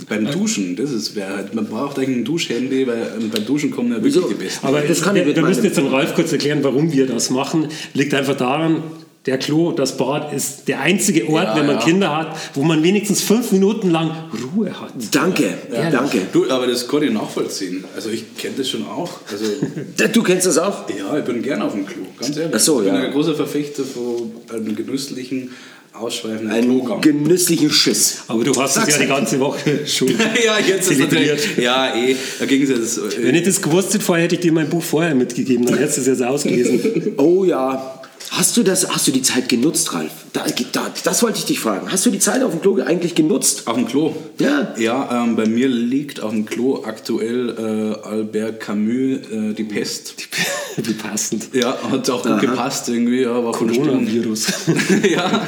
Beim 0.07 0.29
Duschen, 0.31 0.75
das 0.75 0.91
ist, 0.91 1.15
halt, 1.19 1.55
man 1.55 1.65
braucht 1.65 1.97
eigentlich 1.97 2.17
ein 2.17 2.25
Duschhandy, 2.25 2.85
weil 2.85 3.13
ähm, 3.19 3.29
beim 3.29 3.45
Duschen 3.45 3.71
kommen 3.71 3.89
ja 3.89 3.95
wirklich 3.95 4.13
so, 4.13 4.27
die 4.27 4.35
besten. 4.35 4.65
Aber 4.65 4.81
das 4.81 5.01
kann 5.01 5.15
ich, 5.15 5.33
da 5.33 5.41
müsst 5.41 5.63
jetzt 5.63 5.77
dem 5.77 5.87
Ralf 5.87 6.13
kurz 6.13 6.31
erklären, 6.31 6.59
warum 6.61 6.91
wir 6.91 7.07
das 7.07 7.29
machen. 7.29 7.67
Liegt 7.93 8.13
einfach 8.13 8.37
daran, 8.37 8.83
der 9.27 9.37
Klo, 9.37 9.73
das 9.73 9.97
Bad 9.97 10.31
ist 10.33 10.69
der 10.69 10.79
einzige 10.79 11.27
Ort, 11.29 11.43
ja, 11.43 11.55
wenn 11.57 11.65
man 11.65 11.75
ja. 11.75 11.81
Kinder 11.83 12.15
hat, 12.15 12.37
wo 12.53 12.63
man 12.63 12.81
wenigstens 12.81 13.21
fünf 13.21 13.51
Minuten 13.51 13.91
lang 13.91 14.11
Ruhe 14.55 14.79
hat. 14.79 14.93
Danke, 15.11 15.53
ja, 15.71 15.89
danke. 15.91 16.21
Du, 16.31 16.49
aber 16.49 16.65
das 16.65 16.87
kann 16.87 17.03
ich 17.03 17.11
nachvollziehen. 17.11 17.83
Also 17.93 18.09
ich 18.09 18.37
kenne 18.37 18.55
das 18.57 18.69
schon 18.69 18.85
auch. 18.87 19.19
Also, 19.29 19.45
du 20.13 20.23
kennst 20.23 20.47
das 20.47 20.57
auch? 20.57 20.89
Ja, 20.89 21.17
ich 21.17 21.25
bin 21.25 21.41
gerne 21.41 21.65
auf 21.65 21.73
dem 21.73 21.85
Klo, 21.85 22.03
ganz 22.17 22.37
ehrlich. 22.37 22.55
Ach 22.55 22.59
so, 22.59 22.81
ich 22.81 22.89
bin 22.89 22.95
ein 22.95 23.11
großer 23.11 23.35
Verfechter 23.35 23.83
von 23.83 24.31
einem 24.49 24.75
genüsslichen 24.75 25.51
ausschweifenden 25.93 26.51
Einen 26.51 26.79
Klogang. 26.79 27.01
genüsslichen 27.01 27.69
Schiss. 27.71 28.23
Aber 28.27 28.43
du 28.43 28.53
hast 28.61 28.77
es 28.77 28.87
ja 28.87 28.99
die 28.99 29.07
ganze 29.07 29.39
Woche 29.39 29.79
schon 29.87 30.07
Ja, 30.45 30.57
jetzt 30.65 30.91
ist 30.91 30.99
natürlich, 30.99 31.57
Ja, 31.57 31.95
eh, 31.95 32.15
da 32.39 32.45
ging 32.45 32.61
es 32.63 32.69
jetzt... 32.69 32.97
Äh, 32.97 33.23
Wenn 33.23 33.35
ich 33.35 33.43
das 33.43 33.61
gewusst 33.61 33.93
hätte 33.93 34.03
vorher, 34.03 34.25
hätte 34.25 34.35
ich 34.35 34.41
dir 34.41 34.51
mein 34.51 34.69
Buch 34.69 34.83
vorher 34.83 35.15
mitgegeben, 35.15 35.65
dann 35.65 35.77
hättest 35.77 35.97
du 35.97 36.01
es 36.01 36.07
jetzt 36.07 36.23
ausgelesen. 36.23 37.13
oh 37.17 37.43
ja, 37.45 37.96
Hast 38.37 38.55
du, 38.55 38.61
das, 38.61 38.87
hast 38.87 39.07
du 39.07 39.11
die 39.11 39.23
Zeit 39.23 39.49
genutzt, 39.49 39.95
Ralf? 39.95 40.11
Da, 40.31 40.45
da, 40.71 40.93
das 41.03 41.23
wollte 41.23 41.39
ich 41.39 41.45
dich 41.45 41.59
fragen. 41.59 41.91
Hast 41.91 42.05
du 42.05 42.11
die 42.11 42.19
Zeit 42.19 42.43
auf 42.43 42.51
dem 42.51 42.61
Klo 42.61 42.79
eigentlich 42.85 43.15
genutzt? 43.15 43.63
Auf 43.65 43.73
dem 43.73 43.87
Klo? 43.87 44.15
Ja. 44.37 44.75
Ja, 44.77 45.23
ähm, 45.23 45.35
bei 45.35 45.47
mir 45.47 45.67
liegt 45.67 46.19
auf 46.19 46.29
dem 46.29 46.45
Klo 46.45 46.83
aktuell 46.83 47.49
äh, 47.57 48.07
Albert 48.07 48.59
Camus, 48.59 49.21
äh, 49.31 49.53
Die 49.57 49.63
Pest. 49.63 50.13
Wie 50.75 50.93
passend. 50.93 51.49
Ja, 51.51 51.79
hat 51.89 52.07
auch 52.11 52.21
gut 52.21 52.33
Aha. 52.33 52.39
gepasst 52.39 52.87
irgendwie. 52.89 53.23
Ja, 53.23 53.43
war 53.43 53.53
Coronavirus. 53.53 54.47
ja. 55.09 55.47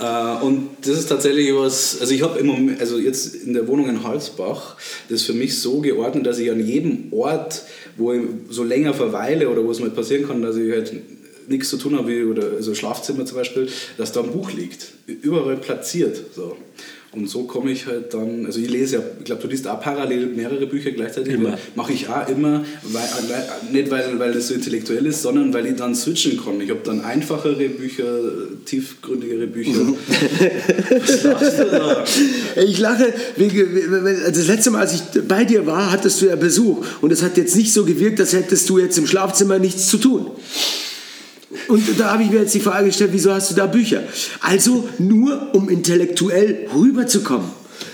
Äh, 0.00 0.44
und 0.44 0.68
das 0.82 0.98
ist 0.98 1.08
tatsächlich 1.08 1.52
was, 1.52 2.00
also 2.00 2.14
ich 2.14 2.22
habe 2.22 2.38
im 2.38 2.46
Moment, 2.46 2.80
also 2.80 2.98
jetzt 2.98 3.34
in 3.34 3.52
der 3.52 3.66
Wohnung 3.66 3.88
in 3.88 4.04
Halsbach, 4.04 4.76
das 5.08 5.22
ist 5.22 5.26
für 5.26 5.34
mich 5.34 5.58
so 5.58 5.80
geordnet, 5.80 6.24
dass 6.24 6.38
ich 6.38 6.52
an 6.52 6.64
jedem 6.64 7.12
Ort, 7.12 7.62
wo 7.96 8.12
ich 8.12 8.22
so 8.48 8.62
länger 8.62 8.94
verweile 8.94 9.48
oder 9.48 9.64
wo 9.64 9.72
es 9.72 9.80
mal 9.80 9.90
passieren 9.90 10.28
kann, 10.28 10.40
dass 10.40 10.54
ich 10.54 10.70
halt 10.70 10.92
nichts 11.48 11.68
zu 11.68 11.76
tun 11.76 11.96
habe, 11.96 12.08
wie, 12.08 12.24
oder 12.24 12.52
also 12.56 12.74
Schlafzimmer 12.74 13.24
zum 13.26 13.36
Beispiel, 13.36 13.68
dass 13.96 14.12
da 14.12 14.22
ein 14.22 14.32
Buch 14.32 14.52
liegt, 14.52 14.92
überall 15.06 15.56
platziert. 15.56 16.20
So. 16.34 16.56
Und 17.14 17.28
so 17.28 17.42
komme 17.42 17.70
ich 17.70 17.86
halt 17.86 18.14
dann, 18.14 18.46
also 18.46 18.58
ich 18.58 18.70
lese 18.70 18.96
ja, 18.96 19.02
ich 19.18 19.26
glaube, 19.26 19.42
du 19.42 19.48
liest 19.48 19.68
auch 19.68 19.78
parallel 19.78 20.28
mehrere 20.28 20.66
Bücher 20.66 20.92
gleichzeitig. 20.92 21.34
Immer. 21.34 21.58
Mache 21.74 21.92
ich 21.92 22.08
auch 22.08 22.26
immer, 22.26 22.64
weil, 22.84 23.04
nicht 23.70 23.90
weil, 23.90 24.18
weil 24.18 24.32
das 24.32 24.48
so 24.48 24.54
intellektuell 24.54 25.04
ist, 25.04 25.20
sondern 25.20 25.52
weil 25.52 25.66
ich 25.66 25.76
dann 25.76 25.94
switchen 25.94 26.42
kann. 26.42 26.58
Ich 26.62 26.70
habe 26.70 26.80
dann 26.82 27.02
einfachere 27.02 27.68
Bücher, 27.68 28.18
tiefgründigere 28.64 29.46
Bücher. 29.46 29.80
Was 30.90 31.22
lachst 31.22 31.58
du 31.58 31.64
da? 31.64 32.04
Ich 32.56 32.78
lache, 32.78 33.12
das 33.36 34.46
letzte 34.46 34.70
Mal, 34.70 34.80
als 34.80 34.94
ich 34.94 35.22
bei 35.28 35.44
dir 35.44 35.66
war, 35.66 35.92
hattest 35.92 36.22
du 36.22 36.26
ja 36.26 36.36
Besuch. 36.36 36.82
Und 37.02 37.12
es 37.12 37.22
hat 37.22 37.36
jetzt 37.36 37.56
nicht 37.56 37.74
so 37.74 37.84
gewirkt, 37.84 38.20
als 38.20 38.32
hättest 38.32 38.70
du 38.70 38.78
jetzt 38.78 38.96
im 38.96 39.06
Schlafzimmer 39.06 39.58
nichts 39.58 39.88
zu 39.88 39.98
tun. 39.98 40.30
Und 41.68 41.82
da 41.98 42.12
habe 42.12 42.22
ich 42.22 42.30
mir 42.30 42.40
jetzt 42.40 42.54
die 42.54 42.60
Frage 42.60 42.86
gestellt, 42.86 43.10
wieso 43.12 43.32
hast 43.32 43.50
du 43.50 43.54
da 43.54 43.66
Bücher? 43.66 44.02
Also 44.40 44.88
nur, 44.98 45.54
um 45.54 45.68
intellektuell 45.68 46.66
rüberzukommen. 46.74 47.50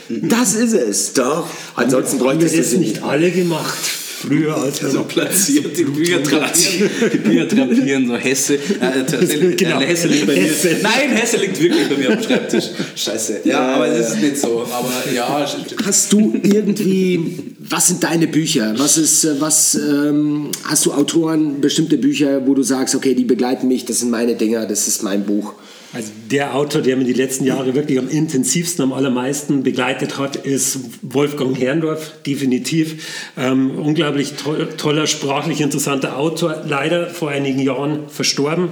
Das 0.08 0.54
ist 0.54 0.72
es, 0.72 1.12
doch. 1.12 1.48
Ansonsten 1.76 2.18
das 2.18 2.52
es 2.52 2.72
nicht 2.72 2.78
nicht. 2.78 3.02
alle 3.02 3.30
gemacht? 3.30 3.78
Früher 4.20 4.56
als 4.56 4.82
wir 4.82 4.90
So 4.90 4.98
noch 4.98 5.08
platziert, 5.08 5.76
die 5.76 5.84
Bücher 5.84 6.18
drapieren, 6.20 6.90
die 7.12 7.18
Bücher 7.18 7.46
drapieren, 7.46 8.08
so 8.08 8.16
Hesse. 8.16 8.54
Äh, 8.54 9.04
tatsächlich, 9.08 9.56
Genau. 9.56 9.80
äh, 9.80 9.86
Hesse 9.86 10.08
liegt 10.08 10.26
bei 10.26 10.34
mir. 10.34 10.42
Hesse. 10.42 10.76
Nein, 10.82 11.10
Hesse 11.16 11.36
liegt 11.36 11.60
wirklich 11.60 11.88
bei 11.88 11.96
mir 11.96 12.12
am 12.12 12.22
Schreibtisch. 12.22 12.64
Scheiße. 12.96 13.40
Ja, 13.44 13.60
aber 13.76 13.86
es 13.88 14.10
ist 14.10 14.20
nicht 14.22 14.38
so. 14.38 14.62
Aber 14.72 14.92
ja, 15.14 15.46
Hast 15.84 16.12
du 16.12 16.34
irgendwie, 16.42 17.54
was 17.60 17.88
sind 17.88 18.02
deine 18.02 18.26
Bücher? 18.26 18.74
Was 18.76 18.98
ist, 18.98 19.24
äh, 19.24 19.40
was, 19.40 19.74
ähm, 19.76 20.50
hast 20.64 20.86
du 20.86 20.92
Autoren, 20.92 21.60
bestimmte 21.60 21.96
Bücher, 21.98 22.46
wo 22.46 22.54
du 22.54 22.62
sagst, 22.62 22.94
okay, 22.94 23.14
die 23.14 23.24
begleiten 23.24 23.68
mich, 23.68 23.84
das 23.84 24.00
sind 24.00 24.10
meine 24.10 24.34
Dinger, 24.34 24.66
das 24.66 24.88
ist 24.88 25.02
mein 25.02 25.24
Buch? 25.24 25.54
Also 25.94 26.12
der 26.30 26.54
Autor, 26.54 26.82
der 26.82 26.96
mir 26.98 27.04
die 27.04 27.14
letzten 27.14 27.46
Jahre 27.46 27.74
wirklich 27.74 27.98
am 27.98 28.10
intensivsten, 28.10 28.82
am 28.82 28.92
allermeisten 28.92 29.62
begleitet 29.62 30.18
hat, 30.18 30.36
ist 30.36 30.80
Wolfgang 31.00 31.58
Herrndorf, 31.58 32.12
definitiv. 32.26 33.30
Ähm, 33.38 33.70
unglaublich 33.70 34.34
toll, 34.34 34.68
toller, 34.76 35.06
sprachlich 35.06 35.62
interessanter 35.62 36.18
Autor, 36.18 36.62
leider 36.68 37.06
vor 37.06 37.30
einigen 37.30 37.60
Jahren 37.60 38.10
verstorben. 38.10 38.68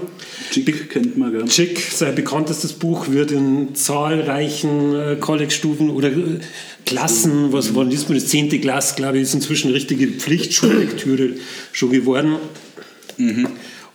Chick 0.50 0.90
kennt 0.90 1.16
man, 1.16 1.32
gell? 1.32 1.46
Chick, 1.46 1.80
sein 1.90 2.14
bekanntestes 2.14 2.74
Buch, 2.74 3.08
wird 3.08 3.30
in 3.30 3.74
zahlreichen 3.74 4.94
äh, 4.94 5.16
College-Stufen 5.18 5.88
oder 5.88 6.08
äh, 6.08 6.40
Klassen, 6.84 7.50
was 7.50 7.74
wann 7.74 7.88
liest 7.88 8.10
man 8.10 8.18
das? 8.18 8.28
Zehnte 8.28 8.60
Klasse, 8.60 8.94
glaube 8.94 9.16
ich, 9.16 9.22
ist 9.22 9.34
inzwischen 9.34 9.72
richtige 9.72 10.06
Pflichtschullektüre 10.06 11.30
schon 11.72 11.90
geworden. 11.90 12.36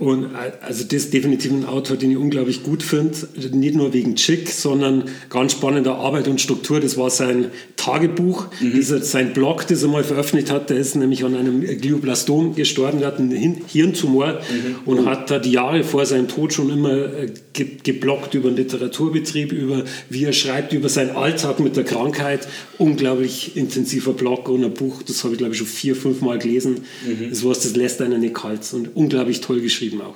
Und 0.02 0.34
äh, 0.34 0.52
also 0.62 0.84
das 0.84 0.94
ist 0.94 1.14
definitiv 1.14 1.52
ein 1.52 1.64
Autor, 1.64 1.96
den 1.96 2.10
ich 2.10 2.18
unglaublich 2.18 2.64
gut 2.64 2.82
finde. 2.82 3.16
Nicht 3.52 3.76
nur 3.76 3.94
wegen 3.94 4.16
Chick, 4.16 4.50
sondern 4.50 5.04
ganz 5.30 5.52
spannender 5.52 5.96
Arbeit 5.96 6.28
und 6.28 6.42
Struktur. 6.42 6.80
Das 6.80 6.98
war 6.98 7.12
sein 7.12 7.52
Tagebuch, 7.76 8.48
dieser, 8.60 9.00
sein 9.04 9.34
Blog, 9.34 9.68
das 9.68 9.84
er 9.84 9.90
mal 9.90 10.04
veröffentlicht 10.04 10.52
hat. 10.52 10.72
Der 10.72 10.78
ist 10.78 10.96
nämlich 10.96 11.24
an 11.24 11.36
einem 11.36 11.62
Glioblastom 11.62 12.56
gestorben. 12.56 12.98
Der 12.98 13.10
hat 13.10 13.20
einen 13.20 13.32
Hirntumor 13.68 14.40
und 14.86 15.06
hat 15.06 15.30
da 15.30 15.38
die 15.38 15.52
Jahre 15.52 15.84
vor 15.84 16.04
seinem 16.08 16.28
Tod 16.28 16.52
schon 16.52 16.72
immer 16.72 16.94
äh, 16.94 17.32
ge 17.54 17.68
gebloggt 17.84 18.34
über 18.34 18.50
den 18.50 18.58
Literaturbetrieb, 18.58 19.52
über 19.52 19.84
wie 20.10 20.26
er 20.26 20.34
schreibt, 20.34 20.74
über 20.74 20.90
seinen 20.90 21.12
Alltag 21.12 21.60
mit 21.60 21.76
der 21.76 21.84
Krankheit. 21.84 22.48
Unglaublich 22.80 23.56
intensiver 23.56 24.14
Blog 24.14 24.50
und 24.50 24.64
ein 24.64 24.74
Buch, 24.74 25.04
das 25.04 25.24
habe 25.24 25.34
ich 25.34 25.38
glaube 25.38 25.54
ich 25.54 25.60
schon 25.60 25.68
vier, 25.68 25.96
fünf 25.96 26.22
Mal 26.22 26.40
gelesen. 26.40 26.86
Das 27.30 27.46
was, 27.46 27.60
das 27.60 27.76
lässt 27.76 28.02
einen 28.02 28.22
nicht 28.22 28.34
kalt 28.34 28.62
und 28.74 28.96
unglaublich 28.96 29.42
toll 29.42 29.62
geschrieben 29.62 29.91
auch. 30.00 30.16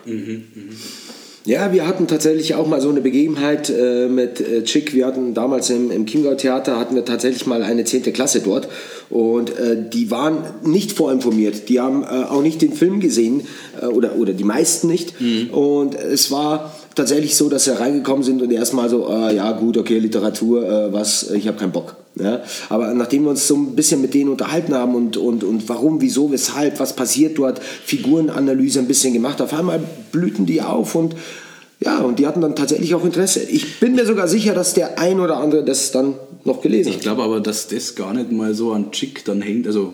Ja, 1.45 1.71
wir 1.71 1.85
hatten 1.87 2.07
tatsächlich 2.07 2.55
auch 2.55 2.65
mal 2.65 2.81
so 2.81 2.89
eine 2.89 3.01
Begebenheit 3.01 3.69
äh, 3.69 4.07
mit 4.07 4.41
äh, 4.41 4.63
Chick. 4.63 4.95
Wir 4.95 5.05
hatten 5.05 5.35
damals 5.35 5.69
im, 5.69 5.91
im 5.91 6.07
Chiemgau 6.07 6.33
Theater 6.33 6.79
hatten 6.79 6.95
wir 6.95 7.05
tatsächlich 7.05 7.45
mal 7.45 7.61
eine 7.61 7.83
10. 7.83 8.01
Klasse 8.13 8.41
dort 8.41 8.67
und 9.11 9.51
äh, 9.51 9.77
die 9.77 10.09
waren 10.09 10.37
nicht 10.63 10.93
vorinformiert. 10.93 11.69
Die 11.69 11.79
haben 11.79 12.03
äh, 12.03 12.07
auch 12.07 12.41
nicht 12.41 12.63
den 12.63 12.73
Film 12.73 12.99
gesehen 12.99 13.43
äh, 13.79 13.85
oder, 13.85 14.15
oder 14.15 14.33
die 14.33 14.43
meisten 14.43 14.87
nicht. 14.87 15.13
Und 15.51 15.93
es 15.93 16.31
war 16.31 16.73
tatsächlich 16.95 17.35
so, 17.35 17.49
dass 17.49 17.65
sie 17.65 17.77
reingekommen 17.77 18.23
sind 18.23 18.41
und 18.41 18.51
erstmal 18.51 18.89
so, 18.89 19.07
äh, 19.09 19.35
ja 19.35 19.51
gut, 19.51 19.77
okay, 19.77 19.99
Literatur, 19.99 20.67
äh, 20.67 20.93
was, 20.93 21.29
ich 21.31 21.47
habe 21.47 21.57
keinen 21.57 21.71
Bock. 21.71 21.95
Ja? 22.15 22.41
Aber 22.69 22.93
nachdem 22.93 23.23
wir 23.23 23.31
uns 23.31 23.47
so 23.47 23.55
ein 23.55 23.75
bisschen 23.75 24.01
mit 24.01 24.13
denen 24.13 24.29
unterhalten 24.29 24.73
haben 24.73 24.95
und, 24.95 25.17
und, 25.17 25.43
und 25.43 25.67
warum, 25.69 26.01
wieso, 26.01 26.31
weshalb, 26.31 26.79
was 26.79 26.95
passiert 26.95 27.37
dort, 27.37 27.59
Figurenanalyse 27.59 28.79
ein 28.79 28.87
bisschen 28.87 29.13
gemacht, 29.13 29.41
auf 29.41 29.53
einmal 29.53 29.81
blühten 30.11 30.45
die 30.45 30.61
auf 30.61 30.95
und 30.95 31.15
ja, 31.81 31.99
und 31.99 32.19
die 32.19 32.25
hatten 32.25 32.39
dann 32.39 32.55
tatsächlich 32.55 32.95
auch 32.95 33.03
Interesse. 33.03 33.41
Ich 33.41 33.81
bin 33.81 33.95
mir 33.95 34.05
sogar 34.05 34.29
sicher, 34.29 34.53
dass 34.53 34.73
der 34.73 34.97
ein 34.97 35.19
oder 35.19 35.37
andere 35.37 35.63
das 35.65 35.91
dann 35.91 36.15
noch 36.45 36.61
gelesen 36.61 36.89
Ich 36.89 36.95
hat. 36.95 37.01
glaube 37.03 37.23
aber, 37.23 37.41
dass 37.41 37.67
das 37.67 37.95
gar 37.95 38.13
nicht 38.13 38.31
mal 38.31 38.53
so 38.53 38.71
an 38.71 38.91
Chick 38.91 39.25
dann 39.25 39.41
hängt. 39.41 39.67
Also 39.67 39.93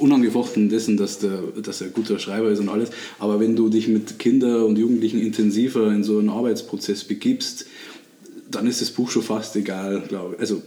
unangefochten 0.00 0.68
dessen, 0.68 0.96
dass, 0.96 1.18
der, 1.18 1.42
dass 1.62 1.80
er 1.80 1.88
ein 1.88 1.92
guter 1.92 2.18
Schreiber 2.18 2.50
ist 2.50 2.58
und 2.58 2.68
alles. 2.68 2.90
Aber 3.18 3.38
wenn 3.38 3.56
du 3.56 3.68
dich 3.68 3.88
mit 3.88 4.18
Kindern 4.18 4.62
und 4.62 4.78
Jugendlichen 4.78 5.20
intensiver 5.20 5.92
in 5.92 6.04
so 6.04 6.18
einen 6.18 6.30
Arbeitsprozess 6.30 7.04
begibst, 7.04 7.66
dann 8.50 8.66
ist 8.66 8.80
das 8.80 8.90
Buch 8.90 9.10
schon 9.10 9.22
fast 9.22 9.54
egal, 9.56 10.02
glaube 10.08 10.34
ich. 10.34 10.40
Also 10.40 10.62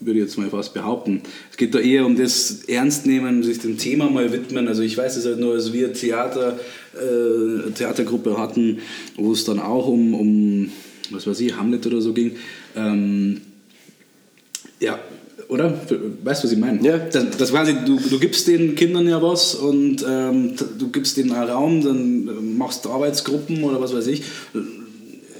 würde 0.00 0.18
ich 0.18 0.26
jetzt 0.26 0.38
mal 0.38 0.50
fast 0.50 0.74
behaupten. 0.74 1.22
Es 1.50 1.56
geht 1.56 1.74
da 1.74 1.78
eher 1.78 2.04
um 2.04 2.16
das 2.16 2.64
Ernstnehmen, 2.64 3.42
sich 3.42 3.60
dem 3.60 3.78
Thema 3.78 4.10
mal 4.10 4.32
widmen. 4.32 4.68
Also 4.68 4.82
ich 4.82 4.96
weiß 4.96 5.16
es 5.16 5.24
halt 5.24 5.38
nur, 5.38 5.54
als 5.54 5.72
wir 5.72 5.92
Theater, 5.92 6.58
äh, 6.94 7.70
Theatergruppe 7.70 8.38
hatten, 8.38 8.80
wo 9.16 9.32
es 9.32 9.44
dann 9.44 9.60
auch 9.60 9.86
um, 9.86 10.14
um, 10.14 10.72
was 11.10 11.26
weiß 11.26 11.40
ich, 11.40 11.56
Hamlet 11.56 11.86
oder 11.86 12.00
so 12.00 12.12
ging. 12.12 12.32
Ähm, 12.74 13.42
ja, 14.80 14.98
oder? 15.52 15.74
Weißt 16.24 16.42
du, 16.42 16.46
was 16.46 16.52
ich 16.52 16.58
meine? 16.58 16.82
Ja. 16.86 16.98
Das, 16.98 17.36
das 17.36 17.50
quasi, 17.50 17.74
du, 17.84 17.98
du 17.98 18.18
gibst 18.18 18.48
den 18.48 18.74
Kindern 18.74 19.06
ja 19.06 19.22
was 19.22 19.54
und 19.54 20.04
ähm, 20.08 20.54
du 20.78 20.88
gibst 20.90 21.16
denen 21.16 21.32
einen 21.32 21.50
Raum, 21.50 21.82
dann 21.84 22.28
äh, 22.28 22.40
machst 22.40 22.84
du 22.84 22.90
Arbeitsgruppen 22.90 23.62
oder 23.62 23.80
was 23.80 23.94
weiß 23.94 24.06
ich. 24.06 24.22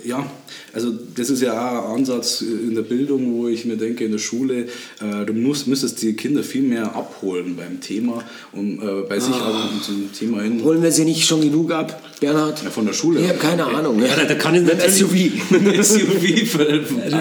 Ja, 0.04 0.26
also 0.72 0.90
das 1.16 1.30
ist 1.30 1.42
ja 1.42 1.52
auch 1.80 1.88
ein 1.90 1.96
Ansatz 1.98 2.40
in 2.42 2.74
der 2.74 2.82
Bildung, 2.82 3.34
wo 3.34 3.48
ich 3.48 3.64
mir 3.64 3.76
denke, 3.76 4.04
in 4.04 4.12
der 4.12 4.18
Schule, 4.18 4.66
äh, 5.00 5.24
du 5.26 5.32
musst, 5.32 5.66
müsstest 5.68 6.02
die 6.02 6.14
Kinder 6.14 6.42
viel 6.42 6.62
mehr 6.62 6.94
abholen 6.96 7.56
beim 7.56 7.80
Thema, 7.80 8.22
um 8.52 8.78
äh, 8.80 9.02
bei 9.08 9.18
sich 9.20 9.34
auch 9.34 9.82
zum 9.82 10.10
Thema 10.12 10.42
hin. 10.42 10.62
Holen 10.64 10.82
wir 10.82 10.92
sie 10.92 11.04
nicht 11.04 11.26
schon 11.26 11.40
genug 11.42 11.72
ab, 11.72 12.02
Bernhard? 12.20 12.62
Ja, 12.62 12.70
von 12.70 12.86
der 12.86 12.92
Schule. 12.92 13.20
Ich 13.20 13.28
habe 13.28 13.38
keine 13.38 13.64
Ahnung. 13.66 13.98
Ne? 13.98 14.08
Ja, 14.08 14.16
da- 14.16 14.24
da 14.24 14.34
kann 14.34 14.54
ich 14.54 14.62
Mit 14.62 14.78
natürlich- 14.78 14.98
SUV. 14.98 15.54
Ein 15.54 15.82
SUV 15.82 16.58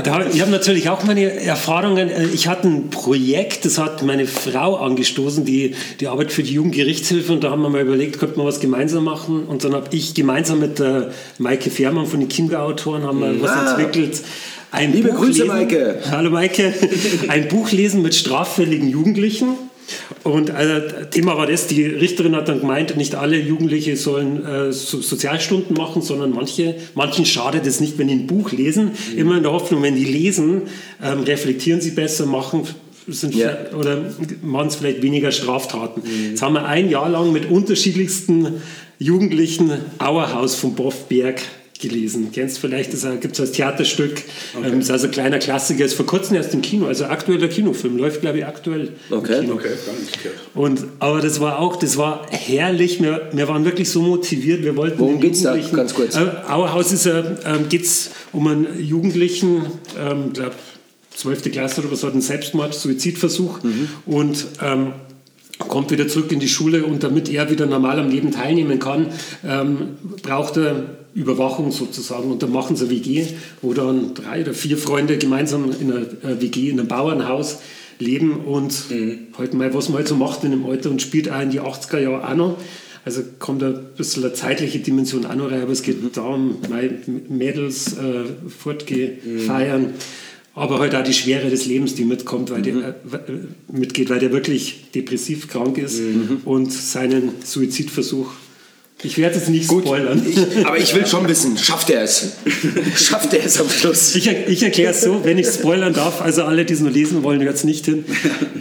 Da, 0.04 0.26
ich 0.32 0.42
habe 0.42 0.52
natürlich 0.52 0.90
auch 0.90 1.04
meine 1.04 1.32
Erfahrungen. 1.42 2.10
Äh, 2.10 2.28
Ich 2.34 2.48
hatte 2.48 2.68
ein 2.68 2.90
Projekt, 2.90 3.66
das 3.66 3.78
hat 3.78 4.04
meine 4.04 4.26
Frau 4.28 4.76
angestoßen, 4.78 5.46
die, 5.46 5.76
die 6.00 6.08
Arbeit 6.08 6.32
für 6.32 6.44
die 6.44 6.54
Jugendgerichtshilfe. 6.54 7.34
Und 7.34 7.44
da 7.44 7.52
haben 7.52 7.62
wir 7.62 7.70
mal 7.70 7.82
überlegt, 7.82 8.20
könnte 8.20 8.38
man 8.38 8.46
was 8.48 8.60
gemeinsam 8.60 9.04
machen. 9.04 9.44
Und 9.46 9.64
dann 9.64 9.74
habe 9.74 9.88
ich 9.96 10.14
gemeinsam 10.14 10.60
mit 10.60 10.80
der 10.80 11.12
Maike 11.38 11.70
Fährmann 11.70 12.06
von 12.06 12.20
den 12.20 12.30
Chiemgau-Autoren 12.30 13.04
haben 13.04 13.21
wir 13.22 13.42
was 13.42 13.52
Ah. 13.52 13.72
entwickelt. 13.78 14.22
Ein 14.72 14.94
Liebe 14.94 15.10
Buch 15.10 15.18
Grüße, 15.18 15.44
lesen. 15.44 15.48
Maike. 15.48 15.96
Hallo 16.12 16.30
Maike. 16.30 16.74
Ein 17.28 17.48
Buch 17.50 17.72
lesen 17.72 18.02
mit 18.02 18.16
straffälligen 18.16 18.90
Jugendlichen. 18.90 19.50
Und 20.24 20.50
äh, 20.50 21.10
Thema 21.10 21.36
war 21.36 21.48
das, 21.48 21.68
die 21.68 21.84
Richterin 21.84 22.36
hat 22.36 22.48
dann 22.48 22.62
gemeint, 22.62 22.96
nicht 22.96 23.16
alle 23.16 23.38
Jugendliche 23.38 23.98
sollen 23.98 24.46
äh, 24.46 24.72
so 24.72 25.02
Sozialstunden 25.02 25.76
machen, 25.76 26.02
sondern 26.02 26.32
manche, 26.32 26.76
manchen 26.96 27.26
schadet 27.26 27.66
es 27.68 27.82
nicht, 27.82 27.98
wenn 27.98 28.08
die 28.08 28.14
ein 28.14 28.28
Buch 28.28 28.52
lesen. 28.54 28.92
Immer 29.18 29.36
in 29.38 29.44
der 29.44 29.52
Hoffnung, 29.52 29.84
wenn 29.84 29.96
die 29.96 30.06
lesen, 30.06 30.62
ähm, 31.04 31.20
reflektieren 31.24 31.82
sie 31.82 31.92
besser, 31.92 32.26
machen 32.26 32.64
sind 33.08 33.36
Ja. 33.36 33.58
oder 33.78 33.98
machen 34.44 34.68
es 34.68 34.76
vielleicht 34.76 35.02
weniger 35.02 35.32
Straftaten. 35.34 36.04
Jetzt 36.30 36.42
haben 36.42 36.54
wir 36.54 36.66
ein 36.66 36.90
Jahr 36.90 37.10
lang 37.10 37.34
mit 37.34 37.50
unterschiedlichsten 37.52 38.62
Jugendlichen 39.00 39.72
Auerhaus 39.98 40.56
von 40.56 40.76
Boff 40.76 41.10
Berg 41.10 41.42
gelesen. 41.82 42.30
Kennst 42.32 42.60
vielleicht, 42.60 42.94
das 42.94 43.06
gibt 43.20 43.34
es 43.34 43.40
als 43.40 43.52
Theaterstück. 43.52 44.22
Ähm, 44.64 44.80
ist 44.80 44.92
also 44.92 45.08
ein 45.08 45.12
kleiner 45.12 45.40
Klassiker, 45.40 45.84
ist 45.84 45.96
vor 45.96 46.06
kurzem 46.06 46.36
erst 46.36 46.54
im 46.54 46.62
Kino, 46.62 46.88
also 46.88 47.06
aktueller 47.06 47.48
Kinofilm, 47.48 47.98
läuft 47.98 48.22
glaube 48.22 48.40
ich 48.40 48.46
aktuell 48.46 48.90
Okay. 49.10 49.40
im 49.40 49.42
Kino. 49.42 49.54
Okay. 49.56 49.70
Und, 50.54 50.84
aber 51.00 51.22
das 51.22 51.40
war 51.40 51.60
auch, 51.60 51.76
das 51.76 51.98
war 51.98 52.28
herrlich. 52.30 53.02
Wir, 53.02 53.30
wir 53.34 53.48
waren 53.48 53.66
wirklich 53.66 53.90
so 53.90 54.02
motiviert. 54.02 54.64
Wir 54.64 54.76
wollten 54.78 55.00
Worum 55.00 55.16
den 55.16 55.22
geht's 55.22 55.42
da? 55.42 55.58
Ganz 55.58 55.94
kurz. 55.94 56.16
Äh, 56.16 56.20
Auerhaus 56.48 56.92
ist, 56.92 57.06
äh, 57.06 57.24
ähm, 57.46 57.68
geht's 57.70 58.12
um 58.32 58.48
einen 58.48 58.68
Jugendlichen, 58.80 59.64
ähm, 60.00 60.34
glaub, 60.34 60.54
12. 61.16 61.52
Klasse 61.52 61.82
oder 61.82 61.92
was 61.92 62.04
hat 62.04 62.14
einen 62.14 62.22
Selbstmord, 62.22 62.74
Suizidversuch 62.74 63.60
und 64.06 64.48
ähm, 64.64 64.94
kommt 65.68 65.92
wieder 65.92 66.08
zurück 66.08 66.32
in 66.32 66.40
die 66.40 66.48
Schule 66.48 66.86
und 66.86 67.04
damit 67.04 67.30
er 67.30 67.50
wieder 67.52 67.66
normal 67.66 68.00
am 68.00 68.10
Leben 68.10 68.32
teilnehmen 68.32 68.80
kann, 68.80 69.08
ähm, 69.46 69.98
braucht 70.24 70.58
er 70.58 71.01
Überwachung 71.14 71.72
sozusagen. 71.72 72.32
Und 72.32 72.42
dann 72.44 72.52
machen 72.52 72.76
sie 72.76 72.86
eine 72.86 72.92
WG, 72.94 73.26
wo 73.62 73.74
dann 73.74 74.14
drei 74.14 74.42
oder 74.42 74.54
vier 74.54 74.78
Freunde 74.78 75.18
gemeinsam 75.18 75.72
in 75.80 75.92
einer 75.92 76.02
äh, 76.02 76.42
WG, 76.42 76.70
in 76.70 76.80
einem 76.80 76.88
Bauernhaus 76.88 77.60
leben 78.00 78.38
und 78.46 78.74
halt 79.38 79.54
mal, 79.54 79.74
was 79.74 79.90
man 79.90 79.98
halt 80.00 80.08
so 80.08 80.16
macht 80.16 80.44
in 80.44 80.52
dem 80.52 80.66
Alter 80.66 80.90
und 80.90 81.02
spielt 81.02 81.30
auch 81.32 81.42
in 81.42 81.52
die 81.52 81.62
80er 81.62 82.00
Jahre 82.00 82.28
auch 82.28 82.36
noch. 82.36 82.58
Also 83.06 83.22
kommt 83.40 83.64
ein 83.64 83.80
bisschen 83.98 84.24
eine 84.24 84.34
zeitliche 84.34 84.80
Dimension 84.80 85.26
auch 85.26 85.36
noch 85.36 85.52
rein, 85.52 85.62
aber 85.64 85.72
es 85.72 85.82
geht 85.84 85.98
darum, 86.16 86.58
mal 86.70 86.98
Mädels 87.30 87.94
äh, 87.94 88.24
fortgehen, 88.50 89.14
feiern, 89.46 89.94
aber 90.54 90.80
halt 90.80 90.94
auch 90.96 91.04
die 91.04 91.14
Schwere 91.14 91.50
des 91.50 91.66
Lebens, 91.66 91.96
die 91.96 92.04
mitkommt, 92.06 92.52
weil 92.52 92.62
der, 92.62 92.76
äh, 92.76 92.94
w- 93.04 93.18
mitgeht, 93.72 94.10
weil 94.10 94.20
der 94.20 94.32
wirklich 94.32 94.92
depressiv 94.94 95.48
krank 95.48 95.78
ist 95.78 96.00
und 96.46 96.72
seinen 96.74 97.30
Suizidversuch. 97.44 98.32
Ich 99.04 99.18
werde 99.18 99.38
es 99.38 99.48
nicht 99.48 99.66
spoilern. 99.66 100.26
Ich, 100.28 100.66
aber 100.66 100.78
ich 100.78 100.94
will 100.94 101.08
schon 101.08 101.28
wissen, 101.28 101.58
schafft 101.58 101.90
er 101.90 102.04
es? 102.04 102.34
schafft 102.96 103.34
er 103.34 103.44
es 103.44 103.60
am 103.60 103.70
Schluss? 103.70 104.16
Ich, 104.16 104.28
ich 104.28 104.64
erkläre 104.64 104.92
es 104.92 105.02
so, 105.02 105.24
wenn 105.24 105.38
ich 105.38 105.48
spoilern 105.48 105.94
darf, 105.94 106.22
also 106.22 106.44
alle, 106.44 106.66
die 106.66 106.74
es 106.74 106.80
nur 106.82 106.92
lesen 106.92 107.24
wollen, 107.24 107.42
jetzt 107.42 107.66
nicht 107.66 107.86
hin. 107.86 108.06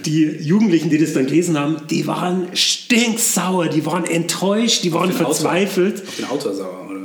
Die 0.07 0.25
Jugendlichen, 0.41 0.89
die 0.89 0.99
das 0.99 1.13
dann 1.13 1.27
gelesen 1.27 1.59
haben, 1.59 1.77
die 1.91 2.07
waren 2.07 2.49
stinksauer, 2.55 3.69
die 3.69 3.85
waren 3.85 4.05
enttäuscht, 4.05 4.85
die 4.85 4.93
waren 4.93 5.11
Autor. 5.11 5.27
verzweifelt. 5.27 6.03
Auf 6.07 6.17
den 6.17 6.25
Autor 6.27 6.55
sauer, 6.55 6.89
oder? 6.91 7.01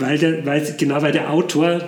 weil 0.00 0.18
der, 0.18 0.46
weil, 0.46 0.74
genau 0.78 1.02
weil 1.02 1.12
der 1.12 1.30
Autor 1.30 1.80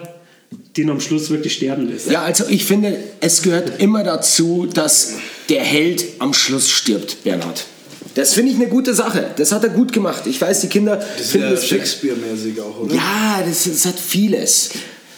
den 0.76 0.90
am 0.90 1.00
Schluss 1.00 1.30
wirklich 1.30 1.54
sterben 1.54 1.88
lässt. 1.88 2.10
Ja, 2.10 2.22
also 2.22 2.44
ich 2.48 2.64
finde, 2.64 2.98
es 3.20 3.42
gehört 3.42 3.80
immer 3.80 4.02
dazu, 4.02 4.66
dass 4.72 5.14
der 5.48 5.62
Held 5.62 6.04
am 6.18 6.32
Schluss 6.32 6.70
stirbt, 6.70 7.22
Bernhard. 7.24 7.66
Das 8.14 8.34
finde 8.34 8.50
ich 8.52 8.56
eine 8.58 8.66
gute 8.68 8.92
Sache. 8.94 9.30
Das 9.36 9.52
hat 9.52 9.62
er 9.62 9.70
gut 9.70 9.92
gemacht. 9.92 10.26
Ich 10.26 10.40
weiß, 10.40 10.60
die 10.62 10.66
Kinder 10.68 10.96
Das 10.96 11.20
ist 11.20 11.30
finden 11.32 11.46
ja 11.48 11.52
das 11.54 11.66
Shakespeare-mäßig 11.66 12.60
auch, 12.60 12.80
oder? 12.80 12.94
Ja, 12.94 13.42
das, 13.46 13.64
das 13.64 13.86
hat 13.86 13.98
vieles. 13.98 14.70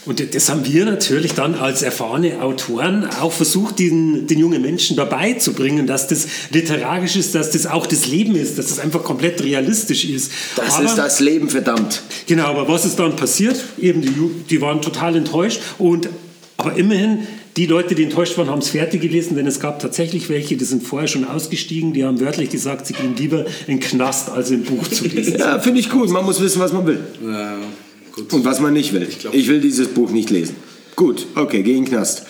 Und 0.04 0.34
das 0.34 0.48
haben 0.50 0.66
wir 0.66 0.84
natürlich 0.84 1.34
dann 1.34 1.54
als 1.54 1.82
erfahrene 1.82 2.42
Autoren 2.42 3.04
auch 3.20 3.30
versucht, 3.30 3.78
den, 3.78 4.26
den 4.26 4.40
jungen 4.40 4.60
Menschen 4.60 4.96
dabei 4.96 5.34
zu 5.34 5.52
bringen, 5.52 5.86
dass 5.86 6.08
das 6.08 6.26
literarisch 6.50 7.14
ist, 7.14 7.36
dass 7.36 7.52
das 7.52 7.66
auch 7.66 7.86
das 7.86 8.08
Leben 8.08 8.34
ist, 8.34 8.58
dass 8.58 8.66
das 8.66 8.80
einfach 8.80 9.04
komplett 9.04 9.42
realistisch 9.44 10.04
ist. 10.04 10.32
Das 10.56 10.74
Aber- 10.74 10.86
ist 10.86 10.96
das 10.96 11.20
Leben, 11.20 11.48
verdammt. 11.48 12.02
Genau, 12.26 12.46
aber 12.46 12.66
was 12.66 12.84
ist 12.84 12.98
dann 12.98 13.14
passiert? 13.14 13.60
Eben, 13.78 14.02
die, 14.02 14.12
die 14.50 14.60
waren 14.60 14.82
total 14.82 15.14
enttäuscht. 15.14 15.60
Und, 15.78 16.08
aber 16.56 16.74
immerhin, 16.74 17.20
die 17.56 17.66
Leute, 17.66 17.94
die 17.94 18.04
enttäuscht 18.04 18.38
waren, 18.38 18.48
haben 18.48 18.60
es 18.60 18.70
fertig 18.70 19.02
gelesen, 19.02 19.36
denn 19.36 19.46
es 19.46 19.60
gab 19.60 19.78
tatsächlich 19.78 20.28
welche, 20.28 20.56
die 20.56 20.64
sind 20.64 20.82
vorher 20.82 21.06
schon 21.08 21.24
ausgestiegen, 21.24 21.92
die 21.92 22.04
haben 22.04 22.18
wörtlich 22.20 22.48
gesagt, 22.50 22.86
sie 22.86 22.94
gehen 22.94 23.14
lieber 23.16 23.44
in 23.66 23.78
den 23.78 23.80
Knast, 23.80 24.30
als 24.30 24.50
ein 24.50 24.62
Buch 24.64 24.88
zu 24.88 25.06
lesen. 25.06 25.36
Ja, 25.38 25.58
finde 25.58 25.80
ich 25.80 25.90
gut. 25.90 26.08
Man 26.08 26.24
muss 26.24 26.40
wissen, 26.40 26.60
was 26.60 26.72
man 26.72 26.86
will. 26.86 27.00
Ja, 27.26 27.58
gut. 28.12 28.32
Und 28.32 28.44
was 28.44 28.60
man 28.60 28.72
nicht 28.72 28.92
will. 28.92 29.06
glaub- 29.18 29.34
ich 29.34 29.48
will 29.48 29.60
dieses 29.60 29.88
Buch 29.88 30.10
nicht 30.10 30.30
lesen. 30.30 30.56
Gut, 30.96 31.26
okay, 31.34 31.62
geh 31.62 31.72
in 31.76 31.84
den 31.84 31.90
Knast. 31.90 32.24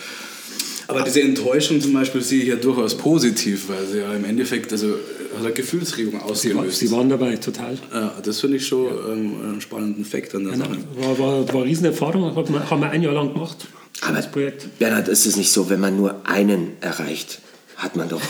Aber 0.87 1.01
diese 1.03 1.21
Enttäuschung 1.21 1.79
zum 1.79 1.93
Beispiel 1.93 2.21
sehe 2.21 2.41
ich 2.41 2.49
ja 2.49 2.55
durchaus 2.55 2.95
positiv, 2.97 3.69
weil 3.69 3.85
sie 3.89 3.99
ja 3.99 4.13
im 4.13 4.25
Endeffekt, 4.25 4.71
also 4.71 4.89
hat 5.37 5.45
eine 5.45 5.53
Gefühlsregung 5.53 6.21
ausgelöst. 6.21 6.79
sie 6.79 6.91
waren 6.91 7.09
dabei, 7.09 7.35
total. 7.37 7.77
ja, 7.93 8.13
das 8.23 8.41
finde 8.41 8.57
ich 8.57 8.67
schon 8.67 8.87
ähm, 8.87 9.31
einen 9.43 9.61
spannenden 9.61 10.05
Fakt 10.05 10.35
an 10.35 10.43
der 10.45 10.57
Sache. 10.57 10.77
War, 10.97 11.17
war, 11.19 11.47
war 11.47 11.55
eine 11.55 11.65
Riesenerfahrung, 11.65 12.35
haben 12.35 12.81
wir 12.81 12.89
ein 12.89 13.01
Jahr 13.01 13.13
lang 13.13 13.33
gemacht, 13.33 13.65
Aber 14.01 14.21
Projekt. 14.21 14.79
Bernhard, 14.79 15.07
ist 15.07 15.25
es 15.25 15.35
nicht 15.35 15.51
so, 15.51 15.69
wenn 15.69 15.79
man 15.79 15.95
nur 15.95 16.27
einen 16.27 16.77
erreicht, 16.81 17.39
hat 17.77 17.95
man 17.95 18.09
doch 18.09 18.21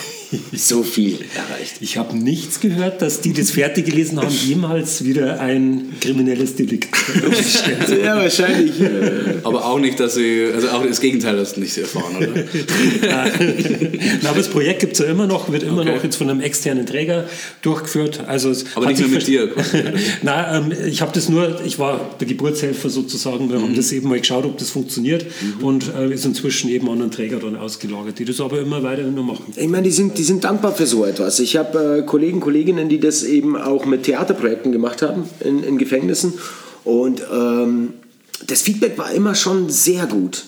so 0.53 0.83
viel 0.83 1.19
erreicht. 1.35 1.75
Ich 1.81 1.97
habe 1.97 2.15
nichts 2.17 2.59
gehört, 2.59 3.01
dass 3.01 3.21
die 3.21 3.33
das 3.33 3.51
fertig 3.51 3.85
gelesen 3.85 4.19
haben, 4.19 4.29
jemals 4.45 5.03
wieder 5.03 5.39
ein 5.39 5.89
kriminelles 6.01 6.55
Delikt. 6.55 6.89
Ja, 8.03 8.17
wahrscheinlich. 8.17 8.73
Aber 9.43 9.65
auch 9.65 9.79
nicht, 9.79 9.99
dass 9.99 10.15
sie, 10.15 10.45
also 10.53 10.69
auch 10.69 10.85
das 10.85 10.99
Gegenteil 11.01 11.37
hast 11.37 11.55
du 11.57 11.61
nicht 11.61 11.77
erfahren, 11.77 12.15
oder? 12.17 12.27
Na, 14.21 14.29
aber 14.29 14.37
das 14.37 14.47
Projekt 14.49 14.79
gibt 14.81 14.93
es 14.93 14.99
ja 14.99 15.05
immer 15.05 15.27
noch, 15.27 15.51
wird 15.51 15.63
immer 15.63 15.81
Okay. 15.81 15.95
noch 15.95 16.03
jetzt 16.03 16.15
von 16.15 16.29
einem 16.29 16.39
externen 16.41 16.85
Träger 16.85 17.25
durchgeführt. 17.61 18.21
Also 18.27 18.49
es 18.51 18.65
Aber 18.75 18.85
nicht 18.87 18.99
mehr 18.99 19.07
sich 19.09 19.17
mit 19.17 19.27
dir? 19.27 19.49
Nein, 20.21 20.71
ähm, 20.71 20.87
ich 20.87 21.01
habe 21.01 21.11
das 21.13 21.29
nur, 21.29 21.61
ich 21.65 21.77
war 21.79 22.15
der 22.19 22.27
Geburtshelfer 22.27 22.89
sozusagen, 22.89 23.49
wir 23.49 23.57
Mhm. 23.59 23.63
haben 23.63 23.75
das 23.75 23.91
eben 23.91 24.07
mal 24.09 24.19
geschaut, 24.19 24.45
ob 24.45 24.57
das 24.57 24.69
funktioniert 24.69 25.25
und 25.61 25.85
äh, 25.97 26.13
ist 26.13 26.25
inzwischen 26.25 26.69
eben 26.69 26.87
an 26.89 27.01
einen 27.01 27.11
Träger 27.11 27.39
dann 27.39 27.55
ausgelagert, 27.55 28.19
die 28.19 28.25
das 28.25 28.39
aber 28.39 28.59
immer 28.61 28.81
weiterhin 28.83 29.13
nur 29.15 29.23
machen. 29.25 29.45
Ich 29.55 29.67
meine, 29.67 29.83
die 29.83 29.91
sind, 29.91 30.17
die 30.17 30.22
sind 30.23 30.43
dankbar 30.43 30.73
für 30.73 30.87
so 30.87 31.05
etwas. 31.05 31.39
Ich 31.39 31.55
habe 31.57 31.99
äh, 31.99 32.01
Kollegen, 32.03 32.39
Kolleginnen, 32.39 32.89
die 32.89 32.99
das 32.99 33.23
eben 33.23 33.55
auch 33.55 33.85
mit 33.85 34.03
Theaterprojekten 34.03 34.71
gemacht 34.71 35.01
haben 35.01 35.29
in, 35.39 35.63
in 35.63 35.77
Gefängnissen. 35.77 36.33
Und 36.83 37.21
ähm, 37.31 37.93
das 38.47 38.61
Feedback 38.61 38.97
war 38.97 39.11
immer 39.11 39.35
schon 39.35 39.69
sehr 39.69 40.05
gut. 40.05 40.43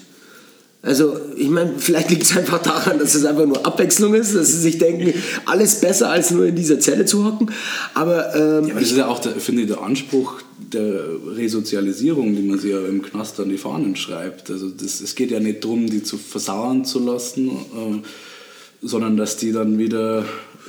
Also, 0.85 1.17
ich 1.35 1.49
meine, 1.49 1.73
vielleicht 1.79 2.11
liegt 2.11 2.23
es 2.23 2.37
einfach 2.37 2.61
daran, 2.61 2.99
dass 2.99 3.15
es 3.15 3.25
einfach 3.25 3.47
nur 3.47 3.65
Abwechslung 3.65 4.13
ist, 4.13 4.35
dass 4.35 4.51
sie 4.51 4.59
sich 4.59 4.77
denken, 4.77 5.15
alles 5.45 5.81
besser 5.81 6.11
als 6.11 6.29
nur 6.29 6.45
in 6.45 6.55
dieser 6.55 6.79
Zelle 6.79 7.05
zu 7.05 7.25
hocken. 7.25 7.49
Aber, 7.95 8.35
ähm, 8.35 8.69
Aber 8.69 8.79
das 8.79 8.91
ist 8.91 8.97
ja 8.97 9.07
auch, 9.07 9.17
der, 9.17 9.33
finde 9.33 9.63
ich, 9.63 9.67
der 9.67 9.81
Anspruch 9.81 10.43
der 10.71 11.05
Resozialisierung, 11.35 12.35
die 12.35 12.43
man 12.43 12.59
sich 12.59 12.71
ja 12.71 12.85
im 12.85 13.01
Knast 13.01 13.39
an 13.39 13.49
die 13.49 13.57
Fahnen 13.57 13.95
schreibt. 13.95 14.51
Also 14.51 14.69
das, 14.69 15.01
es 15.01 15.15
geht 15.15 15.31
ja 15.31 15.39
nicht 15.39 15.63
darum, 15.63 15.89
die 15.89 16.03
zu 16.03 16.17
versauern 16.17 16.85
zu 16.85 16.99
lassen, 16.99 17.49
äh, 17.49 18.01
sondern 18.81 19.17
dass 19.17 19.37
die 19.37 19.51
dann 19.51 19.77
wieder 19.77 20.25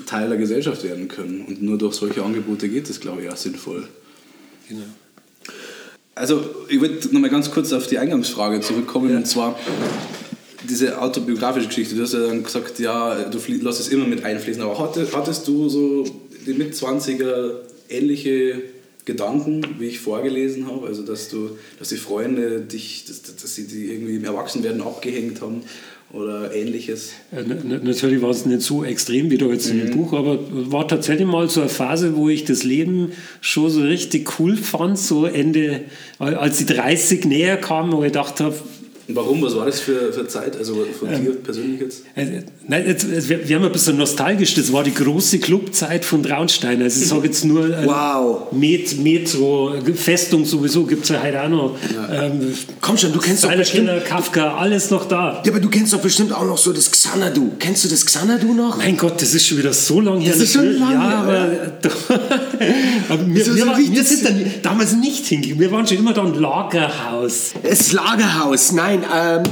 Teil 0.07 0.29
der 0.29 0.39
Gesellschaft 0.39 0.85
werden 0.85 1.09
können. 1.09 1.45
Und 1.47 1.63
nur 1.63 1.79
durch 1.79 1.95
solche 1.95 2.23
Angebote 2.23 2.69
geht 2.69 2.89
das, 2.89 3.01
glaube 3.01 3.23
ich, 3.23 3.31
auch 3.31 3.37
sinnvoll. 3.37 3.89
Also, 6.15 6.45
ich 6.69 6.81
würde 6.81 7.09
nochmal 7.13 7.31
ganz 7.31 7.51
kurz 7.51 7.73
auf 7.73 7.87
die 7.87 7.99
Eingangsfrage 7.99 8.61
zurückkommen. 8.61 9.15
Und 9.17 9.27
zwar 9.27 9.59
diese 10.69 11.01
autobiografische 11.01 11.69
Geschichte. 11.69 11.95
Du 11.95 12.03
hast 12.03 12.15
ja 12.15 12.21
dann 12.21 12.43
gesagt, 12.43 12.79
ja, 12.79 13.25
du 13.25 13.39
lässt 13.39 13.81
es 13.81 13.89
immer 13.89 14.07
mit 14.07 14.25
einfließen. 14.25 14.63
Aber 14.63 14.79
hatte, 14.79 15.07
hattest 15.13 15.47
du 15.47 15.69
so 15.69 16.05
die 16.47 16.55
Mit-20er 16.55 17.53
ähnliche 17.89 18.63
Gedanken, 19.05 19.63
wie 19.79 19.87
ich 19.87 20.01
vorgelesen 20.01 20.67
habe? 20.67 20.87
Also, 20.87 21.03
dass, 21.03 21.29
du, 21.29 21.59
dass 21.79 21.89
die 21.91 21.97
Freunde 21.97 22.61
dich, 22.61 23.05
dass, 23.07 23.23
dass 23.23 23.55
sie 23.55 23.67
die 23.67 23.93
irgendwie 23.93 24.17
im 24.17 24.25
Erwachsenwerden 24.25 24.83
abgehängt 24.83 25.41
haben 25.41 25.63
oder 26.13 26.55
ähnliches? 26.55 27.13
Äh, 27.33 27.43
na- 27.47 27.57
na- 27.63 27.81
Natürlich 27.83 28.23
war 28.23 28.31
es 28.31 28.47
nicht 28.47 28.63
so 28.63 28.85
extrem 28.85 29.31
wie 29.31 29.39
da 29.39 29.47
jetzt 29.47 29.69
in 29.71 29.79
dem 29.79 29.91
Buch, 29.97 30.13
aber 30.13 30.39
war 30.51 30.87
tatsächlich 30.89 31.27
mal 31.27 31.49
so 31.51 31.61
eine 31.61 31.69
Phase, 31.69 32.17
wo 32.17 32.29
ich 32.29 32.45
das 32.45 32.63
Leben 32.63 33.13
schon 33.41 33.71
so 33.71 33.81
richtig 33.83 34.39
cool 34.39 34.57
fand, 34.57 34.99
so 34.99 35.27
Ende, 35.27 35.81
als 36.19 36.59
die 36.59 36.67
30 36.67 37.25
näher 37.27 37.57
kamen, 37.57 37.93
wo 37.93 37.99
ich 38.03 38.13
gedacht 38.13 38.41
habe, 38.41 38.55
warum? 39.09 39.43
Was 39.43 39.55
war 39.57 39.67
das 39.67 39.81
für, 39.81 40.13
für 40.13 40.27
Zeit? 40.27 40.57
Also 40.57 40.87
von 40.99 41.09
dir 41.11 41.33
persönlich 41.43 41.81
jetzt? 41.81 42.03
Äh, 42.15 42.43
Nein, 42.69 42.85
jetzt, 42.87 43.07
jetzt, 43.11 43.29
wir 43.29 43.49
wir 43.49 43.57
haben 43.57 43.65
ein 43.65 43.73
bisschen 43.73 43.97
nostalgisch. 43.97 44.55
Das 44.55 44.73
war 44.73 44.83
die 44.85 44.93
große 44.95 45.39
Clubzeit 45.39 46.05
von 46.05 46.23
Traunstein. 46.23 46.83
Also 46.83 47.01
ich 47.01 47.09
sage 47.09 47.27
jetzt 47.27 47.45
nur 47.45 47.67
äh, 47.69 47.87
Wow. 47.87 48.53
Met, 48.53 48.99
Metro, 49.03 49.75
Festung 49.95 50.45
sowieso 50.45 50.85
gibt 50.85 51.05
es 51.05 51.11
ja 51.11 51.23
heute 51.23 51.43
auch 51.43 51.49
noch. 51.49 51.77
Ähm, 52.13 52.53
komm 52.81 52.99
schon, 52.99 53.13
du 53.13 53.19
kennst 53.21 53.45
doch 53.45 53.55
bestimmt... 53.55 53.89
Steiner, 53.89 54.01
Kafka, 54.01 54.57
alles 54.57 54.91
noch 54.91 55.07
da. 55.07 55.43
Ja, 55.45 55.53
aber 55.53 55.61
du 55.61 55.69
kennst 55.69 55.93
doch 55.93 56.01
bestimmt 56.01 56.33
auch 56.33 56.45
noch 56.45 56.59
so 56.59 56.73
das 56.73 56.91
Xanadu. 56.91 57.53
Kennst 57.59 57.85
du 57.85 57.89
das 57.89 58.05
Xanadu 58.05 58.53
noch? 58.55 58.77
Mein 58.79 58.97
Gott, 58.97 59.21
das 59.23 59.35
ist 59.35 59.47
schon 59.47 59.59
wieder 59.59 59.73
so 59.73 60.01
lange 60.01 60.21
her. 60.21 60.33
Das 60.33 60.43
ist 60.43 60.53
schon 60.55 60.79
lange 60.79 60.95
Ja, 60.95 61.27
her, 61.27 61.69
aber, 61.79 61.95
aber 63.09 63.27
wir, 63.27 63.39
Das 63.39 63.49
ist 63.49 63.57
wir, 63.57 63.65
so 63.65 63.71
richtig- 63.71 63.95
wir 63.95 64.05
sind 64.05 64.25
dann 64.25 64.45
damals 64.63 64.93
nicht 64.95 65.27
hingegangen. 65.27 65.61
Wir 65.61 65.71
waren 65.71 65.87
schon 65.87 65.99
immer 65.99 66.13
da 66.13 66.23
im 66.25 66.35
Lagerhaus. 66.41 67.53
Das 67.63 67.93
Lagerhaus, 67.93 68.73
nein, 68.73 68.96
ähm, 69.15 69.43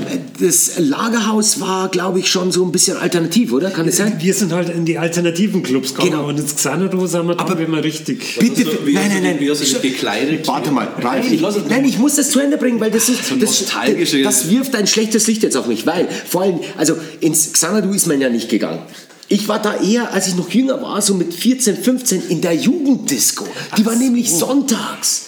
das 0.40 0.72
Lagerhaus 0.78 1.60
war, 1.60 1.88
glaube 1.88 2.18
ich, 2.20 2.28
schon 2.28 2.52
so 2.52 2.64
ein 2.64 2.72
bisschen 2.72 2.96
alternativ, 2.96 3.52
oder? 3.52 3.70
Kann 3.70 3.88
es 3.88 3.96
sein? 3.96 4.14
Wir 4.18 4.34
sind 4.34 4.52
halt 4.52 4.68
in 4.68 4.84
die 4.84 4.98
alternativen 4.98 5.62
Clubs 5.62 5.94
gegangen 5.94 6.12
Genau. 6.12 6.28
und 6.28 6.38
ins 6.38 6.56
Xanadu 6.56 7.06
sind 7.06 7.26
wir 7.28 7.36
wenn 7.58 7.70
wir 7.70 7.84
richtig... 7.84 8.36
Bitte, 8.38 8.64
du- 8.64 8.86
wie 8.86 8.94
nein, 8.94 9.08
nein, 9.08 9.22
nein. 9.22 9.36
wie 9.40 9.50
hast 9.50 9.60
du 9.60 9.78
dich 9.78 9.92
gekleidet? 9.94 10.46
Warte 10.48 10.70
mal, 10.70 10.88
Ralf, 11.00 11.24
Nein, 11.24 11.34
ich, 11.34 11.42
es 11.42 11.56
nein, 11.68 11.84
ich 11.84 11.98
muss 11.98 12.16
das 12.16 12.30
zu 12.30 12.40
Ende 12.40 12.56
bringen, 12.56 12.80
weil 12.80 12.90
das 12.90 13.08
ist, 13.08 13.24
So 13.28 13.36
das, 13.36 13.50
nostalgische- 13.62 14.22
das 14.22 14.50
wirft 14.50 14.74
ein 14.74 14.86
schlechtes 14.86 15.26
Licht 15.26 15.42
jetzt 15.42 15.56
auf 15.56 15.66
mich, 15.66 15.86
weil 15.86 16.08
vor 16.28 16.42
allem, 16.42 16.60
also 16.76 16.96
ins 17.20 17.52
Xanadu 17.52 17.92
ist 17.92 18.06
man 18.06 18.20
ja 18.20 18.28
nicht 18.28 18.48
gegangen. 18.48 18.80
Ich 19.28 19.48
war 19.48 19.60
da 19.60 19.80
eher, 19.80 20.12
als 20.12 20.28
ich 20.28 20.36
noch 20.36 20.50
jünger 20.50 20.82
war, 20.82 21.00
so 21.00 21.14
mit 21.14 21.32
14, 21.32 21.76
15 21.76 22.22
in 22.28 22.40
der 22.42 22.54
Jugenddisco. 22.54 23.46
Die 23.78 23.86
war 23.86 23.94
nämlich 23.96 24.30
sonntags. 24.30 25.26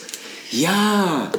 Ja. 0.53 1.31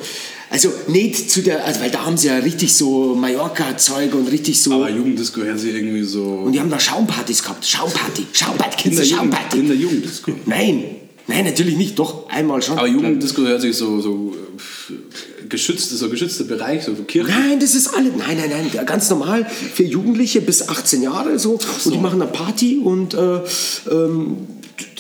Also 0.49 0.71
nicht 0.87 1.29
zu 1.29 1.41
der, 1.41 1.65
also 1.65 1.81
weil 1.81 1.91
da 1.91 2.05
haben 2.05 2.17
sie 2.17 2.27
ja 2.27 2.37
richtig 2.37 2.73
so 2.73 3.15
Mallorca-Zeug 3.15 4.13
und 4.13 4.27
richtig 4.27 4.61
so. 4.61 4.73
Aber 4.73 4.89
Jugenddisco 4.89 5.41
hört 5.41 5.59
sich 5.59 5.75
irgendwie 5.75 6.03
so... 6.03 6.23
und 6.23 6.53
die 6.53 6.59
haben 6.59 6.69
da 6.69 6.79
Schaumpartys 6.79 7.43
gehabt. 7.43 7.65
Schaumparty. 7.65 8.25
Schaumparty. 8.31 8.77
in, 8.77 8.83
Kennst 8.83 8.99
der 8.99 9.05
du 9.05 9.11
Jugend, 9.11 9.33
Schaumparty? 9.33 9.59
in 9.59 9.67
der 9.67 9.75
Jugenddisco. 9.75 10.31
Nein. 10.45 10.83
Nein, 11.27 11.43
natürlich 11.43 11.75
nicht. 11.75 11.99
Doch, 11.99 12.29
einmal 12.29 12.61
schon. 12.61 12.77
Aber 12.77 12.87
Jugenddisco 12.87 13.41
hört 13.41 13.59
sich 13.59 13.75
so, 13.75 13.99
so 13.99 14.33
äh, 14.89 15.47
geschützt, 15.49 15.89
so 15.89 16.09
geschützter 16.09 16.45
Bereich, 16.45 16.85
so 16.85 16.93
Kirche. 16.93 17.29
Nein, 17.29 17.59
das 17.59 17.75
ist 17.75 17.89
alle. 17.89 18.09
Nein, 18.11 18.37
nein, 18.37 18.49
nein. 18.73 18.85
Ganz 18.85 19.09
normal 19.09 19.45
für 19.45 19.83
Jugendliche 19.83 20.39
bis 20.39 20.69
18 20.69 21.01
Jahre 21.03 21.37
so. 21.37 21.59
Und 21.83 21.93
die 21.93 21.97
machen 21.99 22.21
eine 22.21 22.31
Party 22.31 22.77
und 22.81 23.13
äh, 23.13 23.39
ähm, 23.91 24.37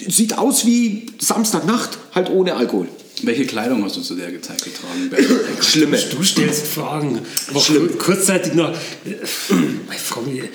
sieht 0.09 0.37
aus 0.37 0.65
wie 0.65 1.05
Samstagnacht, 1.19 1.97
halt 2.13 2.29
ohne 2.29 2.55
Alkohol. 2.55 2.89
Welche 3.23 3.45
Kleidung 3.45 3.83
hast 3.83 3.97
du 3.97 4.01
zu 4.01 4.15
der 4.15 4.27
Zeit 4.41 4.63
getragen? 4.63 5.09
Schlimme. 5.61 5.97
Du 5.97 6.23
stellst 6.23 6.67
Fragen. 6.67 7.19
War 7.51 7.61
Schlimm. 7.61 7.87
kur- 7.89 7.97
kurzzeitig 8.15 8.53
noch. 8.53 8.71
Meine 9.49 9.99
Frage, 9.99 10.49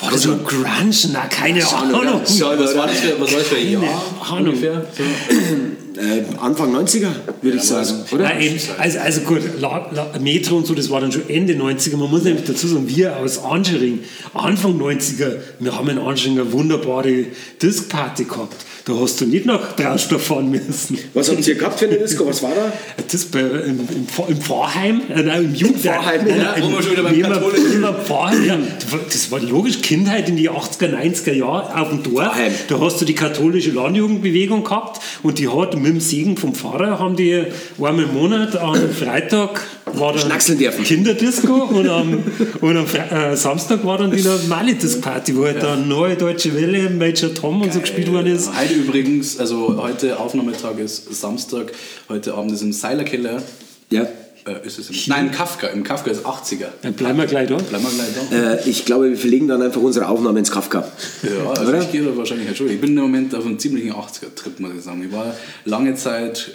war 0.00 0.10
das 0.12 0.24
noch 0.26 0.44
Grunge? 0.44 0.64
Na, 1.12 1.26
keine 1.26 1.66
Ahnung. 1.66 2.20
was, 2.22 2.40
war 2.40 2.56
das 2.86 3.00
für, 3.00 3.20
was 3.20 3.32
war 3.32 3.38
das 3.40 3.48
für 3.48 3.56
ein 3.56 3.72
Jahr 3.72 4.02
Ahnung. 4.30 4.54
ungefähr? 4.54 4.86
So. 4.96 5.02
Äh, 5.98 6.22
Anfang 6.38 6.72
90er, 6.76 7.08
würde 7.42 7.56
ich 7.56 7.64
sagen. 7.64 7.88
Oder? 8.12 8.22
Nein, 8.22 8.40
eben, 8.40 8.60
also, 8.78 8.98
also 9.00 9.20
gut, 9.22 9.40
La, 9.58 9.90
La, 9.92 10.16
Metro 10.20 10.56
und 10.56 10.64
so, 10.64 10.72
das 10.72 10.88
war 10.90 11.00
dann 11.00 11.10
schon 11.10 11.28
Ende 11.28 11.54
90er. 11.54 11.96
Man 11.96 12.08
muss 12.08 12.22
nämlich 12.22 12.44
dazu 12.44 12.68
sagen, 12.68 12.88
wir 12.88 13.16
aus 13.16 13.42
Anschering, 13.42 13.98
Anfang 14.32 14.80
90er, 14.80 15.38
wir 15.58 15.74
haben 15.76 15.88
in 15.88 15.98
Anschering 15.98 16.38
eine 16.38 16.52
wunderbare 16.52 17.24
Diskparty 17.60 18.26
gehabt. 18.26 18.54
Da 18.88 18.94
hast 18.98 19.20
du 19.20 19.26
nicht 19.26 19.44
nach 19.44 19.76
Traustor 19.76 20.18
fahren 20.18 20.50
müssen. 20.50 20.96
Was 21.12 21.28
habt 21.28 21.46
ihr 21.46 21.56
gehabt 21.56 21.78
für 21.78 21.84
eine 21.84 21.98
Disco? 21.98 22.26
Was 22.26 22.42
war 22.42 22.52
da? 22.54 22.72
Das 23.12 23.26
bei, 23.26 23.40
im, 23.40 23.80
im, 23.80 24.06
im 24.28 24.40
Pfarrheim, 24.40 25.02
äh, 25.10 25.22
nein, 25.22 25.44
im 25.44 25.54
Jugendheim. 25.54 26.00
Pfarrheim, 26.00 26.26
nein, 26.26 26.38
ja, 26.38 26.54
wo 26.62 26.70
wir 26.70 26.82
schon 26.82 26.92
wieder 26.92 27.02
beim 27.02 27.20
Katholischen 27.20 27.84
Pfarrheim, 28.06 28.44
ja. 28.46 28.58
Das 29.04 29.30
war 29.30 29.40
logisch, 29.40 29.82
Kindheit 29.82 30.30
in 30.30 30.36
die 30.36 30.48
80er, 30.48 30.88
90er 30.88 31.32
Jahre 31.34 31.78
auf 31.78 31.90
dem 31.90 32.02
Dorf. 32.02 32.28
Pfarrheim. 32.28 32.52
Da 32.68 32.80
hast 32.80 32.98
du 33.02 33.04
die 33.04 33.14
katholische 33.14 33.72
Landjugendbewegung 33.72 34.64
gehabt 34.64 35.02
und 35.22 35.38
die 35.38 35.48
hat 35.48 35.76
mit 35.76 35.86
dem 35.86 36.00
Segen 36.00 36.38
vom 36.38 36.54
Pfarrer 36.54 36.98
haben 36.98 37.14
die 37.14 37.44
einmal 37.76 38.04
im 38.04 38.14
Monat 38.14 38.56
am 38.56 38.90
Freitag 38.90 39.66
war 40.00 40.12
dann 40.12 40.22
Schnackseln 40.22 40.58
dürfen. 40.58 40.84
Kinderdisco 40.84 41.52
und 41.70 41.88
am, 41.88 42.22
und 42.60 42.76
am 42.76 42.84
Fre- 42.86 43.32
äh, 43.32 43.36
Samstag 43.36 43.84
war 43.84 43.98
dann 43.98 44.10
die 44.10 44.24
Malitus-Party, 44.48 45.36
wo 45.36 45.44
halt 45.44 45.62
dann 45.62 45.88
Neue 45.88 46.16
Deutsche 46.16 46.54
Welle, 46.54 46.90
Major 46.90 47.32
Tom 47.34 47.62
und 47.62 47.72
so 47.72 47.80
gespielt 47.80 48.10
worden 48.12 48.34
ist. 48.34 48.50
Heute 48.58 48.74
übrigens, 48.74 49.38
also 49.38 49.80
heute 49.82 50.18
Aufnahmetag 50.18 50.78
ist 50.78 51.12
Samstag, 51.14 51.72
heute 52.08 52.34
Abend 52.34 52.52
ist 52.52 52.62
im 52.62 52.72
Seilerkeller. 52.72 53.42
Ja. 53.90 54.02
Äh, 54.46 54.66
ist 54.66 54.78
es 54.78 54.88
im, 54.90 54.96
nein, 55.08 55.30
Kafka. 55.30 55.66
Im 55.68 55.82
Kafka 55.82 56.10
ist 56.10 56.24
80er. 56.24 56.66
Dann 56.82 56.94
bleiben 56.94 57.18
wir 57.18 57.26
gleich 57.26 57.48
da. 57.48 57.56
Bleiben 57.56 57.84
wir 57.84 57.90
gleich 57.90 58.30
da. 58.30 58.52
Äh, 58.54 58.68
ich 58.68 58.84
glaube, 58.84 59.10
wir 59.10 59.16
verlegen 59.16 59.48
dann 59.48 59.60
einfach 59.62 59.80
unsere 59.80 60.08
Aufnahme 60.08 60.38
ins 60.38 60.50
Kafka. 60.50 60.86
Ja, 61.22 61.50
also 61.50 61.68
Oder? 61.68 61.82
ich 61.82 61.92
gehe 61.92 62.02
da 62.02 62.16
wahrscheinlich 62.16 62.46
halt 62.46 62.56
schon. 62.56 62.70
Ich 62.70 62.80
bin 62.80 62.90
im 62.96 63.02
Moment 63.02 63.34
auf 63.34 63.44
einem 63.44 63.58
ziemlichen 63.58 63.92
80er-Trip, 63.92 64.60
muss 64.60 64.70
ich 64.78 64.82
sagen. 64.84 65.04
Ich 65.04 65.12
war 65.12 65.34
lange 65.64 65.94
Zeit 65.96 66.50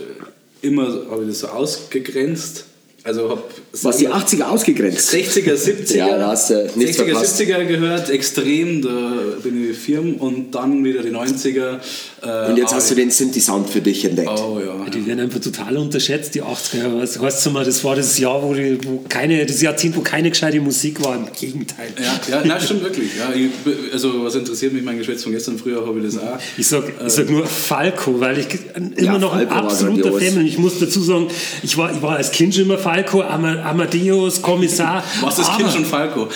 äh, 0.62 0.68
immer, 0.68 0.86
habe 1.12 1.24
ich 1.24 1.30
das 1.30 1.40
so 1.40 1.48
ausgegrenzt. 1.48 2.66
Also 3.06 3.44
Was 3.82 3.98
die 3.98 4.08
80er 4.08 4.44
ausgegrenzt. 4.44 5.13
60er, 5.13 5.56
70er, 5.56 5.96
Ja, 5.98 6.18
da 6.18 6.28
hast 6.30 6.52
du 6.52 6.70
nichts 6.76 6.98
60er, 6.98 7.06
verpasst. 7.06 7.42
70er 7.42 7.66
gehört, 7.66 8.10
extrem, 8.10 8.82
da 8.82 9.13
bin 9.44 9.70
ich 9.72 9.78
firm 9.78 10.16
und 10.16 10.52
dann 10.56 10.84
wieder 10.86 11.02
die 11.02 11.10
90er. 11.10 11.80
Äh, 12.22 12.50
Und 12.50 12.58
jetzt 12.58 12.74
hast 12.74 12.92
du 12.92 12.96
den 12.96 13.12
Synthi-Sound 13.12 13.70
für 13.70 13.82
dich 13.82 14.06
entdeckt. 14.06 14.30
Oh 14.30 14.58
ja. 14.66 14.89
Die 14.89 15.06
werden 15.06 15.20
einfach 15.20 15.42
total 15.42 15.76
unterschätzt, 15.76 16.34
die 16.36 16.42
80er. 16.44 17.02
Was 17.02 17.20
heißt 17.20 17.52
mal, 17.52 17.66
das 17.66 17.84
war 17.84 17.98
das 17.98 18.18
Jahr, 18.18 18.42
wo, 18.42 18.54
die, 18.54 18.78
wo 18.86 19.04
keine, 19.10 19.46
das 19.46 19.62
Jahrzehnt, 19.62 19.98
wo 19.98 20.02
keine 20.02 20.30
gescheite 20.30 20.62
Musik 20.62 21.04
war. 21.04 21.16
Im 21.18 21.26
Gegenteil. 21.38 21.89
Ja, 22.02 22.38
ja 22.38 22.46
nein, 22.46 22.62
stimmt 22.62 22.84
wirklich. 22.84 23.10
Ja, 23.18 23.34
ich, 23.36 23.50
also 23.92 24.24
was 24.24 24.36
interessiert 24.36 24.72
mich, 24.72 24.84
mein 24.84 24.98
Geschwätz 24.98 25.24
von 25.24 25.34
gestern 25.34 25.58
früher 25.58 25.86
habe 25.86 26.00
ich 26.00 26.06
das 26.06 26.18
auch. 26.20 26.38
Ich 26.58 26.68
sag, 26.68 26.86
ich 27.06 27.12
sag 27.12 27.30
nur 27.30 27.46
Falco, 27.46 28.18
weil 28.22 28.39
ich 28.39 28.48
immer 28.76 29.02
Ja, 29.02 29.18
noch 29.18 29.34
ein 29.34 29.48
Falco 29.50 29.56
war 29.56 29.63
absoluter. 29.72 30.13
Fan 30.13 30.36
bin. 30.36 30.48
Ich 30.48 30.58
muss 30.58 30.80
dazu 30.80 31.02
sagen, 31.04 31.28
ich 31.63 31.78
war, 31.78 31.92
ich 31.94 32.02
war 32.02 32.16
als 32.16 32.32
Kind 32.32 32.54
schon 32.56 32.63
immer 32.63 32.78
Falco, 32.78 32.93
Ama- 33.02 33.62
Amadeus, 33.64 34.42
Kommissar. 34.42 35.04
Was 35.22 35.40
ist 35.40 35.48
aber- 35.50 35.58
Kind 35.58 35.74
schon 35.74 35.86
Falco? 35.86 36.28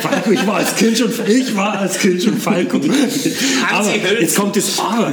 Falco, 0.00 0.30
ich 0.32 0.46
war 0.46 0.56
als 0.56 0.74
Kind 0.76 0.98
schon, 0.98 1.12
ich 1.26 1.54
war 1.56 1.78
als 1.78 1.98
Kind 1.98 2.22
schon 2.22 2.36
Falco. 2.38 2.78
aber 3.72 4.20
jetzt 4.20 4.36
kommt 4.36 4.56
das 4.56 4.78
Aber. 4.78 5.12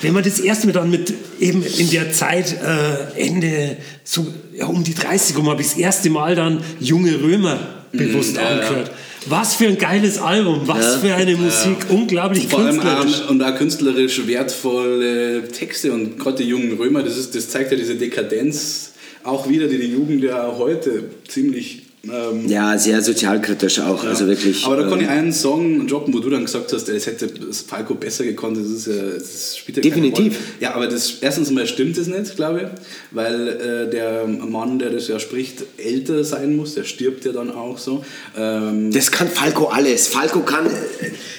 Wenn 0.00 0.12
man 0.12 0.22
das 0.24 0.40
erste 0.40 0.66
Mal 0.66 0.72
dann 0.72 0.90
mit 0.90 1.12
eben 1.40 1.62
in 1.64 1.90
der 1.90 2.12
Zeit 2.12 2.52
äh, 2.52 3.20
Ende 3.20 3.76
so 4.02 4.26
ja, 4.54 4.66
um 4.66 4.84
die 4.84 4.94
30 4.94 5.36
rum 5.36 5.48
habe 5.48 5.62
ich 5.62 5.68
das 5.68 5.76
erste 5.78 6.10
Mal 6.10 6.34
dann 6.34 6.60
junge 6.80 7.20
Römer 7.20 7.58
bewusst 7.92 8.36
angehört. 8.38 8.90
Was 9.26 9.54
für 9.54 9.66
ein 9.66 9.78
geiles 9.78 10.18
Album, 10.18 10.62
was 10.66 10.96
für 10.96 11.14
eine 11.14 11.34
Musik, 11.36 11.76
unglaublich 11.88 12.46
Vor 12.48 12.58
allem 12.60 12.78
künstlerisch. 12.78 13.22
auch, 13.24 13.30
und 13.30 13.42
auch 13.42 13.56
künstlerisch 13.56 14.26
wertvolle 14.26 15.48
Texte 15.48 15.92
und 15.92 16.18
gerade 16.18 16.42
die 16.42 16.48
jungen 16.50 16.76
Römer, 16.76 17.02
das, 17.02 17.16
ist, 17.16 17.34
das 17.34 17.48
zeigt 17.48 17.70
ja 17.72 17.78
diese 17.78 17.94
Dekadenz 17.94 18.90
auch 19.24 19.48
wieder, 19.48 19.66
die 19.66 19.78
die 19.78 19.92
Jugend 19.92 20.22
ja 20.22 20.54
heute 20.56 21.04
ziemlich 21.28 21.84
ähm, 22.12 22.48
Ja, 22.48 22.76
sehr 22.78 23.00
sozialkritisch 23.02 23.80
auch. 23.80 24.04
Also 24.04 24.26
wirklich. 24.26 24.64
Aber 24.64 24.76
da 24.76 24.82
kann 24.88 24.98
ähm, 24.98 25.04
ich 25.04 25.08
einen 25.08 25.32
Song 25.32 25.86
droppen, 25.86 26.12
wo 26.14 26.18
du 26.18 26.30
dann 26.30 26.44
gesagt 26.44 26.72
hast, 26.72 26.88
es 26.88 27.06
hätte 27.06 27.30
Falco 27.66 27.94
besser 27.94 28.24
gekonnt. 28.24 28.58
Das 28.58 28.66
ist 28.66 28.86
ja, 28.86 29.02
das 29.02 29.56
spielt 29.56 29.78
ja 29.78 29.82
Definitiv. 29.82 30.38
Ja, 30.60 30.74
aber 30.74 30.86
das 30.86 31.18
erstens 31.20 31.50
mal 31.50 31.66
stimmt 31.66 31.96
es 31.96 32.06
nicht, 32.06 32.36
glaube 32.36 32.62
ich, 32.62 32.68
weil 33.10 33.48
äh, 33.48 33.90
der 33.90 34.26
Mann, 34.26 34.78
der 34.78 34.90
das 34.90 35.08
ja 35.08 35.18
spricht, 35.18 35.64
älter 35.78 36.24
sein 36.24 36.56
muss. 36.56 36.74
Der 36.74 36.84
stirbt 36.84 37.24
ja 37.24 37.32
dann 37.32 37.50
auch 37.50 37.78
so. 37.78 38.04
Ähm, 38.36 38.90
das 38.92 39.10
kann 39.10 39.28
Falco 39.28 39.66
alles. 39.66 40.08
Falco 40.08 40.40
kann, 40.40 40.68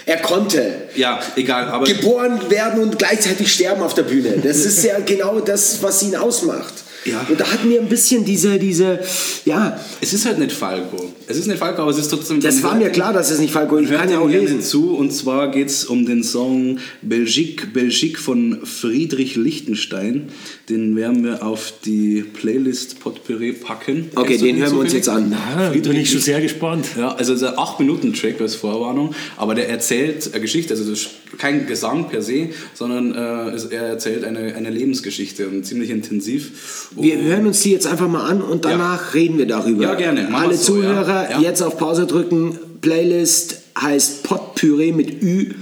er 0.05 0.17
konnte 0.17 0.63
ja, 0.95 1.19
egal. 1.35 1.67
Aber 1.67 1.85
geboren 1.85 2.39
werden 2.49 2.81
und 2.81 2.97
gleichzeitig 2.97 3.51
sterben 3.51 3.83
auf 3.83 3.93
der 3.93 4.03
Bühne. 4.03 4.35
Das 4.43 4.65
ist 4.65 4.83
ja 4.83 4.99
genau 4.99 5.39
das, 5.39 5.81
was 5.81 6.01
ihn 6.03 6.15
ausmacht. 6.15 6.84
Ja. 7.05 7.25
Und 7.29 7.39
da 7.39 7.51
hatten 7.51 7.69
wir 7.69 7.79
ein 7.79 7.87
bisschen 7.87 8.25
diese, 8.25 8.57
diese, 8.57 8.99
ja, 9.45 9.79
es 10.01 10.13
ist 10.13 10.25
halt 10.25 10.39
nicht 10.39 10.51
Falco. 10.51 11.13
Es 11.27 11.37
ist 11.37 11.47
nicht 11.47 11.59
Falco, 11.59 11.83
aber 11.83 11.91
es 11.91 11.99
ist 11.99 12.09
trotzdem. 12.09 12.41
das 12.41 12.63
war 12.63 12.75
mir 12.75 12.89
klar, 12.89 13.13
dass 13.13 13.29
es 13.29 13.39
nicht 13.39 13.53
Falco 13.53 13.77
ist. 13.77 13.91
Ich 13.91 13.95
kann 13.95 14.09
ja 14.09 14.19
auch 14.19 14.27
lesen. 14.27 14.61
zu 14.61 14.95
und 14.95 15.11
zwar 15.11 15.51
geht 15.51 15.67
es 15.67 15.85
um 15.85 16.05
den 16.05 16.23
Song 16.23 16.79
Belgique, 17.03 17.67
Belgique 17.67 18.17
von 18.17 18.65
Friedrich 18.65 19.35
Lichtenstein. 19.35 20.29
Den 20.69 20.95
werden 20.95 21.23
wir 21.23 21.45
auf 21.45 21.73
die 21.85 22.23
Playlist 22.23 22.99
Potpourri 22.99 23.53
packen. 23.53 24.09
Okay, 24.15 24.37
den 24.37 24.57
hören 24.57 24.73
wir 24.73 24.79
uns 24.79 24.93
jetzt 24.93 25.09
an. 25.09 25.31
Ah, 25.33 25.69
bin 25.69 25.95
ich 25.95 26.09
schon 26.09 26.21
sehr 26.21 26.41
gespannt. 26.41 26.87
Ja, 26.97 27.13
also 27.13 27.33
es 27.33 27.41
ist 27.43 27.47
ein 27.47 27.53
8-Minuten-Track 27.53 28.41
als 28.41 28.55
Vorwarnung, 28.55 29.13
aber 29.37 29.53
der 29.53 29.69
erzählt 29.69 30.31
eine 30.33 30.41
Geschichte, 30.41 30.73
also 30.73 30.89
das 30.89 31.01
ist 31.01 31.09
kein 31.37 31.67
Gesang 31.67 32.09
per 32.09 32.21
se, 32.21 32.49
sondern 32.73 33.13
äh, 33.13 33.75
er 33.75 33.83
erzählt 33.83 34.23
eine, 34.23 34.55
eine 34.55 34.69
Lebensgeschichte 34.69 35.47
und 35.47 35.65
ziemlich 35.65 35.89
intensiv. 35.89 36.89
Wir 36.97 37.17
hören 37.21 37.45
uns 37.47 37.61
die 37.61 37.71
jetzt 37.71 37.87
einfach 37.87 38.07
mal 38.07 38.25
an 38.29 38.41
und 38.41 38.63
danach 38.63 39.13
reden 39.13 39.37
wir 39.37 39.45
darüber. 39.45 39.83
Ja, 39.83 39.95
gerne. 39.95 40.23
Machen 40.29 40.45
Alle 40.47 40.55
so, 40.57 40.77
ja. 40.77 40.81
Zuhörer 40.81 41.31
Ja. 41.31 41.39
jetzt 41.41 41.61
auf 41.61 41.77
Pause 41.77 42.05
drücken. 42.05 42.57
Playlist 42.81 43.61
heißt 43.79 44.23
Potpüree 44.23 44.91
mit 44.93 45.21
Ü 45.21 45.53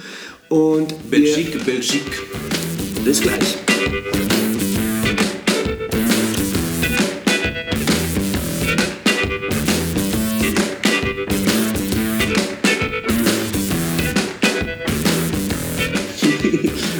und 0.50 1.10
Belgique, 1.10 1.58
Belgique. 1.65 2.22
bis 3.04 3.22
gleich. 3.22 3.58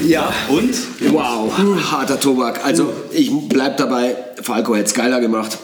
Ja. 0.08 0.34
Und? 0.50 0.93
Wow, 1.14 1.52
harter 1.92 2.20
Tobak. 2.20 2.66
Also 2.66 2.92
ich 3.12 3.32
bleib 3.50 3.78
dabei, 3.78 4.16
Falco 4.42 4.76
hätte 4.76 4.88
es 4.88 4.94
geiler 4.94 5.20
gemacht. 5.22 5.58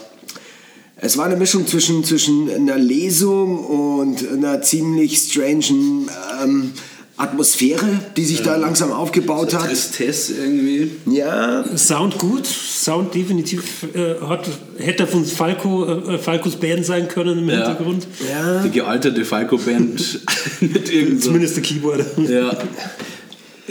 Es 1.02 1.16
war 1.16 1.24
eine 1.26 1.36
Mischung 1.36 1.66
zwischen, 1.66 2.04
zwischen 2.04 2.50
einer 2.50 2.76
Lesung 2.76 3.58
und 3.64 4.28
einer 4.30 4.60
ziemlich 4.60 5.16
strangen 5.18 6.10
ähm, 6.42 6.72
Atmosphäre, 7.16 7.86
die 8.16 8.24
sich 8.24 8.42
da 8.42 8.56
langsam 8.56 8.92
aufgebaut 8.92 9.54
hat. 9.54 9.66
Tristesse 9.68 10.34
irgendwie. 10.34 10.90
Ja, 11.06 11.64
Sound 11.76 12.18
gut, 12.18 12.46
Sound 12.46 13.14
definitiv 13.14 13.86
äh, 13.94 14.14
hat, 14.26 14.46
hätte 14.78 15.06
von 15.06 15.24
Falco, 15.24 15.86
äh, 15.86 16.18
Falcos 16.18 16.56
Band 16.56 16.84
sein 16.84 17.08
können 17.08 17.38
im 17.40 17.48
Ja. 17.48 17.56
Hintergrund. 17.66 18.06
ja. 18.30 18.62
Die 18.62 18.70
gealterte 18.70 19.24
Falco-Band 19.24 20.20
mit 20.60 20.90
irgend 20.92 21.20
so 21.22 21.28
Zumindest 21.28 21.56
der 21.56 21.62
Keyboarder. 21.62 22.06
Ja. 22.28 22.56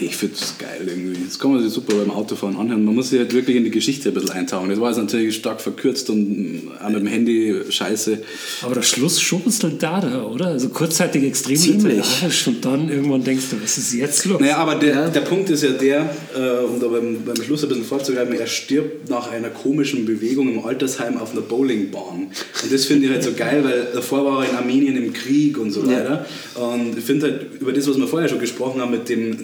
Ich 0.02 0.16
finde 0.16 0.36
es 0.40 0.58
geil 0.58 0.82
irgendwie. 0.88 1.20
Das 1.26 1.38
kann 1.38 1.52
man 1.52 1.62
sich 1.62 1.72
super 1.72 1.96
beim 1.96 2.12
Autofahren 2.12 2.56
anhören. 2.56 2.86
Man 2.86 2.96
muss 2.96 3.10
sich 3.10 3.20
halt 3.20 3.34
wirklich 3.34 3.58
in 3.58 3.66
die 3.66 3.72
Geschichte 3.72 4.10
ein 4.10 4.14
bisschen 4.14 4.32
eintauchen. 4.32 4.70
Das 4.70 4.80
war 4.80 4.90
jetzt 4.90 5.00
natürlich 5.00 5.36
stark 5.36 5.60
verkürzt 5.60 6.10
und 6.10 6.70
auch 6.82 6.90
mit 6.90 7.00
dem 7.00 7.08
Handy 7.08 7.56
scheiße. 7.70 8.20
Aber 8.62 8.76
der 8.76 8.82
Schluss 8.82 9.20
schon 9.20 9.44
ist 9.46 9.64
dann 9.64 9.78
da, 9.78 10.00
da, 10.00 10.24
oder? 10.24 10.48
Also 10.48 10.70
kurzzeitig 10.70 11.24
extrem 11.24 11.58
literarisch 11.86 12.48
und 12.48 12.64
dann 12.64 12.90
irgendwann 12.90 13.24
denkst 13.24 13.46
du, 13.52 13.58
was 13.62 13.78
ist 13.78 13.94
jetzt 13.94 14.26
los? 14.26 14.40
Naja, 14.40 14.58
aber 14.58 14.76
der, 14.76 15.10
der 15.10 15.22
Punkt 15.22 15.50
ist 15.50 15.64
ja 15.64 15.72
der, 15.72 16.10
äh, 16.36 16.64
um 16.64 16.80
da 16.80 16.88
beim, 16.88 17.24
beim 17.26 17.44
Schluss 17.44 17.64
ein 17.64 17.70
bisschen 17.70 17.86
vorzugreifen, 17.86 18.34
er 18.36 18.48
stirbt 18.48 19.10
nach 19.10 19.32
einer 19.32 19.50
komischen 19.50 20.06
Bewegung 20.06 20.50
im 20.50 20.64
Altersheim 20.64 21.18
auf 21.18 21.32
einer 21.32 21.42
Bowlingbahn. 21.42 22.28
Und 22.64 22.74
das 22.74 22.86
finde 22.86 23.08
ich 23.08 23.12
halt 23.12 23.24
so 23.24 23.34
geil, 23.34 23.64
weil 23.64 23.88
davor 23.94 24.24
war 24.26 24.44
er 24.44 24.50
in 24.50 24.56
Armenien 24.56 24.96
im 24.98 25.12
Krieg 25.14 25.58
und 25.58 25.72
so 25.72 25.86
weiter. 25.86 26.26
Und 26.56 26.98
ich 26.98 27.04
finde 27.04 27.28
halt 27.28 27.48
über 27.60 27.74
das, 27.74 27.88
was 27.88 27.98
wir 27.98 28.08
vorher 28.08 28.30
schon 28.30 28.40
gesprochen 28.40 28.82
haben 28.82 28.92
mit 28.92 29.10
dem 29.10 29.38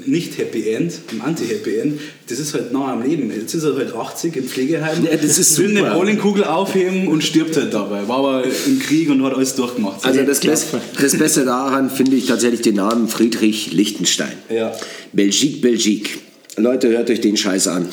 Nicht-Happy 0.46 0.70
End, 0.70 0.94
dem 1.12 1.22
Anti-Happy 1.22 1.78
End, 1.78 2.00
das 2.28 2.40
ist 2.40 2.54
halt 2.54 2.72
nah 2.72 2.94
am 2.94 3.04
Leben. 3.04 3.32
Jetzt 3.36 3.54
ist 3.54 3.64
er 3.64 3.76
halt 3.76 3.94
80 3.94 4.36
im 4.36 4.46
Pflegeheim, 4.46 5.04
Ja, 5.04 5.16
das 5.16 5.38
ist 5.38 5.58
will 5.58 5.78
eine. 5.78 5.90
Bowlingkugel 5.90 6.44
aufheben 6.44 7.08
und 7.08 7.24
stirbt 7.24 7.56
halt 7.58 7.74
dabei. 7.74 8.08
War 8.08 8.20
aber 8.20 8.44
im 8.44 8.80
Krieg 8.80 9.10
und 9.10 9.24
hat 9.24 9.34
alles 9.34 9.56
durchgemacht. 9.56 10.06
Also 10.06 10.24
das, 10.24 10.40
Best, 10.40 10.68
das 11.00 11.18
Beste 11.18 11.46
daran 11.46 11.90
finde 11.90 12.16
ich 12.16 12.28
tatsächlich 12.28 12.62
den 12.62 12.76
Namen 12.76 13.08
Friedrich 13.08 13.72
Lichtenstein. 13.74 14.34
Ja. 14.50 14.74
Belgique, 15.14 15.62
Belgique. 15.62 16.10
Leute, 16.58 16.90
hört 16.90 17.10
euch 17.10 17.22
den 17.22 17.38
Scheiß 17.38 17.68
an. 17.68 17.88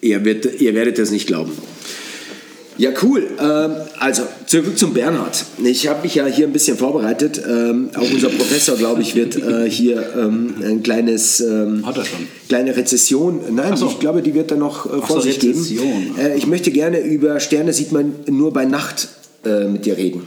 Ihr, 0.00 0.24
wird, 0.24 0.60
ihr 0.60 0.74
werdet 0.74 0.98
das 0.98 1.10
nicht 1.10 1.26
glauben. 1.26 1.52
Ja, 2.78 2.90
cool. 3.02 3.28
Ähm, 3.38 3.72
also, 3.98 4.22
zurück 4.46 4.78
zum 4.78 4.94
Bernhard. 4.94 5.44
Ich 5.62 5.88
habe 5.88 6.02
mich 6.02 6.14
ja 6.14 6.26
hier 6.26 6.46
ein 6.46 6.52
bisschen 6.52 6.76
vorbereitet. 6.76 7.40
Ähm, 7.46 7.90
auch 7.94 8.10
unser 8.10 8.28
Professor, 8.28 8.76
glaube 8.76 9.02
ich, 9.02 9.14
wird 9.14 9.36
äh, 9.36 9.68
hier 9.68 10.04
ähm, 10.16 10.54
ein 10.62 10.82
kleines... 10.82 11.40
Ähm, 11.40 11.84
Hat 11.86 11.98
er 11.98 12.04
schon. 12.04 12.26
Kleine 12.48 12.76
Rezession. 12.76 13.40
Nein, 13.50 13.76
so. 13.76 13.88
ich 13.88 13.98
glaube, 13.98 14.22
die 14.22 14.34
wird 14.34 14.50
er 14.50 14.56
noch 14.56 14.86
äh, 14.86 15.00
vor 15.00 15.16
so, 15.16 15.20
sich 15.20 15.38
geben. 15.38 15.58
Rezession. 15.58 16.18
Äh, 16.18 16.36
ich 16.36 16.46
möchte 16.46 16.70
gerne 16.70 17.00
über 17.00 17.40
Sterne 17.40 17.72
sieht 17.72 17.92
man 17.92 18.14
nur 18.26 18.52
bei 18.52 18.64
Nacht 18.64 19.08
äh, 19.44 19.64
mit 19.66 19.84
dir 19.84 19.96
reden. 19.96 20.24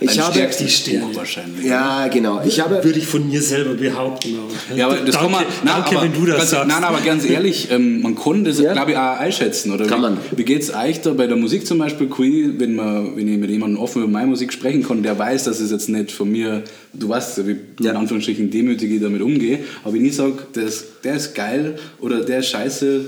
ich 0.00 0.10
Ein 0.10 0.24
habe... 0.24 0.38
die. 0.86 0.98
Buch 0.98 1.14
wahrscheinlich. 1.14 1.64
Ja, 1.64 2.08
genau. 2.08 2.42
Ich 2.44 2.60
habe... 2.60 2.84
Würde 2.84 2.98
ich 2.98 3.06
von 3.06 3.26
mir 3.26 3.40
selber 3.40 3.72
behaupten. 3.74 4.36
Aber 4.38 4.76
Ja, 4.76 4.86
aber 4.86 4.96
das 4.96 5.14
danke, 5.14 5.18
kann 5.18 5.30
man. 5.32 5.44
Nein, 5.64 5.74
danke 5.76 5.96
aber, 5.96 6.02
wenn 6.04 6.12
du 6.12 6.26
das 6.26 6.36
ganz, 6.36 6.50
sagst. 6.50 6.68
Nein, 6.68 6.84
aber 6.84 7.00
ganz 7.00 7.24
ehrlich, 7.24 7.70
ähm, 7.70 8.02
man 8.02 8.14
kann 8.14 8.44
das, 8.44 8.60
Ja. 8.60 8.72
glaube 8.74 8.90
ich, 8.92 8.96
auch 8.98 9.18
einschätzen. 9.18 9.72
Oder 9.72 9.86
Kann 9.86 9.98
wie, 9.98 10.02
man. 10.02 10.18
Wie 10.36 10.44
geht 10.44 10.62
es 10.62 10.74
euch 10.74 11.00
da 11.00 11.12
bei 11.14 11.26
der 11.26 11.36
Musik 11.38 11.66
zum 11.66 11.78
Beispiel? 11.78 12.08
Cool, 12.18 12.54
wenn, 12.58 12.74
man, 12.76 13.16
wenn 13.16 13.28
ich 13.28 13.38
mit 13.38 13.48
jemandem 13.48 13.80
offen 13.80 14.02
über 14.02 14.10
meine 14.10 14.26
Musik 14.26 14.52
sprechen 14.52 14.82
kann, 14.86 15.02
der 15.02 15.18
weiß, 15.18 15.44
dass 15.44 15.58
es 15.60 15.70
jetzt 15.70 15.88
nicht 15.88 16.12
von 16.12 16.30
mir, 16.30 16.62
du 16.92 17.08
weißt 17.08 17.46
wie 17.46 17.56
Ja. 17.80 17.92
in 17.92 17.96
Anführungsstrichen 17.96 18.50
demütig 18.50 18.90
ich 18.90 19.00
damit 19.00 19.22
umgehe, 19.22 19.60
aber 19.84 19.94
wenn 19.94 20.04
ich 20.04 20.16
sage, 20.16 20.34
der 20.54 20.64
ist, 20.64 20.84
der 21.02 21.14
ist 21.16 21.34
geil 21.34 21.76
oder 22.00 22.20
der 22.20 22.40
ist 22.40 22.48
scheiße, 22.48 23.06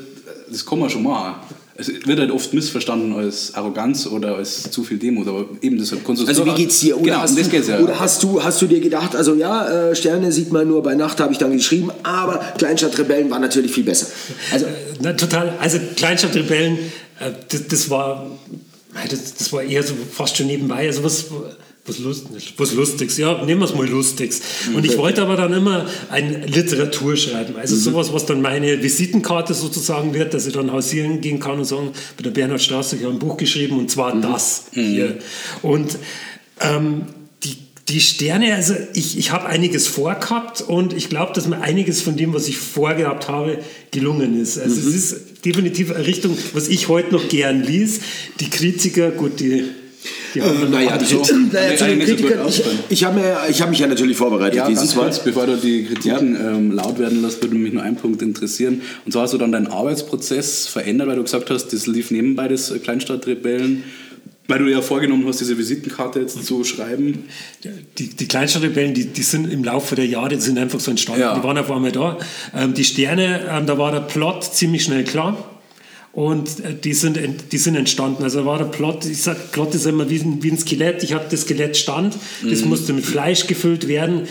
das 0.51 0.65
kann 0.65 0.79
man 0.79 0.89
schon 0.89 1.03
machen. 1.03 1.35
Es 1.75 1.89
wird 1.89 2.19
halt 2.19 2.31
oft 2.31 2.53
missverstanden 2.53 3.15
als 3.15 3.55
Arroganz 3.55 4.07
oder 4.07 4.37
als 4.37 4.71
zu 4.71 4.85
viel 4.85 4.99
Demut, 4.99 5.27
aber 5.27 5.47
eben 5.63 5.79
deshalb 5.79 6.05
kannst 6.05 6.23
du 6.23 6.27
Also 6.27 6.45
wie 6.45 6.55
geht's 6.55 6.81
dir? 6.81 6.97
Oder, 6.97 7.05
genau, 7.05 7.19
hast, 7.19 7.31
um 7.31 7.37
das 7.37 7.47
du, 7.47 7.51
geht's 7.51 7.69
ja. 7.69 7.79
oder 7.81 7.99
hast 7.99 8.23
du 8.23 8.43
hast 8.43 8.61
du 8.61 8.67
dir 8.67 8.81
gedacht, 8.81 9.17
also 9.17 9.35
ja, 9.35 9.91
äh, 9.91 9.97
Sterne 9.97 10.33
sieht 10.33 10.53
man 10.53 10.69
nur 10.69 10.83
bei 10.83 10.95
Nacht, 10.95 11.21
habe 11.21 11.33
ich 11.33 11.39
dann 11.39 11.53
geschrieben, 11.53 11.91
aber 12.03 12.39
Kleinstadtrebellen 12.59 13.31
war 13.31 13.39
natürlich 13.39 13.73
viel 13.73 13.85
besser. 13.85 14.07
Also 14.53 14.67
Na, 15.01 15.15
total. 15.15 15.55
Also 15.61 15.79
Kleinstadtrebellen, 15.97 16.77
äh, 17.21 17.31
das, 17.49 17.69
das 17.69 17.91
war, 17.91 18.31
das, 19.11 19.35
das 19.35 19.53
war 19.53 19.63
eher 19.63 19.83
so 19.83 19.95
fast 20.11 20.37
schon 20.37 20.49
nebenbei. 20.49 20.87
Also 20.87 21.03
was, 21.03 21.27
was, 21.85 21.99
Lust, 21.99 22.27
was 22.59 22.75
Lustiges, 22.75 23.19
ja, 23.19 23.45
nehmen 23.45 23.61
wir 23.61 23.65
es 23.65 23.75
mal 23.75 23.89
Lustiges. 23.89 24.41
Und 24.73 24.85
ich 24.85 24.97
wollte 24.97 25.23
aber 25.23 25.37
dann 25.37 25.53
immer 25.53 25.87
eine 26.11 26.47
Literatur 26.47 27.17
schreiben. 27.17 27.57
Also 27.57 27.75
sowas, 27.75 28.13
was 28.13 28.25
dann 28.25 28.41
meine 28.41 28.81
Visitenkarte 28.83 29.53
sozusagen 29.53 30.15
wird, 30.15 30.33
dass 30.33 30.47
ich 30.47 30.53
dann 30.53 30.71
hausieren 30.71 31.21
gehen 31.21 31.41
kann 31.41 31.59
und 31.59 31.65
sagen, 31.65 31.91
bei 32.17 32.23
der 32.23 32.31
Bernhard 32.31 32.63
Straße, 32.63 32.97
ich 32.97 33.03
habe 33.03 33.15
ein 33.15 33.19
Buch 33.19 33.37
geschrieben 33.37 33.79
und 33.79 33.91
zwar 33.91 34.15
das 34.21 34.67
hier. 34.73 35.19
Und 35.63 35.99
ähm, 36.61 37.07
die, 37.43 37.57
die 37.89 38.01
Sterne, 38.01 38.55
also 38.55 38.75
ich, 38.95 39.19
ich 39.19 39.33
habe 39.33 39.47
einiges 39.47 39.89
vorgehabt 39.89 40.61
und 40.61 40.93
ich 40.93 41.09
glaube, 41.09 41.33
dass 41.33 41.49
mir 41.49 41.63
einiges 41.63 42.01
von 42.01 42.17
dem, 42.17 42.33
was 42.33 42.47
ich 42.47 42.59
vorgehabt 42.59 43.29
habe, 43.29 43.59
gelungen 43.91 44.41
ist. 44.41 44.57
Also 44.57 44.89
es 44.89 44.95
ist 44.95 45.45
definitiv 45.45 45.91
eine 45.91 46.07
Richtung, 46.07 46.39
was 46.53 46.69
ich 46.69 46.87
heute 46.87 47.13
noch 47.13 47.29
gern 47.29 47.65
lies. 47.65 48.03
Die 48.39 48.51
Kritiker, 48.51 49.11
gut, 49.11 49.41
die, 49.41 49.65
naja, 50.41 50.99
die, 50.99 51.05
so. 51.05 51.23
naja, 51.53 51.77
zu 51.77 51.85
den 51.85 52.01
eigentlich 52.01 52.09
so 52.09 52.17
gut 52.17 52.27
Kritikern, 52.27 52.49
ich, 52.49 52.63
ich 52.89 53.05
habe 53.05 53.21
hab 53.21 53.71
mich 53.71 53.79
ja 53.79 53.87
natürlich 53.87 54.17
vorbereitet 54.17 54.57
Ja, 54.57 54.69
dieses 54.69 54.83
ganz 54.83 54.97
Mal. 54.97 55.03
kurz, 55.05 55.19
bevor 55.25 55.47
du 55.47 55.57
die 55.57 55.85
Kritiken 55.85 56.37
ähm, 56.37 56.73
laut 56.73 56.99
werden 56.99 57.23
lässt, 57.23 57.43
würde 57.43 57.57
mich 57.57 57.73
nur 57.73 57.83
ein 57.83 57.97
Punkt 57.97 58.23
interessieren. 58.23 58.83
Und 59.05 59.13
zwar 59.13 59.23
hast 59.23 59.35
du 59.35 59.39
dann 59.39 59.53
deinen 59.53 59.67
Arbeitsprozess 59.67 60.67
verändert, 60.67 61.09
weil 61.09 61.17
du 61.17 61.23
gesagt 61.23 61.51
hast, 61.51 61.73
das 61.73 61.87
lief 61.87 62.11
nebenbei 62.11 62.49
des 62.49 62.73
Kleinstadtrebellen, 62.83 63.85
weil 64.49 64.59
du 64.59 64.65
dir 64.67 64.73
ja 64.73 64.83
vorgenommen 64.83 65.27
hast, 65.27 65.41
diese 65.41 65.57
Visitenkarte 65.57 66.21
jetzt 66.21 66.45
zu 66.45 66.65
schreiben. 66.65 67.25
Die, 67.99 68.09
die 68.09 68.29
Kleinstadtrebellen, 68.29 68.95
die, 68.95 69.07
die 69.07 69.23
sind 69.23 69.51
im 69.53 69.65
Laufe 69.65 69.95
der 69.95 70.07
Jahre, 70.07 70.31
die 70.31 70.41
sind 70.41 70.59
einfach 70.59 70.81
so 70.81 70.91
entstanden. 70.91 71.23
Ja. 71.23 71.35
Die 71.37 71.43
waren 71.43 71.59
auf 71.59 71.71
einmal 71.71 71.93
da. 71.93 72.19
Ähm, 72.55 72.75
die 72.75 72.85
Sterne, 72.85 73.49
ähm, 73.51 73.67
da 73.67 73.79
war 73.79 73.93
der 73.93 74.01
Plot 74.01 74.45
ziemlich 74.45 74.85
schnell 74.85 75.05
klar. 75.05 75.52
Und 76.13 76.61
äh, 76.61 76.75
die 76.75 76.93
sind, 76.93 77.19
die 77.53 77.59
sind 77.59 77.75
entstanden. 77.75 78.23
Also 78.23 78.45
war 78.45 78.59
der 78.59 78.67
Plot, 78.67 79.07
ich 79.07 79.23
sag, 79.23 79.53
Plot 79.53 79.75
ist 79.75 79.87
immer 79.87 80.11
wie 80.11 80.19
ein, 80.19 80.43
wie 80.43 80.51
ein 80.51 80.59
Skelett. 80.59 81.03
Ich 81.03 81.15
habe 81.15 81.25
das 81.31 81.43
Skelett 81.43 81.77
stand, 81.77 82.17
das 82.49 82.65
musste 82.65 82.93
mit 82.93 83.07
Fleisch 83.07 83.47
gefüllt 83.47 83.89
werden. 83.89 84.29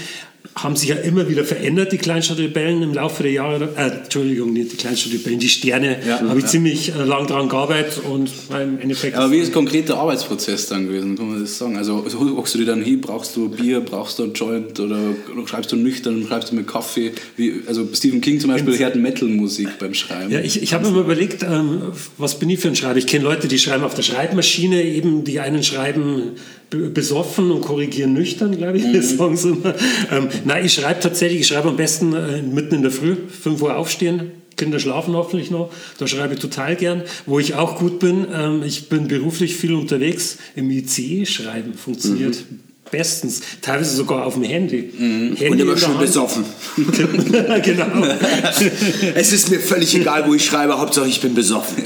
Haben 0.54 0.76
sich 0.76 0.90
ja 0.90 0.96
immer 0.98 1.30
wieder 1.30 1.46
verändert, 1.46 1.94
die 1.94 1.98
Kleinstadtrebellen 1.98 2.84
im 2.84 2.94
Laufe 2.94 3.24
der 3.24 3.32
Jahre. 3.32 3.70
Äh, 3.78 4.04
Entschuldigung, 4.04 4.52
nicht 4.52 4.74
die 4.74 4.76
Kleinstadtrebellen, 4.76 5.40
die 5.40 5.48
Sterne. 5.48 5.98
Ja. 6.06 6.20
habe 6.20 6.38
ich 6.40 6.44
Ja. 6.44 6.50
ziemlich 6.52 6.94
äh, 6.94 7.04
lang 7.06 7.26
daran 7.26 7.48
gearbeitet 7.48 8.02
und 8.04 8.30
im 8.62 8.78
Endeffekt. 8.80 9.16
Aber 9.16 9.32
wie 9.32 9.38
ist 9.38 9.54
konkret 9.54 9.88
der 9.88 9.96
Arbeitsprozess 9.96 10.68
dann 10.68 10.88
gewesen, 10.88 11.16
kann 11.18 11.30
man 11.32 11.40
das 11.42 11.58
sagen? 11.58 11.78
Also 11.78 12.02
also 12.04 12.20
hockst 12.36 12.54
du 12.56 12.60
dir 12.60 12.66
dann 12.66 12.84
hin, 12.84 13.00
brauchst 13.00 13.38
du 13.38 13.48
Bier, 13.48 13.80
brauchst 13.80 14.20
du 14.20 14.24
einen 14.24 14.34
Joint 14.34 14.78
oder 14.78 15.00
schreibst 15.46 15.72
du 15.72 15.78
nüchtern, 15.78 16.26
schreibst 16.28 16.52
du 16.52 16.56
mit 16.56 16.68
Kaffee? 16.68 17.14
Wie, 17.38 17.62
also 17.66 17.88
Stephen 17.94 18.20
King 18.20 18.42
zum 18.42 18.50
Beispiel 18.52 18.78
hört 18.78 18.98
Metal-Musik 18.98 19.80
beim 19.80 19.94
Schreiben. 19.94 20.32
Ja, 20.32 20.42
ich, 20.42 20.62
ich 20.62 20.74
habe 20.74 20.86
mir 20.86 20.92
mal 20.92 21.04
überlegt, 21.06 21.44
ähm, 21.44 21.82
was 22.18 22.38
bin 22.38 22.50
ich 22.50 22.60
für 22.60 22.68
ein 22.68 22.76
Schreiber? 22.76 22.98
Ich 22.98 23.08
kenne 23.08 23.24
Leute, 23.24 23.48
die 23.48 23.58
schreiben 23.58 23.86
auf 23.86 23.94
der 23.96 24.04
Schreibmaschine, 24.04 24.84
eben 24.84 25.24
die 25.24 25.40
einen 25.40 25.64
schreiben 25.64 26.32
be- 26.70 26.90
besoffen 26.90 27.52
und 27.52 27.62
korrigieren 27.62 28.12
nüchtern, 28.14 28.58
glaube 28.58 28.78
ich, 28.80 28.84
das 28.94 29.12
sagen 29.18 29.38
sie 29.38 29.50
immer. 29.50 29.76
Ähm, 30.12 30.28
nein, 30.46 30.66
ich 30.66 30.74
schreibe 30.74 31.00
tatsächlich, 31.00 31.42
ich 31.42 31.48
schreibe 31.48 31.70
am 31.70 31.78
besten 31.78 32.14
äh, 32.14 32.42
mitten 32.42 32.76
in 32.76 32.82
der 32.82 32.92
Früh, 32.92 33.16
5 33.16 33.62
Uhr 33.62 33.78
aufstehen. 33.78 34.32
Kinder 34.58 34.80
schlafen 34.80 35.16
hoffentlich 35.16 35.50
noch, 35.50 35.72
da 35.98 36.08
schreibe 36.08 36.36
ich 36.36 36.40
total 36.40 36.76
gern. 36.76 37.04
Wo 37.26 37.40
ich 37.40 37.56
auch 37.56 37.80
gut 37.80 38.00
bin, 38.00 38.28
ähm, 38.32 38.64
ich 38.64 38.90
bin 38.90 39.08
beruflich 39.08 39.56
viel 39.56 39.74
unterwegs, 39.74 40.38
im 40.56 40.70
ICE 40.70 41.26
schreiben 41.26 41.74
funktioniert 41.74 42.44
bestens, 42.92 43.42
teilweise 43.62 43.96
sogar 43.96 44.26
auf 44.26 44.34
dem 44.36 44.44
Handy. 44.44 44.92
Handy 44.98 45.48
Und 45.50 45.60
immer 45.60 45.78
schön 45.78 45.90
Hand. 45.90 46.00
besoffen. 46.02 46.46
genau. 47.64 47.86
Es 49.16 49.32
ist 49.32 49.50
mir 49.50 49.60
völlig 49.60 49.96
egal, 49.96 50.26
wo 50.28 50.34
ich 50.34 50.46
schreibe, 50.46 50.78
Hauptsache 50.80 51.08
ich 51.08 51.22
bin 51.22 51.34
besoffen. 51.34 51.84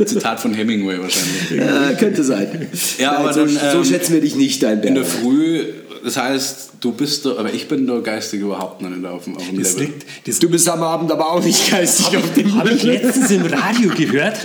Zitat 0.06 0.40
von 0.40 0.54
Hemingway 0.54 0.98
wahrscheinlich. 1.00 1.50
Ja, 1.56 1.92
könnte 1.94 2.22
sein. 2.24 2.68
Ja, 2.98 3.16
aber 3.18 3.32
so, 3.32 3.40
dann, 3.44 3.48
so 3.72 3.78
ähm, 3.78 3.84
schätzen 3.84 4.14
wir 4.14 4.20
dich 4.20 4.36
nicht 4.36 4.64
ein, 4.64 4.82
In 4.82 4.94
der. 4.94 5.04
Früh, 5.04 5.64
das 6.04 6.16
heißt, 6.16 6.70
du 6.80 6.92
bist 6.92 7.26
da, 7.26 7.36
aber 7.36 7.52
ich 7.52 7.68
bin 7.68 7.86
da 7.86 7.98
geistig 8.00 8.40
überhaupt 8.40 8.82
noch 8.82 8.90
nicht 8.90 9.04
auf 9.04 9.24
dem, 9.24 9.36
auf 9.36 9.48
dem 9.48 9.58
Das 9.58 9.72
Level. 9.74 9.86
liegt, 9.86 10.06
das 10.26 10.38
Du 10.38 10.48
bist 10.48 10.68
am 10.68 10.82
Abend 10.82 11.10
aber 11.10 11.30
auch 11.32 11.42
nicht 11.42 11.70
geistig 11.70 12.16
auf 12.16 12.32
dem 12.34 12.54
Habe 12.56 12.70
ich 12.70 12.82
letztens 12.82 13.30
im 13.30 13.46
Radio 13.46 13.90
gehört. 13.90 14.36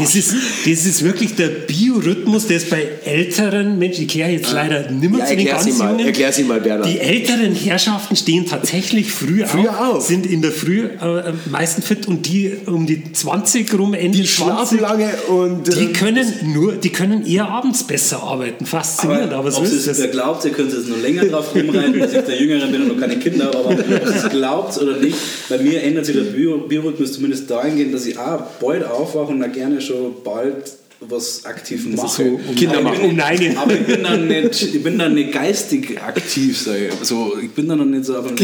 Das 0.00 0.14
ist, 0.14 0.34
das 0.66 0.86
ist 0.86 1.04
wirklich 1.04 1.34
der 1.36 1.48
Biorhythmus, 1.48 2.46
der 2.46 2.56
ist 2.58 2.70
bei 2.70 2.88
älteren 3.04 3.78
Menschen, 3.78 4.02
ich 4.02 4.08
kehre 4.08 4.30
jetzt 4.30 4.52
leider 4.52 4.90
nimmer 4.90 5.18
Ja, 5.20 5.26
zu 5.26 5.36
den 5.36 5.46
ganz 5.46 5.78
mal, 5.78 5.90
Jungen. 5.92 6.06
erklär's 6.06 6.38
ihm 6.38 6.48
mal, 6.48 6.60
Bernhard. 6.60 6.88
Die 6.88 6.98
älteren 6.98 7.54
Herrschaften 7.54 8.16
stehen 8.16 8.46
tatsächlich 8.46 9.10
früh, 9.12 9.44
Früher 9.46 9.70
auf, 9.70 9.96
auf. 9.96 10.06
sind 10.06 10.26
in 10.26 10.42
der 10.42 10.52
Früh 10.52 10.84
äh, 10.86 10.98
am 11.00 11.38
meisten 11.50 11.82
fit 11.82 12.06
und 12.08 12.26
die 12.26 12.52
um 12.66 12.86
die 12.86 13.12
20 13.12 13.72
rum, 13.78 13.94
Ende 13.94 14.18
Die 14.18 14.26
schlafen 14.26 14.78
20, 14.78 14.80
lange 14.80 15.08
und 15.28 15.66
die 15.66 15.84
äh, 15.84 15.92
können 15.92 16.26
nur, 16.52 16.72
die 16.72 16.90
können 16.90 17.26
eher 17.26 17.48
abends 17.48 17.84
besser 17.84 18.22
arbeiten. 18.22 18.66
Faszinierend, 18.66 19.32
aber, 19.32 19.50
so 19.50 19.58
ob 19.58 19.64
ist 19.64 19.72
es 19.72 19.86
es. 19.86 19.98
wer 19.98 20.08
glaubt, 20.08 20.44
ihr 20.44 20.50
könnt 20.52 20.72
jetzt 20.72 20.88
noch 20.88 21.00
länger 21.00 21.24
drauf 21.26 21.54
rumreiten, 21.54 21.98
dass 21.98 22.12
ich 22.12 22.20
der 22.22 22.40
Jüngere 22.40 22.66
bin 22.68 22.82
und 22.82 22.88
noch 22.88 22.98
keine 23.00 23.18
Kinder 23.18 23.46
habe, 23.46 23.58
aber 23.58 23.70
ob 23.70 23.90
ihr 23.90 24.02
es 24.02 24.28
glaubt 24.30 24.78
oder 24.78 24.96
nicht, 24.98 25.16
bei 25.48 25.58
mir 25.58 25.82
ändert 25.82 26.06
sich 26.06 26.14
der 26.16 26.22
Bio- 26.22 26.58
Biorhythmus 26.58 27.12
zumindest 27.12 27.50
dahingehend, 27.50 27.92
dass 27.94 28.06
ich 28.06 28.18
auch 28.18 28.42
bald 28.60 28.84
aufwache 28.84 29.32
und 29.32 29.42
auch 29.42 29.52
gerne 29.52 29.80
schon 29.80 29.89
bald 30.24 30.79
was 31.02 31.44
aktiv 31.46 31.86
mache. 31.96 32.08
so 32.08 32.22
um 32.46 32.54
Kinder 32.54 32.82
machen. 32.82 33.00
um 33.04 33.16
neun. 33.16 33.56
Aber 33.56 33.72
ich 33.74 33.86
bin 33.86 34.02
dann 34.02 34.28
nicht, 34.28 34.62
ich 34.74 34.82
bin 34.82 34.98
dann 34.98 35.14
nicht 35.14 35.32
geistig 35.32 35.98
aktiv, 36.00 36.58
sag 36.58 36.76
ich. 36.76 36.92
So, 37.08 37.32
ich 37.42 37.50
bin 37.50 37.68
da 37.68 37.74
noch 37.76 37.86
nicht 37.86 38.04
so 38.04 38.14
kann. 38.14 38.36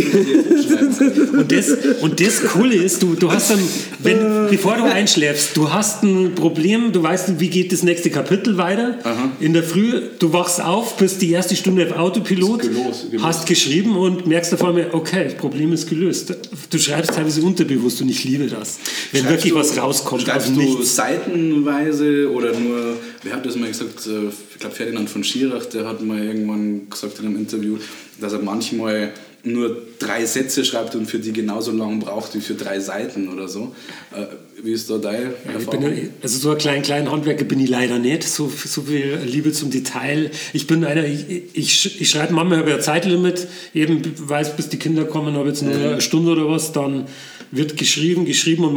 Und 1.38 1.52
das, 1.52 1.68
und 2.00 2.20
das 2.20 2.42
Coole 2.44 2.74
ist, 2.76 3.02
du, 3.02 3.14
du 3.14 3.30
hast 3.30 3.50
dann, 3.50 3.60
wenn, 3.98 4.48
bevor 4.50 4.76
du 4.76 4.84
einschläfst, 4.84 5.56
du 5.56 5.70
hast 5.70 6.02
ein 6.02 6.34
Problem, 6.34 6.92
du 6.92 7.02
weißt, 7.02 7.38
wie 7.38 7.48
geht 7.50 7.72
das 7.72 7.82
nächste 7.82 8.08
Kapitel 8.10 8.56
weiter. 8.56 8.98
In 9.40 9.52
der 9.52 9.62
Früh, 9.62 10.00
du 10.18 10.32
wachst 10.32 10.60
auf, 10.62 10.96
bist 10.96 11.20
die 11.20 11.30
erste 11.32 11.56
Stunde 11.56 11.86
auf 11.86 11.96
Autopilot, 11.98 12.62
Ist 12.62 12.68
gelost, 12.70 13.10
gelost. 13.10 13.24
hast 13.26 13.46
geschrieben 13.46 13.96
und 13.96 14.26
merkst 14.26 14.54
auf 14.54 14.64
einmal, 14.64 14.88
okay, 14.92 15.24
das 15.24 15.34
Problem 15.34 15.72
ist 15.72 15.88
gelöst. 15.88 16.34
Du 16.70 16.78
schreibst 16.78 17.12
teilweise 17.12 17.42
unterbewusst 17.42 18.00
und 18.00 18.08
ich 18.08 18.24
liebe 18.24 18.46
das. 18.46 18.78
Wenn 19.12 19.22
Schreibst 19.24 19.30
wirklich 19.44 19.52
du- 19.52 19.58
was 19.58 19.76
rauskommt 19.76 20.22
aus 20.22 20.26
Schreibst 20.28 20.48
du 20.48 20.60
Nichts. 20.60 20.96
seitenweise 20.96 22.30
oder 22.32 22.45
nur, 22.52 22.96
wer 23.22 23.34
hat 23.34 23.46
das 23.46 23.56
mal 23.56 23.68
gesagt, 23.68 24.06
äh, 24.06 24.28
ich 24.52 24.58
glaube 24.60 24.74
Ferdinand 24.74 25.08
von 25.10 25.24
Schirach, 25.24 25.66
der 25.66 25.86
hat 25.86 26.02
mal 26.02 26.22
irgendwann 26.22 26.88
gesagt 26.90 27.18
in 27.20 27.26
einem 27.26 27.36
Interview, 27.36 27.78
dass 28.20 28.32
er 28.32 28.40
manchmal 28.40 29.12
nur 29.44 29.76
drei 30.00 30.24
Sätze 30.26 30.64
schreibt 30.64 30.96
und 30.96 31.06
für 31.06 31.20
die 31.20 31.32
genauso 31.32 31.70
lang 31.70 32.00
braucht 32.00 32.34
wie 32.34 32.40
für 32.40 32.54
drei 32.54 32.80
Seiten 32.80 33.28
oder 33.32 33.46
so. 33.46 33.74
Äh, 34.12 34.24
Wie 34.60 34.72
ist 34.72 34.90
da 34.90 34.98
deine 34.98 35.34
Ich 35.58 35.66
bin, 35.66 35.82
ja- 35.82 35.90
also 36.20 36.38
so 36.38 36.50
ein 36.50 36.58
kleinen, 36.58 36.82
kleinen 36.82 37.12
Handwerker 37.12 37.44
bin 37.44 37.60
ich 37.60 37.68
leider 37.70 37.98
nicht. 38.00 38.24
So, 38.24 38.50
so 38.64 38.82
viel 38.82 39.20
Liebe 39.24 39.52
zum 39.52 39.70
Detail. 39.70 40.32
Ich 40.52 40.66
bin 40.66 40.84
einer, 40.84 41.04
ich, 41.06 41.26
ich, 41.52 42.00
ich 42.00 42.10
schreibe 42.10 42.34
manchmal 42.34 42.66
ich 42.66 42.74
ein 42.74 42.80
Zeitlimit, 42.80 43.46
eben 43.72 44.02
weiß, 44.16 44.56
bis 44.56 44.68
die 44.68 44.78
Kinder 44.78 45.04
kommen, 45.04 45.36
habe 45.36 45.48
jetzt 45.48 45.62
nur 45.62 45.74
eine 45.76 46.00
Stunde 46.00 46.32
oder 46.32 46.48
was, 46.48 46.72
dann 46.72 47.04
wird 47.50 47.76
geschrieben, 47.76 48.24
geschrieben 48.24 48.64
und 48.64 48.74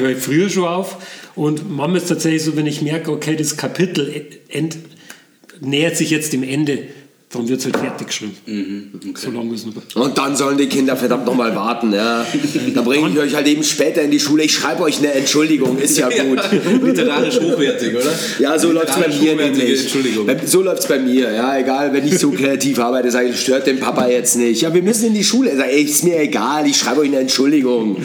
höre 0.00 0.10
ich 0.10 0.18
früher 0.18 0.48
schon 0.48 0.64
auf. 0.64 0.96
Und 1.34 1.70
manchmal 1.70 2.00
ist 2.00 2.08
tatsächlich 2.08 2.42
so, 2.42 2.56
wenn 2.56 2.66
ich 2.66 2.82
merke, 2.82 3.10
okay, 3.10 3.36
das 3.36 3.56
Kapitel 3.56 4.40
end, 4.48 4.78
nähert 5.60 5.96
sich 5.96 6.10
jetzt 6.10 6.32
dem 6.32 6.42
Ende, 6.42 6.84
dann 7.30 7.46
wird 7.46 7.58
es 7.58 7.66
halt 7.66 7.76
fertig 7.76 8.06
geschrieben. 8.06 8.34
So 9.14 9.30
lange 9.30 9.54
ist 9.54 9.66
es 9.66 9.94
noch. 9.94 10.02
Und 10.02 10.16
dann 10.16 10.34
sollen 10.34 10.56
die 10.56 10.66
Kinder 10.66 10.96
verdammt 10.96 11.26
nochmal 11.26 11.54
warten. 11.54 11.92
Ja. 11.92 12.24
Dann 12.74 12.84
bringe 12.84 13.10
ich 13.10 13.18
euch 13.18 13.34
halt 13.34 13.46
eben 13.46 13.62
später 13.62 14.00
in 14.00 14.10
die 14.10 14.18
Schule. 14.18 14.44
Ich 14.44 14.54
schreibe 14.54 14.82
euch 14.84 14.98
eine 14.98 15.12
Entschuldigung, 15.12 15.76
ist 15.76 15.98
ja 15.98 16.08
gut. 16.08 16.40
Literarisch 16.82 17.38
hochwertig, 17.38 17.96
oder? 17.96 18.12
Ja, 18.38 18.58
so 18.58 18.72
läuft 18.72 18.88
es 18.88 18.94
bei 18.94 19.08
Literarisch 19.08 19.20
mir 19.20 19.32
hochwertige 19.34 19.58
nämlich. 19.58 19.80
Entschuldigung. 19.82 20.30
So 20.46 20.62
läuft 20.62 20.82
es 20.82 20.88
bei 20.88 20.98
mir. 20.98 21.30
Ja, 21.30 21.58
egal, 21.58 21.92
wenn 21.92 22.06
ich 22.06 22.18
so 22.18 22.30
kreativ 22.30 22.78
arbeite, 22.78 23.10
sage 23.10 23.28
ich, 23.28 23.38
stört 23.38 23.66
den 23.66 23.78
Papa 23.78 24.08
jetzt 24.08 24.36
nicht. 24.36 24.62
Ja, 24.62 24.72
wir 24.72 24.82
müssen 24.82 25.08
in 25.08 25.14
die 25.14 25.24
Schule. 25.24 25.54
Sag, 25.54 25.68
ey, 25.68 25.82
ist 25.82 26.04
mir 26.04 26.18
egal, 26.18 26.66
ich 26.66 26.78
schreibe 26.78 27.00
euch 27.00 27.08
eine 27.08 27.18
Entschuldigung. 27.18 27.98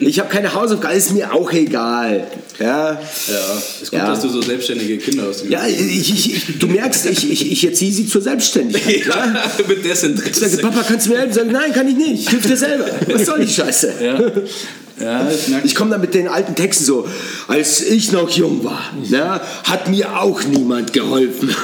Ich 0.00 0.18
habe 0.20 0.28
keine 0.28 0.54
Hausaufgaben, 0.54 0.94
ist 0.94 1.14
mir 1.14 1.32
auch 1.32 1.50
egal. 1.52 2.26
Ja, 2.58 2.92
Ja, 2.92 2.98
ist 3.82 3.90
gut, 3.90 3.98
Ja. 3.98 4.06
dass 4.10 4.20
du 4.22 4.28
so 4.28 4.42
selbstständige 4.42 4.98
Kinder 4.98 5.28
hast. 5.28 5.44
ja 5.48 5.66
ich, 5.66 5.78
ich, 6.10 6.34
ich, 6.48 6.58
du 6.58 6.66
merkst, 6.66 7.06
ich, 7.06 7.30
ich, 7.30 7.52
ich 7.52 7.64
erziehe 7.66 7.92
sie 7.92 8.06
zur 8.06 8.20
Selbstständigkeit. 8.20 9.06
Ja? 9.06 9.44
mit 9.68 9.84
Ich 9.84 9.94
sage, 9.98 10.12
Desinteresse. 10.14 10.58
Papa, 10.58 10.82
kannst 10.86 11.06
du 11.06 11.10
mir 11.10 11.18
helfen? 11.18 11.34
Sag, 11.34 11.46
nein, 11.52 11.72
kann 11.72 11.86
ich 11.88 11.96
nicht. 11.96 12.28
Hilf 12.30 12.46
dir 12.46 12.56
selber. 12.56 12.86
Was 13.12 13.26
soll 13.26 13.44
die 13.44 13.52
Scheiße? 13.52 13.94
Ja, 14.02 14.18
merkt 15.00 15.64
Ich 15.64 15.74
komme 15.74 15.90
dann 15.90 16.00
mit 16.00 16.14
den 16.14 16.28
alten 16.28 16.54
Texten 16.54 16.84
so, 16.84 17.06
als 17.46 17.82
ich 17.82 18.12
noch 18.12 18.30
jung 18.30 18.64
war, 18.64 18.80
ne, 19.08 19.40
hat 19.64 19.88
mir 19.88 20.20
auch 20.20 20.42
niemand 20.44 20.92
geholfen. 20.92 21.54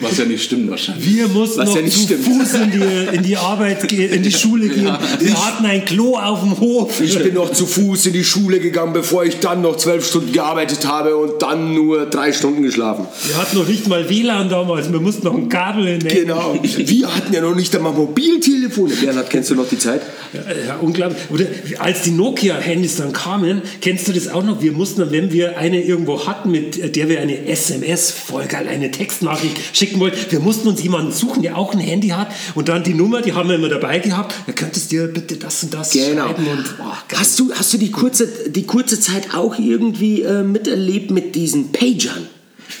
Was 0.00 0.18
ja 0.18 0.24
nicht 0.24 0.44
stimmt 0.44 0.70
wahrscheinlich. 0.70 1.06
Wir 1.06 1.28
mussten 1.28 1.58
Was 1.60 1.68
noch 1.68 1.76
ja 1.76 1.82
nicht 1.82 1.96
zu 1.96 2.04
stimmt. 2.04 2.24
Fuß 2.24 2.54
in 2.54 2.70
die, 2.72 3.16
in 3.16 3.22
die 3.22 3.36
Arbeit 3.36 3.88
gehen, 3.88 4.12
in 4.12 4.22
die 4.22 4.32
Schule 4.32 4.68
gehen. 4.68 4.90
Wir 5.18 5.46
hatten 5.46 5.66
ein 5.66 5.84
Klo 5.84 6.16
auf 6.16 6.40
dem 6.40 6.58
Hof. 6.58 7.00
Ich 7.00 7.18
bin 7.22 7.34
noch 7.34 7.52
zu 7.52 7.66
Fuß 7.66 8.06
in 8.06 8.12
die 8.12 8.24
Schule 8.24 8.60
gegangen, 8.60 8.92
bevor 8.92 9.24
ich 9.24 9.40
dann 9.40 9.62
noch 9.62 9.76
zwölf 9.76 10.06
Stunden 10.06 10.32
gearbeitet 10.32 10.86
habe 10.86 11.16
und 11.16 11.42
dann 11.42 11.74
nur 11.74 12.06
drei 12.06 12.32
Stunden 12.32 12.62
geschlafen. 12.62 13.06
Wir 13.26 13.36
hatten 13.36 13.58
noch 13.58 13.68
nicht 13.68 13.88
mal 13.88 14.08
WLAN 14.08 14.48
damals. 14.48 14.90
Wir 14.90 15.00
mussten 15.00 15.26
noch 15.26 15.34
ein 15.34 15.48
Kabel 15.48 15.86
in 15.86 16.00
den 16.00 16.08
Genau. 16.08 16.58
Wir 16.62 17.14
hatten 17.14 17.32
ja 17.32 17.40
noch 17.40 17.54
nicht 17.54 17.74
einmal 17.76 17.92
Mobiltelefone. 17.92 18.94
Bernhard, 18.94 19.30
kennst 19.30 19.50
du 19.50 19.54
noch 19.54 19.68
die 19.68 19.78
Zeit? 19.78 20.02
Ja, 20.32 20.76
unglaublich. 20.80 21.18
Oder 21.30 21.46
als 21.78 22.02
die 22.02 22.12
Nokia-Handys 22.12 22.79
dann 22.96 23.12
kamen, 23.12 23.62
kennst 23.80 24.08
du 24.08 24.12
das 24.12 24.28
auch 24.28 24.42
noch? 24.42 24.62
Wir 24.62 24.72
mussten, 24.72 25.00
dann, 25.00 25.10
wenn 25.12 25.32
wir 25.32 25.58
eine 25.58 25.82
irgendwo 25.82 26.26
hatten, 26.26 26.50
mit 26.50 26.96
der 26.96 27.08
wir 27.08 27.20
eine 27.20 27.46
SMS, 27.46 28.10
voll 28.10 28.46
geil, 28.46 28.66
eine 28.68 28.90
Textnachricht 28.90 29.56
schicken 29.76 30.00
wollten, 30.00 30.16
wir 30.30 30.40
mussten 30.40 30.68
uns 30.68 30.82
jemanden 30.82 31.12
suchen, 31.12 31.42
der 31.42 31.56
auch 31.56 31.72
ein 31.72 31.80
Handy 31.80 32.08
hat 32.08 32.28
und 32.54 32.68
dann 32.68 32.82
die 32.84 32.94
Nummer, 32.94 33.22
die 33.22 33.32
haben 33.32 33.48
wir 33.48 33.56
immer 33.56 33.68
dabei 33.68 33.98
gehabt. 33.98 34.34
Da 34.46 34.52
könntest 34.52 34.90
du 34.92 34.96
dir 34.96 35.06
bitte 35.08 35.36
das 35.36 35.62
und 35.62 35.74
das 35.74 35.90
Genau. 35.90 36.26
schreiben 36.26 36.46
und 36.46 36.76
boah. 36.78 36.96
Hast 37.14 37.38
du, 37.38 37.52
hast 37.54 37.72
du 37.72 37.78
die, 37.78 37.90
kurze, 37.90 38.28
die 38.48 38.64
kurze 38.64 38.98
Zeit 39.00 39.34
auch 39.34 39.58
irgendwie 39.58 40.22
äh, 40.22 40.42
miterlebt 40.42 41.10
mit 41.10 41.34
diesen 41.34 41.72
Pagern? 41.72 42.26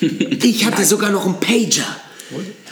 Ich 0.42 0.64
hatte 0.64 0.84
sogar 0.84 1.10
noch 1.10 1.26
einen 1.26 1.40
Pager. 1.40 1.84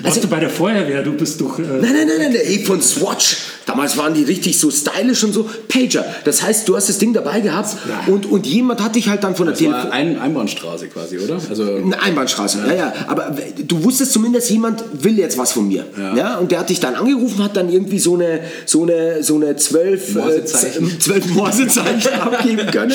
Warst 0.00 0.22
du 0.22 0.28
bei 0.28 0.40
der 0.40 0.50
Feuerwehr? 0.50 1.02
Du 1.02 1.12
bist 1.12 1.40
doch. 1.40 1.58
Äh, 1.58 1.62
Nein, 1.62 1.80
nein, 1.80 2.06
nein, 2.06 2.16
nein, 2.20 2.32
der 2.32 2.48
E 2.48 2.64
von 2.64 2.80
Swatch. 2.80 3.36
Damals 3.66 3.98
waren 3.98 4.14
die 4.14 4.22
richtig 4.22 4.58
so 4.58 4.70
stylisch 4.70 5.24
und 5.24 5.34
so. 5.34 5.48
Pager. 5.68 6.04
Das 6.24 6.42
heißt, 6.42 6.66
du 6.66 6.74
hast 6.76 6.88
das 6.88 6.96
Ding 6.98 7.12
dabei 7.12 7.40
gehabt 7.40 7.76
und, 8.06 8.24
und 8.24 8.46
jemand 8.46 8.82
hat 8.82 8.96
dich 8.96 9.08
halt 9.08 9.22
dann 9.24 9.36
von 9.36 9.46
der 9.46 9.54
Telefon... 9.54 9.90
ein 9.90 10.18
Einbahnstraße 10.18 10.88
quasi, 10.88 11.18
oder? 11.18 11.38
Also 11.50 11.74
Eine 11.74 12.00
Einbahnstraße, 12.00 12.60
ja. 12.66 12.74
ja, 12.74 12.92
Aber 13.08 13.36
du 13.58 13.84
wusstest 13.84 14.12
zumindest, 14.12 14.48
jemand 14.48 14.82
will 15.02 15.18
jetzt 15.18 15.36
was 15.36 15.52
von 15.52 15.68
mir. 15.68 15.84
Ja. 16.16 16.38
Und 16.38 16.50
der 16.50 16.60
hat 16.60 16.70
dich 16.70 16.80
dann 16.80 16.94
angerufen, 16.94 17.44
hat 17.44 17.58
dann 17.58 17.68
irgendwie 17.68 17.98
so 17.98 18.14
eine, 18.14 18.40
so 18.64 18.84
eine, 18.84 19.22
so 19.22 19.34
eine 19.34 19.56
zwölf, 19.56 20.14
äh, 20.14 20.18
Morsezeichen. 20.18 21.00
zwölf 21.00 21.26
Morsezeichen 21.34 22.14
abgeben 22.20 22.70
können. 22.70 22.92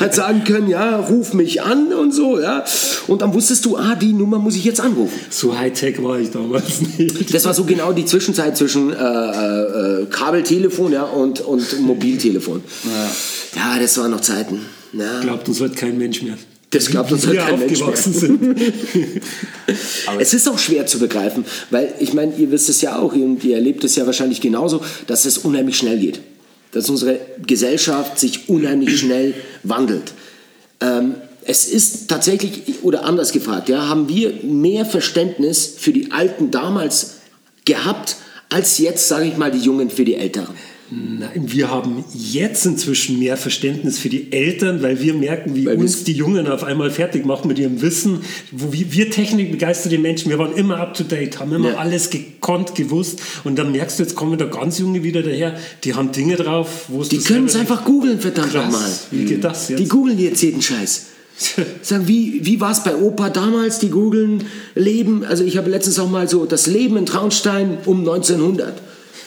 Hat 0.00 0.12
sagen 0.12 0.42
können, 0.42 0.68
ja, 0.68 0.96
ruf 0.96 1.34
mich 1.34 1.62
an 1.62 1.92
und 1.92 2.12
so, 2.12 2.40
ja. 2.40 2.64
Und 3.06 3.22
dann 3.22 3.32
wusstest 3.32 3.64
du, 3.64 3.76
ah, 3.76 3.94
die 3.94 4.12
Nummer 4.12 4.40
muss 4.40 4.56
ich 4.56 4.64
jetzt 4.64 4.80
anrufen. 4.80 5.20
so 5.30 5.56
Hightech 5.56 6.02
war 6.02 6.18
ich 6.18 6.32
damals 6.46 6.80
nicht. 6.98 7.34
Das 7.34 7.44
war 7.44 7.54
so 7.54 7.64
genau 7.64 7.92
die 7.92 8.04
Zwischenzeit 8.04 8.56
zwischen 8.56 8.92
äh, 8.92 8.96
äh, 8.96 10.02
äh, 10.02 10.06
Kabeltelefon 10.06 10.92
ja, 10.92 11.04
und, 11.04 11.40
und 11.40 11.80
Mobiltelefon. 11.80 12.62
Ja. 13.54 13.78
das 13.78 13.98
waren 13.98 14.10
noch 14.10 14.20
Zeiten. 14.20 14.60
Ja. 14.92 15.20
Glaubt 15.20 15.48
uns 15.48 15.60
heute 15.60 15.74
kein 15.74 15.98
Mensch 15.98 16.22
mehr. 16.22 16.36
Das 16.70 16.88
glaubt 16.90 17.12
uns 17.12 17.26
halt 17.26 17.38
kein 17.38 17.58
Mensch 17.58 17.80
mehr. 17.80 17.96
sind. 17.96 18.60
Es 20.18 20.32
ist 20.34 20.48
auch 20.48 20.58
schwer 20.58 20.86
zu 20.86 20.98
begreifen, 20.98 21.44
weil 21.70 21.92
ich 21.98 22.12
meine, 22.12 22.34
ihr 22.36 22.50
wisst 22.50 22.68
es 22.68 22.80
ja 22.80 22.98
auch 22.98 23.12
und 23.14 23.42
ihr 23.44 23.56
erlebt 23.56 23.82
es 23.84 23.96
ja 23.96 24.06
wahrscheinlich 24.06 24.40
genauso, 24.40 24.80
dass 25.06 25.24
es 25.24 25.38
unheimlich 25.38 25.76
schnell 25.76 25.98
geht. 25.98 26.20
Dass 26.72 26.88
unsere 26.88 27.18
Gesellschaft 27.44 28.18
sich 28.18 28.48
unheimlich 28.48 28.98
schnell 28.98 29.34
wandelt. 29.62 30.12
Ähm, 30.80 31.14
es 31.46 31.66
ist 31.66 32.08
tatsächlich, 32.08 32.82
oder 32.82 33.04
anders 33.04 33.32
gefragt, 33.32 33.68
ja, 33.68 33.88
haben 33.88 34.08
wir 34.08 34.32
mehr 34.42 34.84
Verständnis 34.84 35.74
für 35.78 35.92
die 35.92 36.10
Alten 36.12 36.50
damals 36.50 37.16
gehabt, 37.64 38.16
als 38.48 38.78
jetzt, 38.78 39.08
sage 39.08 39.26
ich 39.26 39.36
mal, 39.36 39.50
die 39.50 39.58
Jungen 39.58 39.90
für 39.90 40.04
die 40.04 40.14
Älteren. 40.14 40.54
Nein, 40.88 41.46
wir 41.46 41.68
haben 41.68 42.04
jetzt 42.14 42.64
inzwischen 42.64 43.18
mehr 43.18 43.36
Verständnis 43.36 43.98
für 43.98 44.08
die 44.08 44.30
Eltern, 44.30 44.82
weil 44.82 45.02
wir 45.02 45.14
merken, 45.14 45.56
wie 45.56 45.66
Weil 45.66 45.78
uns 45.78 46.04
die 46.04 46.12
Jungen 46.12 46.46
auf 46.46 46.62
einmal 46.62 46.92
fertig 46.92 47.26
machen 47.26 47.48
mit 47.48 47.58
ihrem 47.58 47.82
Wissen. 47.82 48.20
Wo 48.52 48.72
wir, 48.72 48.92
wir 48.92 49.10
technikbegeisterte 49.10 49.98
Menschen, 49.98 50.30
wir 50.30 50.38
waren 50.38 50.54
immer 50.54 50.78
up 50.78 50.94
to 50.94 51.02
date, 51.02 51.40
haben 51.40 51.52
immer 51.52 51.70
Ja. 51.70 51.78
alles 51.78 52.10
gekonnt, 52.10 52.76
gewusst. 52.76 53.20
Und 53.42 53.58
dann 53.58 53.72
merkst 53.72 53.98
du, 53.98 54.04
jetzt 54.04 54.14
kommen 54.14 54.38
da 54.38 54.44
ganz 54.44 54.78
Junge 54.78 55.02
wieder 55.02 55.22
daher, 55.24 55.58
die 55.82 55.94
haben 55.94 56.12
Dinge 56.12 56.36
drauf, 56.36 56.84
wo 56.86 57.02
es 57.02 57.08
Die 57.08 57.18
können 57.18 57.46
es 57.46 57.56
einfach 57.56 57.84
googeln, 57.84 58.20
verdammt 58.20 58.54
nochmal. 58.54 58.88
Wie 59.10 59.24
geht 59.24 59.42
das 59.42 59.68
jetzt? 59.68 59.80
Die 59.80 59.88
googeln 59.88 60.18
jetzt 60.20 60.40
jeden 60.42 60.62
Scheiß. 60.62 61.06
Sagen, 61.82 62.08
wie, 62.08 62.40
wie 62.44 62.60
war 62.60 62.72
es 62.72 62.82
bei 62.82 62.96
Opa 62.96 63.28
damals? 63.28 63.78
Die 63.78 63.90
googeln 63.90 64.44
Leben. 64.74 65.24
Also 65.24 65.44
ich 65.44 65.56
habe 65.56 65.70
letztens 65.70 65.98
auch 65.98 66.08
mal 66.08 66.28
so 66.28 66.46
das 66.46 66.66
Leben 66.66 66.96
in 66.96 67.06
Traunstein 67.06 67.78
um 67.84 68.00
1900. 68.00 68.72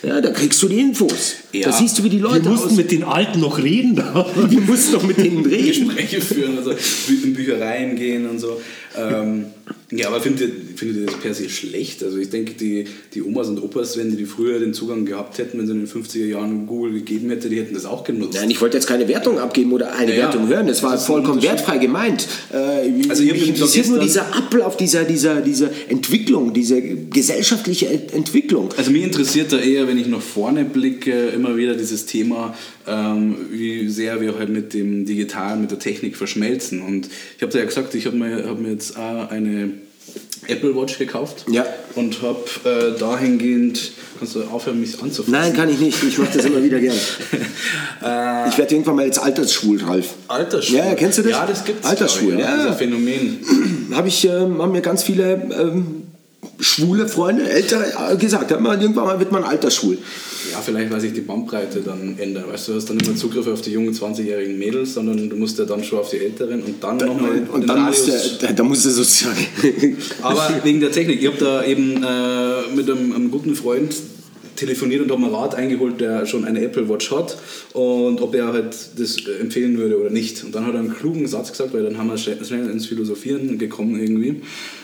Ja, 0.02 0.22
da 0.22 0.32
kriegst 0.32 0.62
du 0.64 0.70
die 0.70 0.80
Infos. 0.80 1.36
Ja. 1.52 1.68
Da 1.68 1.74
siehst 1.74 2.00
du, 2.00 2.04
wie 2.04 2.10
die 2.10 2.22
wir 2.22 2.30
Leute 2.30 2.50
mussten 2.50 2.70
aus. 2.70 2.76
mit 2.76 2.92
den 2.92 3.04
Alten 3.04 3.42
noch 3.42 3.58
reden 3.62 3.96
da. 3.96 4.26
Wir 4.50 4.62
mussten 4.62 4.94
noch 4.94 5.04
mit 5.04 5.18
denen 5.18 5.46
reden. 5.46 5.88
Gespräche 5.90 6.22
führen, 6.22 6.58
also 6.58 6.72
in 6.72 7.34
Büchereien 7.34 7.98
gehen 7.98 8.30
und 8.30 8.40
so. 8.40 8.62
Ähm, 8.98 9.48
ja, 9.92 10.08
aber 10.08 10.22
findet 10.22 10.42
ihr, 10.50 10.52
findet 10.78 10.98
ihr 10.98 11.06
das 11.08 11.16
per 11.16 11.34
se 11.34 11.50
schlecht? 11.50 12.04
Also 12.04 12.18
ich 12.18 12.30
denke, 12.30 12.54
die, 12.54 12.86
die 13.14 13.24
Omas 13.24 13.48
und 13.48 13.62
Opas, 13.62 13.98
wenn 13.98 14.16
die 14.16 14.26
früher 14.26 14.60
den 14.60 14.74
Zugang 14.74 15.06
gehabt 15.06 15.38
hätten, 15.40 15.58
wenn 15.58 15.66
sie 15.66 15.74
in 15.74 15.80
den 15.86 15.88
50er 15.88 16.26
Jahren 16.26 16.68
Google 16.68 16.94
gegeben 16.94 17.30
hätte, 17.30 17.50
die 17.50 17.58
hätten 17.58 17.74
das 17.74 17.86
auch 17.86 18.04
genutzt. 18.04 18.38
Nein, 18.40 18.50
ich 18.52 18.62
wollte 18.62 18.78
jetzt 18.78 18.86
keine 18.88 19.08
Wertung 19.08 19.40
abgeben 19.40 19.72
oder 19.74 19.94
eine 19.96 20.12
Ja, 20.12 20.18
ja. 20.18 20.24
Wertung 20.26 20.48
hören. 20.48 20.68
Das 20.68 20.84
war 20.84 20.92
Das 20.92 21.02
ein 21.02 21.08
vollkommen 21.08 21.42
wertfrei 21.42 21.78
gemeint. 21.80 22.28
Äh, 22.54 23.10
Also 23.10 23.24
mich 23.24 23.48
interessiert 23.50 23.88
nur 23.90 24.00
dieser 24.00 24.36
Ablauf 24.36 24.78
dieser, 24.78 25.04
dieser, 25.06 25.42
dieser 25.42 25.70
Entwicklung, 25.90 26.54
diese 26.54 26.82
gesellschaftliche 26.82 27.88
Ent- 27.90 28.14
Entwicklung. 28.14 28.70
Also 28.78 28.92
mich 28.92 29.04
interessiert 29.04 29.52
da 29.52 29.60
eher, 29.60 29.88
wenn 29.88 29.98
ich 29.98 30.08
nach 30.08 30.22
vorne 30.22 30.66
blicke, 30.66 31.28
immer 31.30 31.58
wieder 31.58 31.74
dieses 31.76 32.06
Thema, 32.06 32.56
ähm, 32.90 33.36
wie 33.52 33.88
sehr 33.90 34.20
wir 34.22 34.38
halt 34.38 34.50
mit 34.50 34.74
dem 34.74 35.06
Digitalen, 35.06 35.62
mit 35.62 35.72
der 35.72 35.80
Technik 35.80 36.18
verschmelzen. 36.18 36.82
Und 36.82 37.08
ich 37.38 37.44
habe 37.44 37.58
ja 37.58 37.64
gesagt, 37.66 37.94
ich 37.96 38.06
habe 38.06 38.18
mir, 38.18 38.46
hab 38.48 38.60
mir 38.60 38.72
jetzt 38.72 38.98
auch 38.98 39.30
eine 39.30 39.72
Apple 40.48 40.76
Watch 40.76 40.98
gekauft 40.98 41.46
Ja. 41.52 41.66
und 41.96 42.22
habe 42.24 42.40
äh, 42.64 42.98
dahingehend, 43.00 43.92
kannst 44.18 44.36
du 44.36 44.42
aufhören, 44.46 44.80
mich 44.82 45.00
anzufassen? 45.02 45.32
Nein, 45.32 45.54
kann 45.54 45.70
ich 45.70 45.80
nicht. 45.80 46.02
Ich 46.04 46.18
mache 46.18 46.36
das 46.36 46.46
immer 46.46 46.64
wieder 46.64 46.80
gern. 46.80 46.96
Äh, 48.02 48.48
Ich 48.48 48.58
werde 48.58 48.74
irgendwann 48.76 48.96
mal 48.96 49.06
jetzt 49.06 49.20
altersschwul, 49.20 49.84
Ralf. 49.84 50.14
Altersschwul. 50.30 50.78
Ja, 50.78 50.96
kennst 50.96 51.18
du 51.18 51.24
das? 51.24 51.32
Ja, 51.34 51.46
das 51.46 51.66
gibt's. 51.66 51.86
Altersschwul, 51.86 52.38
glaub 52.38 52.40
ich, 52.40 52.46
ja. 52.46 52.56
Das 52.56 52.66
ist 52.66 52.72
ein 52.72 52.78
Phänomen. 52.78 53.40
Habe 53.92 54.08
ich, 54.08 54.24
ähm, 54.26 54.62
haben 54.62 54.72
mir 54.72 54.82
ganz 54.82 55.04
viele 55.04 55.34
ähm, 55.34 56.04
schwule 56.60 57.08
Freunde, 57.08 57.50
älter 57.50 58.12
äh, 58.12 58.16
gesagt. 58.18 58.58
Man, 58.60 58.82
irgendwann 58.82 59.06
mal 59.06 59.20
wird 59.20 59.32
man 59.32 59.44
altersschwul. 59.44 59.98
Ja, 60.52 60.60
vielleicht, 60.60 60.92
weil 60.92 61.00
sich 61.00 61.14
die 61.14 61.22
Bandbreite 61.22 61.82
dann 61.82 62.18
ändert. 62.18 62.52
Weißt 62.52 62.68
du, 62.68 62.72
du 62.72 62.78
hast 62.78 62.90
dann 62.90 62.98
nicht 62.98 63.08
mehr 63.08 63.16
Zugriff 63.16 63.48
auf 63.48 63.62
die 63.62 63.72
jungen 63.72 63.94
20-jährigen 63.94 64.58
Mädels, 64.58 64.94
sondern 64.94 65.30
du 65.30 65.36
musst 65.36 65.60
ja 65.60 65.66
dann 65.66 65.84
schon 65.84 66.00
auf 66.00 66.10
die 66.10 66.20
Älteren 66.20 66.62
und 66.62 66.84
dann 66.84 66.98
nochmal 66.98 67.44
Und 67.52 67.68
dann 67.68 67.86
muss 67.86 68.06
der, 68.06 68.54
da 68.54 68.64
muss 68.64 68.84
der 68.84 68.92
sozusagen. 68.92 69.46
Aber 70.22 70.50
wegen 70.64 70.80
der 70.80 70.92
Technik, 70.92 71.22
ich 71.22 71.28
habe 71.28 71.38
da 71.38 71.64
eben 71.64 72.04
äh, 72.04 72.76
mit 72.76 72.90
einem, 72.90 73.14
einem 73.14 73.32
guten 73.32 73.56
Freund 73.56 73.94
telefoniert 74.56 75.02
und 75.02 75.12
habe 75.12 75.22
mir 75.22 75.32
Rat 75.32 75.56
eingeholt, 75.56 76.02
der 76.02 76.26
schon 76.26 76.46
eine 76.46 76.62
Apple 76.62 76.90
Watch 76.90 77.12
hat 77.12 77.38
und 77.74 78.22
ob 78.22 78.36
er 78.36 78.54
halt 78.54 78.76
das 78.98 79.18
äh, 79.26 79.40
empfehlen 79.40 79.78
würde 79.78 80.00
oder 80.00 80.10
nicht. 80.10 80.44
Und 80.44 80.54
dann 80.56 80.66
hat 80.66 80.74
er 80.74 80.80
einen 80.80 80.96
klugen 80.96 81.28
Satz 81.28 81.52
gesagt, 81.52 81.74
weil 81.74 81.84
dann 81.84 81.98
haben 81.98 82.10
wir 82.10 82.18
schnell 82.18 82.70
ins 82.70 82.86
Philosophieren 82.86 83.58
gekommen 83.58 84.00
irgendwie. 84.00 84.42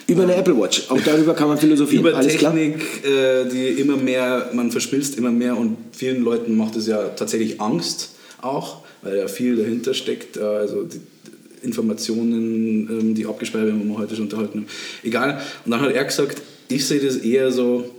Über 0.08 0.24
eine 0.24 0.36
Apple 0.36 0.58
Watch. 0.58 0.90
Auch 0.90 1.00
darüber 1.02 1.34
kann 1.34 1.48
man 1.48 1.58
philosophieren. 1.58 2.06
Über 2.06 2.16
Alles 2.16 2.38
klar. 2.38 2.54
Technik, 2.54 2.76
äh, 3.04 3.46
die 3.52 3.82
immer 3.82 3.98
mehr, 3.98 4.52
man 4.54 4.72
verschmilzt 4.72 5.18
immer 5.18 5.32
mehr 5.32 5.58
und 5.58 5.78
vielen 5.92 6.24
Leuten 6.24 6.56
macht 6.56 6.76
es 6.76 6.88
ja 6.88 7.10
tatsächlich 7.10 7.60
Angst 7.60 8.12
auch, 8.42 8.84
weil 9.02 9.18
ja 9.18 9.28
viel 9.28 9.56
dahinter 9.56 9.94
steckt. 9.94 10.38
Äh, 10.38 10.42
also 10.42 10.84
die 10.84 11.02
Informationen, 11.64 12.88
ähm, 12.90 13.16
die 13.16 13.26
abgespeichert 13.26 13.68
werden, 13.68 13.82
wo 13.90 13.94
wir 13.94 13.98
heute 13.98 14.16
schon 14.16 14.26
unterhalten 14.26 14.60
haben. 14.60 14.68
Egal. 15.04 15.42
Und 15.66 15.72
dann 15.72 15.82
hat 15.82 15.92
er 15.92 16.06
gesagt, 16.06 16.42
ich 16.68 16.86
sehe 16.86 17.00
das 17.00 17.18
eher 17.18 17.52
so 17.52 17.90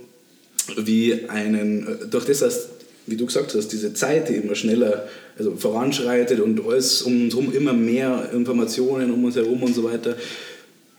wie 0.75 1.29
einen, 1.29 1.87
äh, 1.87 2.07
durch 2.07 2.25
das, 2.25 2.39
dass, 2.39 2.69
wie 3.05 3.15
du 3.15 3.25
gesagt 3.25 3.53
hast, 3.55 3.69
diese 3.69 3.93
Zeit, 3.93 4.29
die 4.29 4.35
immer 4.35 4.55
schneller 4.55 5.07
also 5.37 5.55
voranschreitet 5.55 6.39
und 6.39 6.65
alles 6.65 7.01
um 7.03 7.23
uns 7.23 7.35
herum 7.35 7.53
immer 7.53 7.73
mehr 7.73 8.29
Informationen 8.33 9.11
um 9.11 9.23
uns 9.23 9.35
herum 9.35 9.63
und 9.63 9.73
so 9.73 9.83
weiter, 9.83 10.15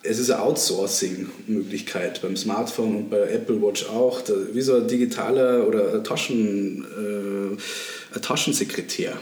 es 0.03 0.19
ist 0.19 0.31
eine 0.31 0.43
Outsourcing-Möglichkeit 0.43 2.23
beim 2.23 2.37
Smartphone 2.37 2.97
und 2.97 3.11
bei 3.11 3.21
Apple 3.31 3.61
Watch 3.61 3.87
auch, 3.87 4.23
wie 4.53 4.61
so 4.61 4.77
ein 4.77 4.89
digitaler 4.89 5.67
oder 5.67 5.95
ein, 5.95 6.05
Taschen, 6.05 6.85
äh, 6.85 8.17
ein 8.17 8.23
Taschensekretär. 8.23 9.19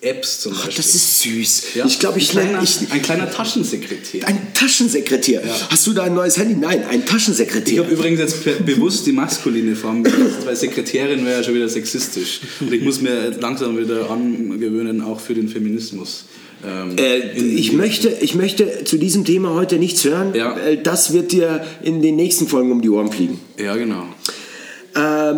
Apps 0.00 0.40
zum 0.40 0.52
Ach, 0.54 0.64
Beispiel. 0.66 0.76
das 0.84 0.94
ist 0.94 1.20
süß. 1.22 1.62
Ja, 1.74 1.86
Ich 1.86 1.98
glaube, 1.98 2.18
ich 2.18 2.28
ein 2.28 2.32
kleiner, 2.32 2.52
nenne. 2.52 2.64
Ich, 2.64 2.92
ein 2.92 3.02
kleiner 3.02 3.30
Taschensekretär. 3.30 4.26
ein 4.28 4.38
Taschensekretär. 4.54 5.42
Hast 5.70 5.86
du 5.86 5.92
da 5.92 6.04
ein 6.04 6.14
neues 6.14 6.38
Handy? 6.38 6.54
Nein, 6.54 6.84
ein 6.88 7.00
Ich 7.00 7.04
Taschensekretär. 7.06 7.82
habe 7.82 7.92
übrigens 7.92 8.20
jetzt 8.20 8.44
be- 8.44 8.56
bewusst 8.64 9.06
die 9.06 9.12
maskuline 9.12 9.74
Form 9.74 10.02
benutzt, 10.04 10.44
weil 10.46 10.54
Sekretärin 10.56 11.24
wäre 11.26 11.38
ja 11.38 11.42
schon 11.44 11.54
wieder 11.54 11.68
sexistisch. 11.68 12.40
Und 12.60 12.72
ich 12.72 12.82
muss 12.82 13.00
mir 13.00 13.30
langsam 13.40 13.76
wieder 13.78 14.08
angewöhnen, 14.10 15.00
auch 15.02 15.20
für 15.20 15.34
den 15.34 15.48
Feminismus. 15.48 16.24
Ähm, 16.66 16.96
Äh, 16.96 17.32
ich, 17.38 17.72
möchte, 17.72 18.08
ich 18.20 18.34
möchte 18.34 18.84
zu 18.84 18.98
diesem 18.98 19.24
Thema 19.24 19.54
heute 19.54 19.78
nichts 19.78 20.04
hören. 20.04 20.34
Ja. 20.34 20.56
weil 20.56 20.76
Das 20.78 21.12
wird 21.12 21.32
dir 21.32 21.64
in 21.82 22.02
den 22.02 22.16
nächsten 22.16 22.46
Folgen 22.48 22.70
um 22.72 22.82
die 22.82 22.88
Ohren 22.90 23.10
fliegen. 23.12 23.40
Ja, 23.58 23.76
genau. 23.76 24.04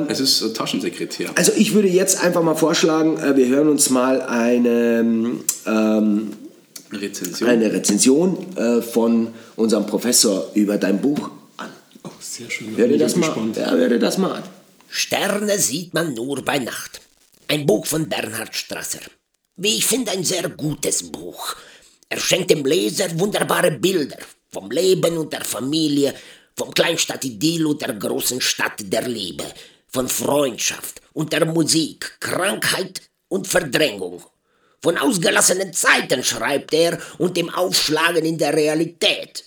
Es 0.08 0.20
ist 0.20 0.42
äh, 0.42 0.52
Taschensekretär. 0.52 1.30
Also 1.34 1.52
ich 1.56 1.74
würde 1.74 1.88
jetzt 1.88 2.22
einfach 2.22 2.42
mal 2.42 2.54
vorschlagen, 2.54 3.18
äh, 3.18 3.36
wir 3.36 3.48
hören 3.48 3.68
uns 3.68 3.90
mal 3.90 4.22
eine, 4.22 5.04
ähm, 5.66 6.32
Rezension. 6.92 7.48
eine 7.48 7.72
Rezension 7.72 8.56
äh, 8.56 8.82
von 8.82 9.28
unserem 9.56 9.86
Professor 9.86 10.50
über 10.54 10.78
dein 10.78 11.00
Buch 11.00 11.30
an. 11.56 11.70
Oh, 12.04 12.11
sehr 12.20 12.50
schön. 12.50 12.76
Hör 12.76 12.88
dir 12.88 12.98
das 12.98 13.16
mal, 13.16 13.32
ja, 13.56 13.70
hör 13.70 13.88
dir 13.88 13.98
das 13.98 14.18
mal 14.18 14.32
an. 14.32 14.42
Sterne 14.88 15.58
sieht 15.58 15.94
man 15.94 16.14
nur 16.14 16.44
bei 16.44 16.58
Nacht. 16.58 17.00
Ein 17.48 17.66
Buch 17.66 17.86
von 17.86 18.08
Bernhard 18.08 18.54
Strasser. 18.54 19.00
Wie 19.56 19.76
ich 19.76 19.86
finde, 19.86 20.12
ein 20.12 20.24
sehr 20.24 20.48
gutes 20.48 21.11
Buch. 21.11 21.54
Er 22.08 22.18
schenkt 22.18 22.50
dem 22.50 22.64
Leser 22.64 23.06
wunderbare 23.18 23.70
Bilder 23.70 24.18
vom 24.50 24.70
Leben 24.70 25.16
und 25.16 25.32
der 25.32 25.44
Familie, 25.44 26.14
vom 26.61 26.74
Kleinstadt-Idyll 26.74 27.64
und 27.64 27.80
der 27.80 27.94
großen 27.94 28.38
Stadt 28.38 28.80
der 28.80 29.08
Liebe, 29.08 29.44
von 29.88 30.06
Freundschaft 30.11 31.00
und 31.14 31.32
der 31.32 31.46
Musik, 31.46 32.18
Krankheit 32.20 33.00
und 33.28 33.48
Verdrängung. 33.48 34.22
Von 34.82 34.98
ausgelassenen 34.98 35.72
Zeiten 35.72 36.22
schreibt 36.22 36.74
er 36.74 36.98
und 37.16 37.38
dem 37.38 37.48
Aufschlagen 37.48 38.26
in 38.26 38.36
der 38.36 38.52
Realität. 38.52 39.42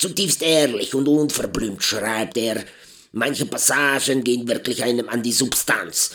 Zutiefst 0.00 0.42
ehrlich 0.42 0.92
und 0.96 1.06
unverblümt 1.06 1.84
schreibt 1.84 2.36
er. 2.36 2.64
Manche 3.12 3.46
Passagen 3.46 4.24
gehen 4.24 4.48
wirklich 4.48 4.82
einem 4.82 5.08
an 5.08 5.22
die 5.22 5.32
Substanz. 5.32 6.10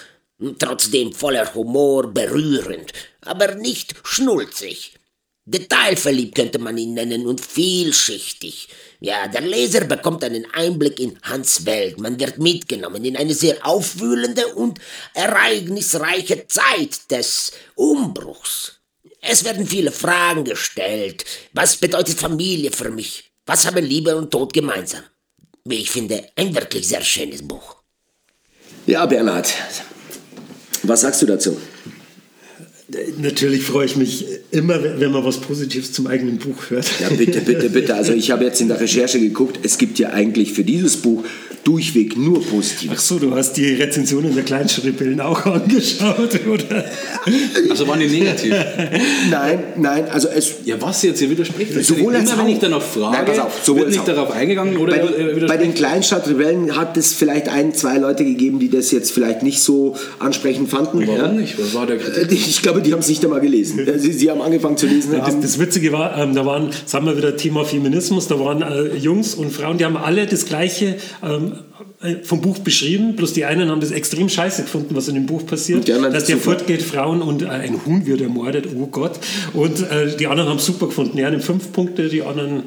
Trotzdem 0.59 1.13
voller 1.13 1.53
Humor, 1.53 2.13
berührend, 2.13 2.91
aber 3.21 3.55
nicht 3.55 3.95
schnulzig. 4.03 4.93
Detailverliebt 5.45 6.35
könnte 6.35 6.59
man 6.59 6.77
ihn 6.77 6.95
nennen 6.95 7.25
und 7.25 7.39
vielschichtig. 7.39 8.67
Ja, 8.99 9.27
der 9.27 9.41
Leser 9.41 9.85
bekommt 9.85 10.23
einen 10.23 10.47
Einblick 10.53 10.99
in 10.99 11.19
Hans 11.21 11.65
Welt. 11.65 11.99
Man 11.99 12.19
wird 12.19 12.39
mitgenommen 12.39 13.05
in 13.05 13.15
eine 13.15 13.33
sehr 13.33 13.63
aufwühlende 13.65 14.47
und 14.55 14.79
ereignisreiche 15.13 16.47
Zeit 16.47 17.11
des 17.11 17.51
Umbruchs. 17.75 18.79
Es 19.21 19.43
werden 19.43 19.67
viele 19.67 19.91
Fragen 19.91 20.45
gestellt. 20.45 21.25
Was 21.53 21.75
bedeutet 21.75 22.19
Familie 22.19 22.71
für 22.71 22.89
mich? 22.89 23.31
Was 23.45 23.65
haben 23.65 23.85
Liebe 23.85 24.15
und 24.15 24.31
Tod 24.31 24.51
gemeinsam? 24.51 25.03
Wie 25.63 25.81
ich 25.81 25.91
finde, 25.91 26.27
ein 26.35 26.55
wirklich 26.55 26.87
sehr 26.87 27.03
schönes 27.03 27.47
Buch. 27.47 27.75
Ja, 28.87 29.05
Bernhard, 29.05 29.53
was 30.83 31.01
sagst 31.01 31.21
du 31.21 31.25
dazu? 31.25 31.59
Natürlich 33.21 33.63
freue 33.63 33.85
ich 33.85 33.97
mich 33.97 34.25
immer, 34.51 34.79
wenn 34.99 35.11
man 35.11 35.23
was 35.25 35.37
Positives 35.41 35.91
zum 35.91 36.07
eigenen 36.07 36.37
Buch 36.37 36.69
hört. 36.69 36.89
Ja, 37.01 37.09
bitte, 37.09 37.41
bitte, 37.41 37.69
bitte. 37.69 37.93
Also 37.95 38.13
ich 38.13 38.31
habe 38.31 38.45
jetzt 38.45 38.61
in 38.61 38.69
der 38.69 38.79
Recherche 38.79 39.19
geguckt, 39.19 39.59
es 39.63 39.77
gibt 39.77 39.99
ja 39.99 40.11
eigentlich 40.11 40.53
für 40.53 40.63
dieses 40.63 40.95
Buch 40.95 41.25
durchweg 41.65 42.15
nur 42.17 42.41
Ach 42.41 42.49
Positives. 42.49 43.05
so, 43.05 43.19
du 43.19 43.35
hast 43.35 43.57
die 43.57 43.73
Rezensionen 43.73 44.33
der 44.33 44.45
Kleinschrippeln 44.45 45.19
auch 45.19 45.45
angeschaut, 45.45 46.29
oder? 46.47 46.85
Also 47.69 47.85
waren 47.89 47.99
die 47.99 48.07
negativ. 48.07 48.55
Nein, 49.29 49.59
nein, 49.75 50.05
also 50.09 50.29
es, 50.29 50.53
Ja, 50.63 50.77
was 50.79 51.03
jetzt? 51.03 51.21
Ihr 51.21 51.29
widerspricht. 51.29 51.73
Sowohl 51.83 52.15
als 52.15 52.29
Immer 52.31 52.37
wenn 52.39 52.45
auch. 52.45 52.49
ich 52.53 52.59
danach 52.59 52.81
frage, 52.81 53.17
Nein, 53.17 53.25
pass 53.25 53.39
auf, 53.39 53.59
sowohl 53.65 53.79
wird 53.81 53.87
als 53.87 53.95
nicht 53.97 54.07
darauf 54.07 54.31
eingegangen 54.31 54.77
oder 54.77 54.95
bei, 54.95 54.99
den, 54.99 55.11
bei 55.11 55.35
widerspricht. 55.35 55.61
den 55.63 55.73
Kleinstadtrebellen 55.73 56.77
hat 56.77 56.95
es 56.95 57.11
vielleicht 57.11 57.49
ein, 57.49 57.73
zwei 57.73 57.97
Leute 57.97 58.23
gegeben, 58.23 58.59
die 58.59 58.69
das 58.69 58.91
jetzt 58.91 59.11
vielleicht 59.11 59.43
nicht 59.43 59.59
so 59.59 59.97
ansprechend 60.19 60.69
fanden. 60.69 61.05
Warum 61.05 61.17
ja? 61.17 61.27
nicht? 61.33 61.59
Was 61.59 61.73
war 61.73 61.85
der 61.85 61.97
Kritik? 61.97 62.31
Äh, 62.31 62.35
Ich 62.49 62.61
glaube, 62.61 62.76
die 62.81 62.93
haben 62.93 62.99
es 62.99 63.09
nicht 63.09 63.23
einmal 63.23 63.41
gelesen. 63.41 63.79
Sie, 63.97 64.13
sie 64.13 64.29
haben 64.29 64.41
angefangen 64.41 64.77
zu 64.77 64.87
lesen. 64.87 65.13
Das, 65.17 65.39
das 65.39 65.59
Witzige 65.59 65.91
war, 65.91 66.17
ähm, 66.17 66.35
da 66.35 66.45
waren, 66.45 66.69
sagen 66.85 67.05
wir 67.05 67.17
wieder 67.17 67.35
Thema 67.35 67.65
Feminismus, 67.65 68.27
da 68.27 68.39
waren 68.39 68.61
äh, 68.61 68.95
Jungs 68.95 69.35
und 69.35 69.51
Frauen, 69.51 69.77
die 69.77 69.85
haben 69.85 69.97
alle 69.97 70.25
das 70.25 70.45
Gleiche 70.45 70.97
ähm, 71.23 71.53
äh, 72.01 72.23
vom 72.23 72.41
Buch 72.41 72.59
beschrieben, 72.59 73.15
bloß 73.15 73.33
die 73.33 73.45
einen 73.45 73.69
haben 73.69 73.81
das 73.81 73.91
extrem 73.91 74.29
scheiße 74.29 74.63
gefunden, 74.63 74.95
was 74.95 75.07
in 75.07 75.15
dem 75.15 75.25
Buch 75.25 75.45
passiert, 75.45 75.89
dass 75.89 76.25
der 76.25 76.35
super. 76.37 76.51
fortgeht, 76.51 76.83
Frauen 76.83 77.21
und 77.21 77.41
äh, 77.41 77.47
ein 77.47 77.85
Huhn 77.85 78.05
wird 78.05 78.21
ermordet, 78.21 78.67
oh 78.75 78.87
Gott. 78.87 79.13
Und 79.53 79.79
äh, 79.79 80.15
die 80.15 80.27
anderen 80.27 80.49
haben 80.49 80.57
es 80.57 80.65
super 80.65 80.87
gefunden, 80.87 81.17
die 81.17 81.23
einen 81.23 81.41
fünf 81.41 81.71
Punkte, 81.71 82.07
die 82.07 82.21
anderen 82.21 82.63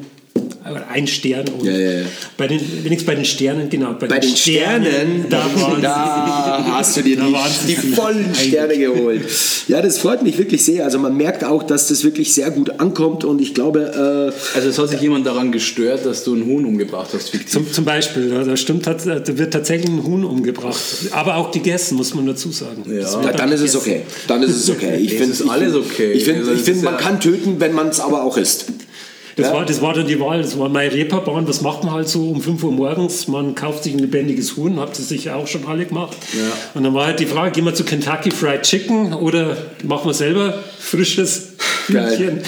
ein 0.88 1.06
Stern. 1.06 1.46
Und 1.48 1.64
Ja, 1.66 1.72
ja, 1.76 1.90
ja. 2.00 2.04
Bei 2.36 2.46
den, 2.46 2.60
wenigstens 2.84 3.06
bei 3.06 3.14
den 3.14 3.24
Sternen, 3.24 3.68
genau. 3.70 3.94
Bei, 3.98 4.06
bei 4.06 4.18
den 4.18 4.34
Sternen, 4.36 5.26
da 5.28 5.44
waren 5.56 5.82
da 5.82 6.64
hast 6.72 6.96
du 6.96 7.02
dir 7.02 7.16
Da 7.16 7.26
die, 7.66 7.74
die 7.74 7.76
vollen 7.94 8.34
Sterne 8.34 8.78
geholt. 8.78 9.22
Ja, 9.68 9.82
das 9.82 9.98
freut 9.98 10.22
mich 10.22 10.38
wirklich 10.38 10.64
sehr. 10.64 10.84
Also 10.84 10.98
man 10.98 11.16
merkt 11.16 11.44
auch, 11.44 11.62
dass 11.62 11.88
das 11.88 12.04
wirklich 12.04 12.32
sehr 12.34 12.50
gut 12.50 12.80
ankommt 12.80 13.24
und 13.24 13.40
ich 13.40 13.54
glaube, 13.54 14.32
äh, 14.34 14.56
Also 14.56 14.68
es 14.68 14.78
hat 14.78 14.88
sich 14.88 15.00
jemand 15.00 15.26
daran 15.26 15.52
gestört, 15.52 16.04
dass 16.06 16.24
du 16.24 16.34
einen 16.34 16.46
Huhn 16.46 16.64
umgebracht 16.64 17.10
hast, 17.12 17.30
fiktiv. 17.30 17.50
Zum, 17.52 17.72
zum 17.72 17.84
Beispiel, 17.84 18.30
ja, 18.32 18.42
da 18.44 18.56
stimmt, 18.56 18.86
hat, 18.86 19.06
da 19.06 19.20
wird 19.38 19.52
tatsächlich 19.52 19.90
ein 19.90 20.02
Huhn 20.04 20.24
umgebracht. 20.24 20.80
Aber 21.12 21.36
auch 21.36 21.50
gegessen, 21.50 21.96
muss 21.96 22.14
man 22.14 22.26
dazu 22.26 22.50
sagen. 22.52 22.84
Ja, 22.88 23.32
dann 23.32 23.52
ist 23.52 23.60
es 23.60 23.72
gegessen. 23.72 23.78
okay. 23.78 24.02
Dann 24.28 24.42
ist 24.42 24.56
es 24.56 24.70
okay. 24.70 24.96
Ich 25.00 25.12
Es 25.12 25.38
finde 25.38 25.50
alles 25.52 25.74
okay. 25.74 26.12
Ich 26.12 26.24
finde, 26.24 26.40
Also 26.40 26.52
ich 26.52 26.58
es 26.60 26.64
find, 26.64 26.76
ist 26.78 26.82
man 26.84 26.94
ja- 26.94 27.00
kann 27.00 27.20
töten, 27.20 27.56
wenn 27.58 27.72
man 27.74 27.88
es 27.88 28.00
aber 28.00 28.22
auch 28.24 28.36
isst. 28.36 28.66
Das, 29.36 29.46
Ja. 29.46 29.54
war, 29.54 29.64
das 29.64 29.80
war 29.80 29.94
dann 29.94 30.06
die 30.06 30.18
Wahl, 30.20 30.42
das 30.42 30.58
war 30.58 30.68
meine 30.68 30.92
Reeperbahn, 30.92 31.46
das 31.46 31.60
macht 31.60 31.84
man 31.84 31.92
halt 31.94 32.08
so 32.08 32.28
um 32.30 32.40
5 32.40 32.62
Uhr 32.64 32.72
morgens, 32.72 33.28
man 33.28 33.54
kauft 33.54 33.84
sich 33.84 33.92
ein 33.92 33.98
lebendiges 34.00 34.56
Huhn, 34.56 34.78
habt 34.80 34.98
ihr 34.98 35.04
sicher 35.04 35.36
auch 35.36 35.46
schon 35.46 35.66
alle 35.66 35.86
gemacht. 35.86 36.16
Und 36.74 36.84
dann 36.84 36.94
war 36.94 37.06
halt 37.06 37.20
die 37.20 37.26
Frage, 37.26 37.52
gehen 37.52 37.64
wir 37.64 37.74
zu 37.74 37.84
Kentucky 37.84 38.30
Fried 38.30 38.62
Chicken 38.62 39.12
oder 39.14 39.56
machen 39.84 40.06
wir 40.08 40.14
selber 40.14 40.58
frisches. 40.78 41.50
Hühnchen? 41.86 42.40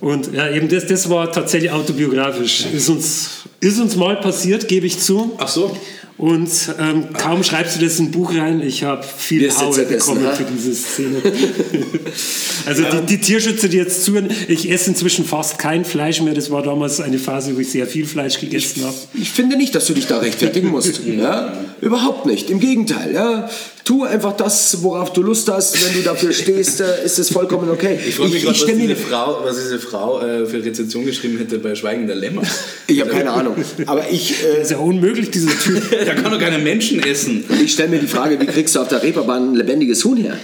Und 0.00 0.32
ja, 0.32 0.50
eben 0.50 0.68
das, 0.68 0.86
das 0.86 1.10
war 1.10 1.30
tatsächlich 1.30 1.70
autobiografisch. 1.70 2.64
Ist 2.72 2.88
uns, 2.88 3.30
ist 3.60 3.78
uns 3.78 3.96
mal 3.96 4.16
passiert, 4.16 4.68
gebe 4.68 4.86
ich 4.86 4.98
zu. 4.98 5.32
Ach 5.38 5.48
so. 5.48 5.76
Und 6.20 6.50
ähm, 6.78 7.14
kaum 7.14 7.42
schreibst 7.42 7.76
du 7.76 7.80
das 7.82 7.98
in 7.98 8.06
ein 8.06 8.10
Buch 8.10 8.34
rein, 8.34 8.60
ich 8.60 8.84
habe 8.84 9.02
viel 9.02 9.50
Haue 9.56 9.86
bekommen 9.86 10.22
essen, 10.22 10.36
für 10.36 10.44
ha? 10.44 10.50
diese 10.54 10.74
Szene. 10.74 11.16
also 12.66 12.82
die, 12.82 13.06
die 13.06 13.20
Tierschützer, 13.22 13.68
die 13.68 13.78
jetzt 13.78 14.04
zuhören, 14.04 14.28
ich 14.46 14.70
esse 14.70 14.90
inzwischen 14.90 15.24
fast 15.24 15.58
kein 15.58 15.86
Fleisch 15.86 16.20
mehr. 16.20 16.34
Das 16.34 16.50
war 16.50 16.62
damals 16.62 17.00
eine 17.00 17.18
Phase, 17.18 17.56
wo 17.56 17.60
ich 17.60 17.70
sehr 17.70 17.86
viel 17.86 18.04
Fleisch 18.04 18.38
gegessen 18.38 18.84
habe. 18.84 18.94
Ich 19.14 19.30
finde 19.30 19.56
nicht, 19.56 19.74
dass 19.74 19.86
du 19.86 19.94
dich 19.94 20.08
da 20.08 20.18
rechtfertigen 20.18 20.68
musst. 20.68 21.00
ja? 21.06 21.54
Überhaupt 21.80 22.26
nicht. 22.26 22.50
Im 22.50 22.60
Gegenteil. 22.60 23.14
Ja? 23.14 23.48
Tu 23.84 24.04
einfach 24.04 24.36
das, 24.36 24.82
worauf 24.82 25.14
du 25.14 25.22
Lust 25.22 25.50
hast. 25.50 25.82
Wenn 25.86 25.94
du 25.94 26.02
dafür 26.02 26.34
stehst, 26.34 26.82
äh, 26.82 27.02
ist 27.02 27.18
es 27.18 27.30
vollkommen 27.30 27.70
okay. 27.70 27.98
Ich 28.06 28.16
freue 28.16 28.28
mich 28.28 28.42
gerade, 28.42 28.60
was, 28.60 28.66
diese 28.66 28.96
Frau, 28.96 29.40
was 29.42 29.56
diese 29.56 29.78
Frau 29.78 30.20
äh, 30.20 30.44
für 30.44 30.62
Rezension 30.62 31.06
geschrieben 31.06 31.38
hätte 31.38 31.58
bei 31.58 31.74
Schweigen 31.74 32.06
der 32.06 32.16
Lämmer. 32.16 32.42
ich 32.86 33.00
habe 33.00 33.10
keine 33.10 33.30
Ahnung. 33.32 33.49
Aber 33.86 34.10
ich, 34.10 34.42
äh, 34.44 34.56
Das 34.58 34.58
ist 34.64 34.70
ja 34.72 34.78
unmöglich, 34.78 35.30
dieser 35.30 35.50
Typ. 35.58 35.90
Der 36.04 36.14
kann 36.14 36.30
doch 36.32 36.38
keine 36.40 36.58
Menschen 36.58 37.02
essen. 37.02 37.44
ich 37.64 37.72
stelle 37.72 37.88
mir 37.90 37.98
die 37.98 38.06
Frage, 38.06 38.40
wie 38.40 38.46
kriegst 38.46 38.74
du 38.76 38.80
auf 38.80 38.88
der 38.88 39.02
Reeperbahn 39.02 39.52
ein 39.52 39.54
lebendiges 39.54 40.04
Huhn 40.04 40.16
her? 40.16 40.36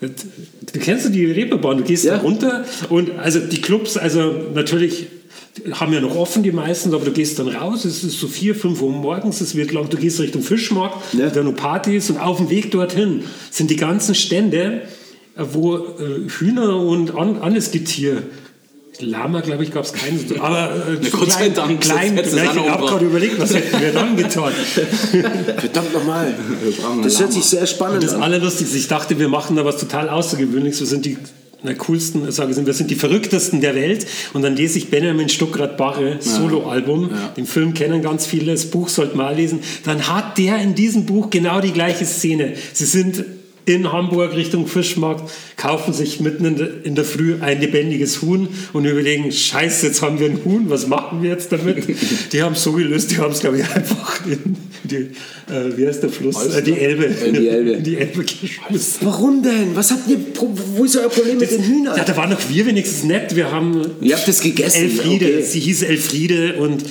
Du 0.00 0.78
kennst 0.80 1.06
du 1.06 1.08
die 1.08 1.24
Reeperbahn, 1.24 1.78
du 1.78 1.84
gehst 1.84 2.04
Ja. 2.04 2.16
da 2.16 2.20
runter 2.22 2.64
und 2.90 3.12
also 3.18 3.40
die 3.40 3.60
Clubs, 3.62 3.96
also 3.96 4.32
natürlich 4.54 5.06
haben 5.72 5.94
ja 5.94 6.00
noch 6.02 6.14
offen 6.16 6.42
die 6.42 6.52
meisten, 6.52 6.92
aber 6.92 7.06
du 7.06 7.12
gehst 7.12 7.38
dann 7.38 7.48
raus, 7.48 7.86
es 7.86 8.04
ist 8.04 8.20
so 8.20 8.28
4, 8.28 8.54
5 8.54 8.82
Uhr 8.82 8.92
morgens, 8.92 9.40
es 9.40 9.54
wird 9.56 9.72
lang, 9.72 9.88
du 9.88 9.96
gehst 9.96 10.20
Richtung 10.20 10.42
Fischmarkt, 10.42 11.14
Ja. 11.14 11.30
da 11.30 11.42
noch 11.42 11.54
Partys 11.56 12.10
und 12.10 12.18
auf 12.18 12.36
dem 12.36 12.50
Weg 12.50 12.70
dorthin 12.72 13.22
sind 13.50 13.70
die 13.70 13.76
ganzen 13.76 14.14
Stände, 14.14 14.82
äh, 15.34 15.42
wo 15.54 15.76
äh, 15.78 15.80
Hühner 16.28 16.76
und 16.76 17.14
an, 17.16 17.38
alles 17.40 17.70
Getier 17.70 18.22
Lama, 19.00 19.40
glaube 19.40 19.64
ich, 19.64 19.72
gab 19.72 19.84
es 19.84 19.92
keinen. 19.92 20.24
Aber 20.40 20.72
äh, 20.74 21.10
Gott 21.10 21.32
sei 21.32 21.48
Dank, 21.50 21.80
klein, 21.80 22.18
ich 22.18 22.68
habe 22.68 22.86
gerade 22.86 23.04
überlegt, 23.04 23.38
was 23.38 23.54
hätten 23.54 23.80
wir 23.80 23.92
dann 23.92 24.16
getan. 24.16 24.52
Verdammt 25.58 25.92
nochmal. 25.92 26.34
Das 27.02 27.20
hört 27.20 27.32
sich 27.32 27.44
sehr 27.44 27.66
spannend 27.66 28.02
Das 28.02 28.14
an. 28.14 28.22
Allerlustigste, 28.22 28.76
ich 28.76 28.88
dachte, 28.88 29.18
wir 29.18 29.28
machen 29.28 29.56
da 29.56 29.64
was 29.64 29.78
total 29.78 30.08
Außergewöhnliches. 30.08 30.80
Wir 30.80 30.86
sind 30.86 31.04
die 31.04 31.18
na, 31.62 31.74
coolsten, 31.74 32.30
sage 32.30 32.52
ich, 32.52 32.66
wir 32.66 32.72
sind 32.74 32.90
die 32.90 32.94
verrücktesten 32.94 33.60
der 33.60 33.74
Welt. 33.74 34.06
Und 34.34 34.42
dann 34.42 34.56
lese 34.56 34.78
ich 34.78 34.90
Benjamin 34.90 35.28
Stuckrad-Barre, 35.28 36.18
Soloalbum. 36.20 37.10
Den 37.36 37.46
Film 37.46 37.74
kennen 37.74 38.02
ganz 38.02 38.26
viele, 38.26 38.52
das 38.52 38.66
Buch 38.66 38.88
sollte 38.88 39.16
man 39.16 39.34
lesen. 39.36 39.60
Dann 39.84 40.06
hat 40.06 40.38
der 40.38 40.58
in 40.58 40.74
diesem 40.74 41.06
Buch 41.06 41.30
genau 41.30 41.60
die 41.60 41.72
gleiche 41.72 42.04
Szene. 42.04 42.54
Sie 42.72 42.84
sind 42.84 43.24
in 43.66 43.92
Hamburg 43.92 44.34
Richtung 44.34 44.66
Fischmarkt, 44.66 45.30
kaufen 45.56 45.92
sich 45.92 46.20
mitten 46.20 46.44
in 46.44 46.56
der, 46.56 46.84
in 46.84 46.94
der 46.94 47.04
Früh 47.04 47.36
ein 47.40 47.60
lebendiges 47.60 48.22
Huhn 48.22 48.48
und 48.72 48.84
überlegen, 48.84 49.30
scheiße, 49.30 49.88
jetzt 49.88 50.02
haben 50.02 50.20
wir 50.20 50.26
ein 50.26 50.40
Huhn, 50.44 50.70
was 50.70 50.86
machen 50.86 51.22
wir 51.22 51.30
jetzt 51.30 51.50
damit? 51.52 51.84
Die 52.32 52.42
haben 52.42 52.54
es 52.54 52.62
so 52.62 52.72
gelöst, 52.72 53.10
die 53.10 53.18
haben 53.18 53.32
es, 53.32 53.40
glaube 53.40 53.58
ich, 53.58 53.64
einfach 53.64 54.24
in 54.26 54.56
die, 54.84 54.96
äh, 54.96 55.76
wie 55.76 55.86
heißt 55.86 56.02
der 56.02 56.10
Fluss? 56.10 56.46
Äh, 56.46 56.62
die 56.62 56.78
Elbe. 56.78 57.04
In 57.04 57.34
die 57.34 57.48
Elbe. 57.48 57.70
In 57.76 57.84
die 57.84 57.96
Elbe 57.96 58.24
geschmissen. 58.24 58.98
Warum 59.00 59.42
denn? 59.42 59.74
Was 59.74 59.90
habt 59.90 60.08
ihr, 60.08 60.18
wo 60.76 60.84
ist 60.84 60.96
euer 60.96 61.08
Problem 61.08 61.38
mit 61.38 61.50
den 61.50 61.62
Hühnern? 61.62 61.96
Ja, 61.96 62.04
da 62.04 62.16
waren 62.16 62.30
noch 62.30 62.40
wir 62.48 62.66
wenigstens 62.66 63.04
nett. 63.04 63.34
Wir 63.34 63.50
haben 63.50 63.82
Ihr 64.00 64.16
habt 64.16 64.28
das 64.28 64.40
gegessen, 64.40 64.82
Elfriede, 64.82 65.26
okay. 65.26 65.42
sie 65.42 65.60
hieß 65.60 65.82
Elfriede 65.82 66.54
und 66.54 66.84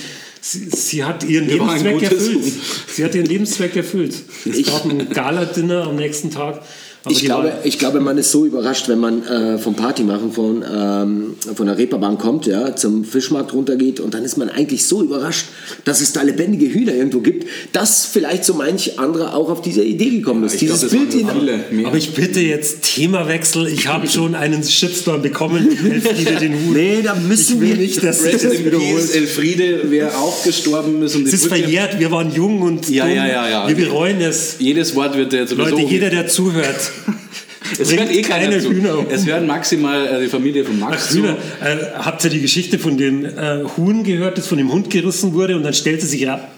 sie, 0.46 0.68
sie 0.70 1.04
hat 1.04 1.24
ihren 1.24 1.48
Lebenszweck 1.48 2.02
erfüllt. 2.02 2.52
Sie 2.88 3.04
hat 3.04 3.14
ihren 3.14 3.26
Lebenszweck 3.26 3.76
erfüllt. 3.76 4.14
Es 4.44 4.66
gab 4.66 4.84
ein 4.84 5.10
Gala-Dinner 5.10 5.84
am 5.84 5.96
nächsten 5.96 6.30
Tag 6.30 6.62
Ich 7.08 7.24
glaube, 7.24 7.52
ich 7.64 7.78
glaube, 7.78 8.00
man 8.00 8.18
ist 8.18 8.30
so 8.32 8.46
überrascht, 8.46 8.88
wenn 8.88 8.98
man 8.98 9.24
äh, 9.24 9.58
vom 9.58 9.74
Party 9.74 10.02
machen 10.02 10.32
von, 10.32 10.64
ähm, 10.70 11.34
von 11.54 11.66
der 11.66 11.78
Reeperbahn 11.78 12.18
kommt, 12.18 12.46
ja, 12.46 12.74
zum 12.74 13.04
Fischmarkt 13.04 13.52
runtergeht 13.52 14.00
und 14.00 14.14
dann 14.14 14.24
ist 14.24 14.36
man 14.36 14.48
eigentlich 14.48 14.84
so 14.86 15.02
überrascht, 15.02 15.46
dass 15.84 16.00
es 16.00 16.12
da 16.12 16.22
lebendige 16.22 16.66
Hühner 16.72 16.94
irgendwo 16.94 17.20
gibt, 17.20 17.46
dass 17.72 18.06
vielleicht 18.06 18.44
so 18.44 18.54
manch 18.54 18.98
anderer 18.98 19.34
auch 19.34 19.48
auf 19.50 19.62
diese 19.62 19.82
Idee 19.84 20.10
gekommen 20.10 20.44
ist. 20.44 20.52
Glaub, 20.58 20.60
Dieses 20.60 20.80
das 20.82 20.90
Bild 20.90 21.14
in. 21.14 21.84
Aber 21.86 21.96
ich 21.96 22.12
bitte 22.14 22.40
jetzt 22.40 22.82
Themawechsel. 22.82 23.68
Ich 23.68 23.86
habe 23.88 24.06
schon 24.08 24.34
einen 24.34 24.62
Shitstorm 24.64 25.22
bekommen. 25.22 25.68
Elfriede 25.88 26.36
den 26.40 26.54
Hut. 26.54 26.74
Nee, 26.76 27.02
da 27.02 27.14
müssen 27.14 27.60
wir 27.60 27.76
nicht, 27.76 28.02
dass 28.02 28.22
sich 28.22 28.32
Rest 28.34 28.44
das 28.46 28.52
in 28.54 28.66
wiederholt. 28.66 29.14
Elfriede, 29.14 29.80
wer 29.90 30.18
auch 30.18 30.42
gestorben 30.44 31.02
ist. 31.02 31.14
Und 31.14 31.24
die 31.24 31.28
Es 31.28 31.34
ist 31.34 31.42
Brücke- 31.50 31.60
verjährt. 31.62 31.98
Wir 32.00 32.10
waren 32.10 32.32
jung 32.34 32.62
und 32.62 32.88
Ja, 32.88 33.04
dumm. 33.06 33.14
ja, 33.14 33.26
ja, 33.26 33.48
ja. 33.48 33.68
Wir 33.68 33.76
bereuen 33.76 34.20
es. 34.20 34.56
Jedes 34.58 34.94
Wort 34.96 35.16
wird 35.16 35.32
jetzt 35.32 35.54
Leute, 35.54 35.80
jeder, 35.82 36.10
der 36.10 36.26
zuhört, 36.28 36.92
es 37.78 37.88
bringt 37.88 38.00
hört 38.00 38.12
eh 38.12 38.22
keine 38.22 38.60
zu. 38.60 38.70
Hühner 38.70 38.98
um. 38.98 39.06
Es 39.10 39.26
hören 39.26 39.46
maximal 39.46 40.06
äh, 40.06 40.20
die 40.22 40.28
Familie 40.28 40.64
von 40.64 40.78
Max 40.78 41.08
Ach, 41.08 41.14
Hühner. 41.14 41.36
Äh, 41.62 41.76
habt 41.98 42.24
ihr 42.24 42.30
die 42.30 42.40
Geschichte 42.40 42.78
von 42.78 42.96
dem 42.96 43.24
äh, 43.24 43.64
Huhn 43.76 44.04
gehört, 44.04 44.38
das 44.38 44.46
von 44.46 44.58
dem 44.58 44.72
Hund 44.72 44.90
gerissen 44.90 45.34
wurde 45.34 45.56
und 45.56 45.62
dann 45.62 45.74
stellte 45.74 46.06
sich 46.06 46.26
ra 46.26 46.34
ra 46.34 46.48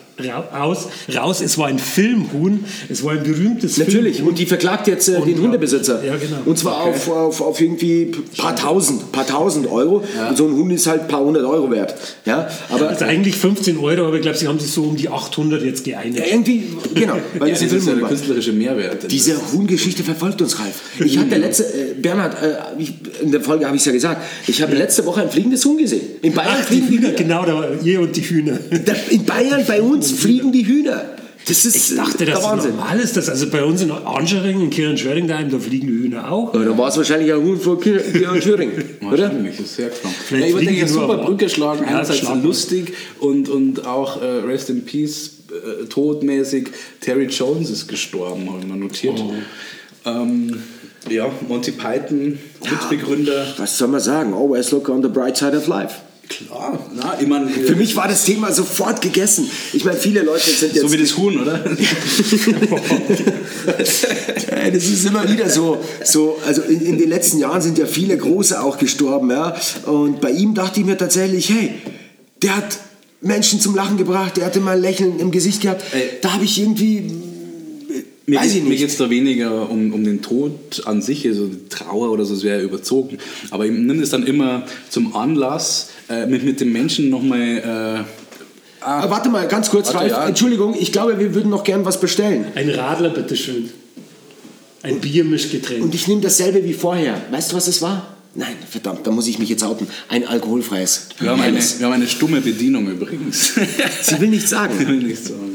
raus, 0.53 0.89
raus, 1.14 1.41
es 1.41 1.57
war 1.59 1.66
ein 1.69 1.79
Filmhuhn, 1.79 2.64
es 2.89 3.05
war 3.05 3.12
ein 3.12 3.23
berühmtes 3.23 3.77
Natürlich, 3.79 4.16
Filmhuhn. 4.16 4.31
und 4.33 4.39
die 4.39 4.47
verklagt 4.47 4.87
jetzt 4.89 5.09
äh, 5.09 5.21
den 5.21 5.35
Und- 5.35 5.43
Hundebesitzer. 5.43 6.05
Ja, 6.05 6.16
genau. 6.16 6.39
Und 6.45 6.59
zwar 6.59 6.83
auf, 6.83 7.09
auf, 7.11 7.41
auf 7.41 7.61
irgendwie 7.61 8.12
paar 8.37 8.57
tausend, 8.57 9.12
paar 9.12 9.27
tausend 9.27 9.66
Euro. 9.71 10.03
Und 10.29 10.37
so 10.37 10.47
ein 10.47 10.55
Hund 10.55 10.73
ist 10.73 10.87
halt 10.87 11.09
paar 11.09 11.21
hundert 11.21 11.45
Euro 11.45 11.71
wert. 11.71 11.95
Ja, 12.25 12.49
aber 12.69 12.89
Also 12.91 13.05
eigentlich 13.05 13.37
15 13.37 13.79
Euro, 13.79 14.07
aber 14.07 14.16
ich 14.16 14.23
glaube, 14.23 14.37
sie 14.37 14.49
haben 14.49 14.59
sich 14.59 14.71
so 14.71 14.83
um 14.85 14.97
die 14.97 15.09
800 15.09 15.62
jetzt 15.62 15.85
geeinigt. 15.85 16.19
ja, 16.19 16.25
irgendwie, 16.33 16.64
genau, 16.95 17.14
weil 17.39 17.49
Ja, 17.49 17.55
das 17.55 17.62
ein 17.62 17.77
ist 17.77 17.87
ja 17.87 17.95
der 17.95 18.09
künstlerische 18.09 18.53
Mehrwert. 18.53 19.11
Diese 19.11 19.37
Huhngeschichte 19.53 20.03
verfolgt 20.03 20.43
uns, 20.43 20.59
Ralf. 20.59 20.81
Ich 21.05 21.19
hatte 21.19 21.37
letzte, 21.37 21.64
äh, 21.64 21.95
Bernhard, 22.01 22.43
äh, 22.43 22.57
ich, 22.79 22.93
in 23.23 23.31
der 23.33 23.41
Folge 23.41 23.66
habe 23.66 23.77
ich 23.77 23.83
es 23.83 23.87
ja 23.87 23.93
gesagt, 23.93 24.23
ich 24.47 24.61
habe 24.62 24.75
letzte 24.75 25.05
Woche 25.07 25.23
ein 25.23 25.31
fliegendes 25.31 25.64
Huhn 25.64 25.77
gesehen. 25.79 26.03
In 26.23 26.33
Bayern 26.33 26.57
Ach, 26.62 26.69
die 26.69 26.77
Hühner, 26.81 27.09
Hühner. 27.09 27.11
genau, 27.12 27.45
da 27.45 27.55
war 27.55 27.69
ihr 27.85 28.01
und 28.01 28.16
die 28.16 28.23
Hühner. 28.23 28.59
Da, 28.85 28.93
in 29.11 29.25
Bayern 29.25 29.64
bei 29.66 29.81
uns 29.83 30.07
fliegen 30.12 30.52
die 30.52 30.66
Hühner. 30.66 31.04
Das 31.46 31.64
ist 31.64 31.92
Ich 31.92 31.96
dachte, 31.96 32.26
der 32.26 32.34
das 32.34 32.44
Wahnsinn. 32.44 32.72
normal 32.76 33.00
ist. 33.00 33.16
Das. 33.16 33.28
Also 33.30 33.48
bei 33.48 33.64
uns 33.64 33.80
in 33.80 33.90
Anschering, 33.90 34.61
in 34.61 34.68
Kirchenschwering 34.68 35.26
daheim, 35.28 35.50
da 35.50 35.59
fliegen 35.59 35.86
die 35.86 35.94
Hühner 35.94 36.30
auch. 36.30 36.52
Ja, 36.52 36.62
da 36.62 36.76
war 36.76 36.88
es 36.88 36.96
wahrscheinlich 36.98 37.32
ein 37.32 37.40
Huhn 37.42 37.59
und 37.59 37.80
Thüringen, 38.42 38.84
oder? 39.11 39.22
Wahrscheinlich, 39.22 39.59
ist 39.59 39.76
sehr. 39.76 39.90
Vielleicht 39.90 40.42
Ja, 40.42 40.59
ich 40.61 40.66
würde 40.66 40.68
eine 40.80 40.88
super 40.88 41.04
aber- 41.04 41.24
Brücke 41.24 41.48
schlagen. 41.48 41.82
Ja, 41.84 41.88
Einerseits 41.88 42.18
schlagen 42.18 42.42
lustig 42.42 42.92
und, 43.20 43.48
und 43.48 43.86
auch 43.86 44.20
äh, 44.20 44.26
Rest 44.26 44.68
in 44.68 44.84
Peace, 44.84 45.30
äh, 45.50 45.86
todmäßig. 45.86 46.68
Terry 47.00 47.24
Jones 47.26 47.70
ist 47.70 47.88
gestorben, 47.88 48.46
habe 48.50 48.59
ich 48.61 48.66
mal 48.66 48.76
notiert. 48.76 49.18
Oh. 49.18 49.32
Ähm, 50.04 50.62
ja, 51.09 51.30
Monty 51.48 51.70
Python, 51.72 52.38
Mitbegründer. 52.61 53.46
Was 53.56 53.78
soll 53.78 53.88
man 53.88 54.00
sagen? 54.00 54.34
Always 54.34 54.70
look 54.70 54.90
on 54.90 55.02
the 55.02 55.09
bright 55.09 55.38
side 55.38 55.56
of 55.56 55.66
life. 55.66 55.94
Klar, 56.29 56.79
na, 56.95 57.16
ich 57.18 57.26
meine, 57.26 57.49
Für 57.49 57.74
mich 57.74 57.97
war 57.97 58.07
das 58.07 58.24
Thema 58.24 58.53
sofort 58.53 59.01
gegessen. 59.01 59.51
Ich 59.72 59.85
meine, 59.85 59.99
viele 59.99 60.22
Leute 60.22 60.51
sind 60.51 60.74
jetzt... 60.74 60.83
so 60.83 60.93
wie 60.93 60.99
das 60.99 61.16
Huhn, 61.16 61.41
oder? 61.41 61.64
Das 63.66 64.85
ist 64.85 65.07
immer 65.07 65.29
wieder 65.31 65.49
so. 65.49 65.83
so 66.05 66.39
also 66.47 66.62
in, 66.62 66.81
in 66.81 66.99
den 66.99 67.09
letzten 67.09 67.39
Jahren 67.39 67.62
sind 67.62 67.79
ja 67.79 67.87
viele 67.87 68.16
Große 68.16 68.61
auch 68.61 68.79
gestorben. 68.79 69.31
Ja? 69.31 69.57
Und 69.87 70.20
bei 70.20 70.31
ihm 70.31 70.55
dachte 70.55 70.81
ich 70.81 70.87
mir 70.87 70.99
tatsächlich, 70.99 71.49
hey, 71.49 71.74
der 72.43 72.57
hat 72.57 72.79
Menschen 73.20 73.61
zum 73.61 73.74
Lachen 73.74 73.97
gebracht, 73.97 74.37
der 74.37 74.45
hatte 74.45 74.61
mal 74.61 74.76
ein 74.76 74.83
Lächeln 74.83 75.18
im 75.18 75.31
Gesicht 75.31 75.62
gehabt. 75.62 75.83
Ey. 75.93 76.18
Da 76.20 76.35
habe 76.35 76.45
ich 76.45 76.61
irgendwie... 76.61 77.11
Mir 78.29 78.39
Weiß 78.41 78.49
geht, 78.49 78.57
ich 78.57 78.62
Mir 78.62 78.68
nicht. 78.70 78.79
geht 78.81 78.91
es 78.91 78.97
da 78.99 79.09
weniger 79.09 79.70
um, 79.70 79.93
um 79.95 80.05
den 80.05 80.20
Tod 80.20 80.83
an 80.85 81.01
sich, 81.01 81.26
also 81.26 81.47
die 81.47 81.68
Trauer 81.70 82.11
oder 82.11 82.24
so, 82.26 82.35
das 82.35 82.43
wäre 82.45 82.61
überzogen. 82.62 83.16
Aber 83.51 83.64
ich 83.64 83.72
nehme 83.72 84.03
es 84.03 84.11
dann 84.11 84.22
immer 84.26 84.64
zum 84.91 85.16
Anlass, 85.16 85.89
äh, 86.11 86.26
mit, 86.26 86.45
mit 86.45 86.61
dem 86.61 86.70
Menschen 86.72 87.09
nochmal. 87.11 88.05
Äh, 88.05 88.05
Ah, 88.81 89.11
warte 89.11 89.29
mal, 89.29 89.49
ganz 89.49 89.70
kurz, 89.70 89.87
Warte, 89.89 89.99
Ralf. 89.99 90.11
ja. 90.12 90.29
Entschuldigung, 90.29 90.76
ich 90.79 90.93
glaube, 90.93 91.18
wir 91.18 91.35
würden 91.35 91.51
noch 91.51 91.64
gern 91.64 91.85
was 91.85 91.99
bestellen. 91.99 92.45
Ein 92.55 92.70
Radler, 92.70 93.11
bitteschön. 93.11 93.70
Ein 94.83 95.01
Biermischgetränk. 95.01 95.83
Und 95.83 95.95
ich 95.97 96.07
nehme 96.07 96.20
dasselbe 96.20 96.62
wie 96.64 96.74
vorher. 96.74 97.20
Weißt 97.33 97.51
du, 97.51 97.57
was 97.57 97.66
es 97.66 97.83
war? 97.83 98.14
Nein, 98.37 98.55
verdammt, 98.70 99.05
da 99.05 99.11
muss 99.11 99.26
ich 99.26 99.41
mich 99.41 99.49
jetzt 99.49 99.64
outen. 99.64 99.89
Ein 100.09 100.24
alkoholfreies. 100.29 101.09
wir, 101.18 101.31
haben 101.31 101.41
eine, 101.43 101.59
wir 101.59 101.87
haben 101.87 101.93
eine 101.95 102.07
stumme 102.07 102.41
Bedienung 102.41 102.87
übrigens. 102.89 103.55
Sie 104.03 104.20
will 104.20 104.29
nichts 104.29 104.51
sagen. 104.51 104.79
Will 104.79 104.97
nicht 104.99 105.24
sagen, 105.24 105.47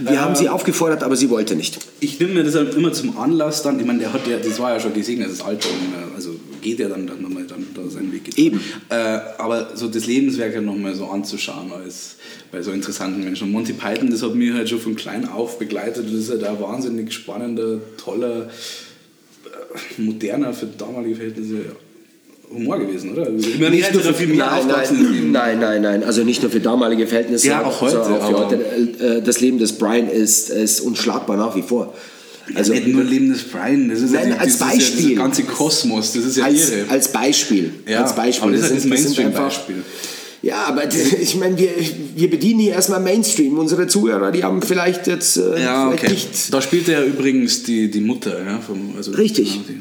Wir 0.00 0.20
haben 0.20 0.36
sie 0.36 0.48
aufgefordert, 0.48 1.02
aber 1.02 1.16
sie 1.16 1.30
wollte 1.30 1.56
nicht. 1.56 1.78
Ich 2.00 2.20
nehme 2.20 2.34
mir 2.34 2.44
das 2.44 2.54
halt 2.54 2.74
immer 2.74 2.92
zum 2.92 3.18
Anlass 3.18 3.62
dann, 3.62 3.80
ich 3.80 3.86
meine, 3.86 4.00
der 4.00 4.12
hat 4.12 4.26
ja, 4.26 4.38
das 4.38 4.58
war 4.58 4.72
ja 4.72 4.80
schon 4.80 4.94
gesegnetes 4.94 5.40
Alter, 5.40 5.68
und, 5.68 5.94
äh, 5.94 6.14
also 6.14 6.36
geht 6.60 6.78
ja 6.78 6.88
dann, 6.88 7.06
dann 7.06 7.22
nochmal 7.22 7.44
dann 7.44 7.66
da 7.74 7.88
seinen 7.88 8.12
Weg 8.12 8.24
geht. 8.24 8.38
Eben. 8.38 8.60
Äh, 8.88 8.94
aber 9.38 9.76
so 9.76 9.88
das 9.88 10.06
Lebenswerk 10.06 10.54
ja 10.54 10.60
nochmal 10.60 10.94
so 10.94 11.06
anzuschauen 11.06 11.72
als 11.72 12.16
bei 12.50 12.62
so 12.62 12.72
interessanten 12.72 13.22
Menschen. 13.22 13.44
Und 13.44 13.52
Monty 13.52 13.72
Python, 13.72 14.10
das 14.10 14.22
hat 14.22 14.34
mich 14.34 14.52
halt 14.52 14.68
schon 14.68 14.80
von 14.80 14.96
klein 14.96 15.28
auf 15.28 15.58
begleitet. 15.58 16.06
Das 16.06 16.14
ist 16.14 16.30
halt 16.30 16.44
ein 16.44 16.60
wahnsinnig 16.60 17.12
spannender, 17.12 17.80
toller, 17.96 18.48
äh, 19.44 20.00
moderner 20.00 20.52
für 20.52 20.66
damalige 20.66 21.16
Verhältnisse 21.16 21.76
Humor 22.52 22.78
gewesen, 22.78 23.12
oder? 23.12 23.26
Also, 23.26 23.48
ich 23.48 23.58
meine, 23.58 23.76
ich 23.76 23.84
hätte 23.84 23.98
da 23.98 24.12
viel 24.12 24.28
mehr 24.28 24.46
nein, 24.46 24.66
nein, 24.68 25.32
nein, 25.32 25.60
nein, 25.60 25.82
nein. 25.82 26.04
Also 26.04 26.22
nicht 26.24 26.42
nur 26.42 26.50
für 26.50 26.60
damalige 26.60 27.06
Verhältnisse, 27.06 27.48
Ja, 27.48 27.64
auch 27.64 27.80
heute, 27.80 28.00
auch 28.02 28.28
für 28.28 28.38
heute. 28.38 28.54
Äh, 29.18 29.22
Das 29.22 29.40
Leben 29.40 29.58
des 29.58 29.72
Brian 29.72 30.08
ist, 30.08 30.50
ist 30.50 30.80
unschlagbar 30.80 31.36
nach 31.36 31.54
wie 31.56 31.62
vor. 31.62 31.94
Also 32.54 32.72
nicht 32.72 32.86
nur 32.86 33.02
Leben 33.02 33.30
des 33.32 33.42
Brian, 33.42 33.88
das 33.88 34.00
ist 34.00 34.12
Nein, 34.12 34.28
ja, 34.30 34.36
als 34.36 34.58
das 34.58 34.60
Ist 34.60 34.60
ja 34.60 34.66
Beispiel. 34.78 35.02
dieser 35.08 35.20
ganze 35.22 35.42
Kosmos, 35.42 36.12
das 36.12 36.24
ist 36.24 36.36
ja 36.36 36.44
als, 36.44 36.70
irre. 36.70 36.84
als 36.90 37.08
Beispiel. 37.10 37.70
Ja, 37.88 38.02
als 38.04 38.14
Beispiel. 38.14 38.42
aber 38.48 38.52
das 38.56 38.70
ist 38.70 38.74
das 38.74 38.82
sind 38.82 38.92
einfach- 38.92 39.04
Mainstream-Beispiel. 39.04 39.76
Ja, 40.42 40.64
aber 40.68 40.82
ich 41.20 41.34
meine, 41.34 41.58
wir, 41.58 41.70
wir 42.14 42.30
bedienen 42.30 42.60
hier 42.60 42.72
erstmal 42.74 43.00
Mainstream. 43.00 43.58
Unsere 43.58 43.88
Zuhörer, 43.88 44.30
die 44.30 44.44
haben 44.44 44.62
vielleicht 44.62 45.08
jetzt 45.08 45.38
äh, 45.38 45.60
Ja, 45.60 45.90
vielleicht 45.90 46.04
okay. 46.04 46.12
nicht. 46.12 46.54
Da 46.54 46.62
spielte 46.62 46.92
ja 46.92 47.02
übrigens 47.02 47.64
die, 47.64 47.90
die 47.90 48.00
Mutter, 48.00 48.38
ja, 48.44 48.60
vom, 48.60 48.94
also 48.96 49.10
Richtig. 49.10 49.58
Die, 49.68 49.78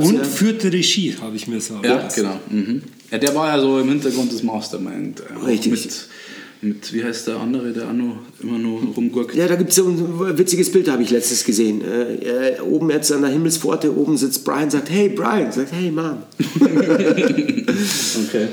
Und 0.00 0.14
ja, 0.16 0.24
führte 0.24 0.72
Regie, 0.72 1.14
habe 1.20 1.34
ich 1.36 1.48
mir 1.48 1.60
sagen. 1.60 1.84
ja, 1.84 2.06
genau. 2.14 2.38
Mhm. 2.50 2.82
Ja, 3.10 3.18
der 3.18 3.34
war 3.34 3.48
ja 3.56 3.60
so 3.62 3.78
im 3.78 3.88
Hintergrund 3.88 4.30
des 4.30 4.42
Mastermind. 4.42 5.20
äh, 5.20 5.46
Richtig. 5.46 5.70
Mit, 5.70 6.06
mit, 6.60 6.92
wie 6.92 7.02
heißt 7.04 7.28
der 7.28 7.36
andere, 7.36 7.72
der 7.72 7.88
auch 7.88 7.92
noch, 7.94 8.18
immer 8.42 8.58
nur 8.58 8.82
rumgurkt? 8.94 9.34
ja, 9.34 9.46
da 9.48 9.54
gibt 9.54 9.70
es 9.70 9.76
so 9.76 9.86
ein 9.88 10.36
witziges 10.36 10.70
Bild, 10.70 10.88
habe 10.90 11.02
ich 11.02 11.10
letztens 11.10 11.44
gesehen. 11.44 11.80
Äh, 11.82 12.56
äh, 12.56 12.60
oben 12.60 12.90
jetzt 12.90 13.10
an 13.12 13.22
der 13.22 13.30
Himmelspforte, 13.30 13.96
oben 13.96 14.16
sitzt 14.18 14.44
Brian, 14.44 14.68
sagt, 14.68 14.90
hey 14.90 15.08
Brian, 15.08 15.50
sagt, 15.50 15.72
hey 15.72 15.90
Mom. 15.90 16.18
Okay. 18.28 18.48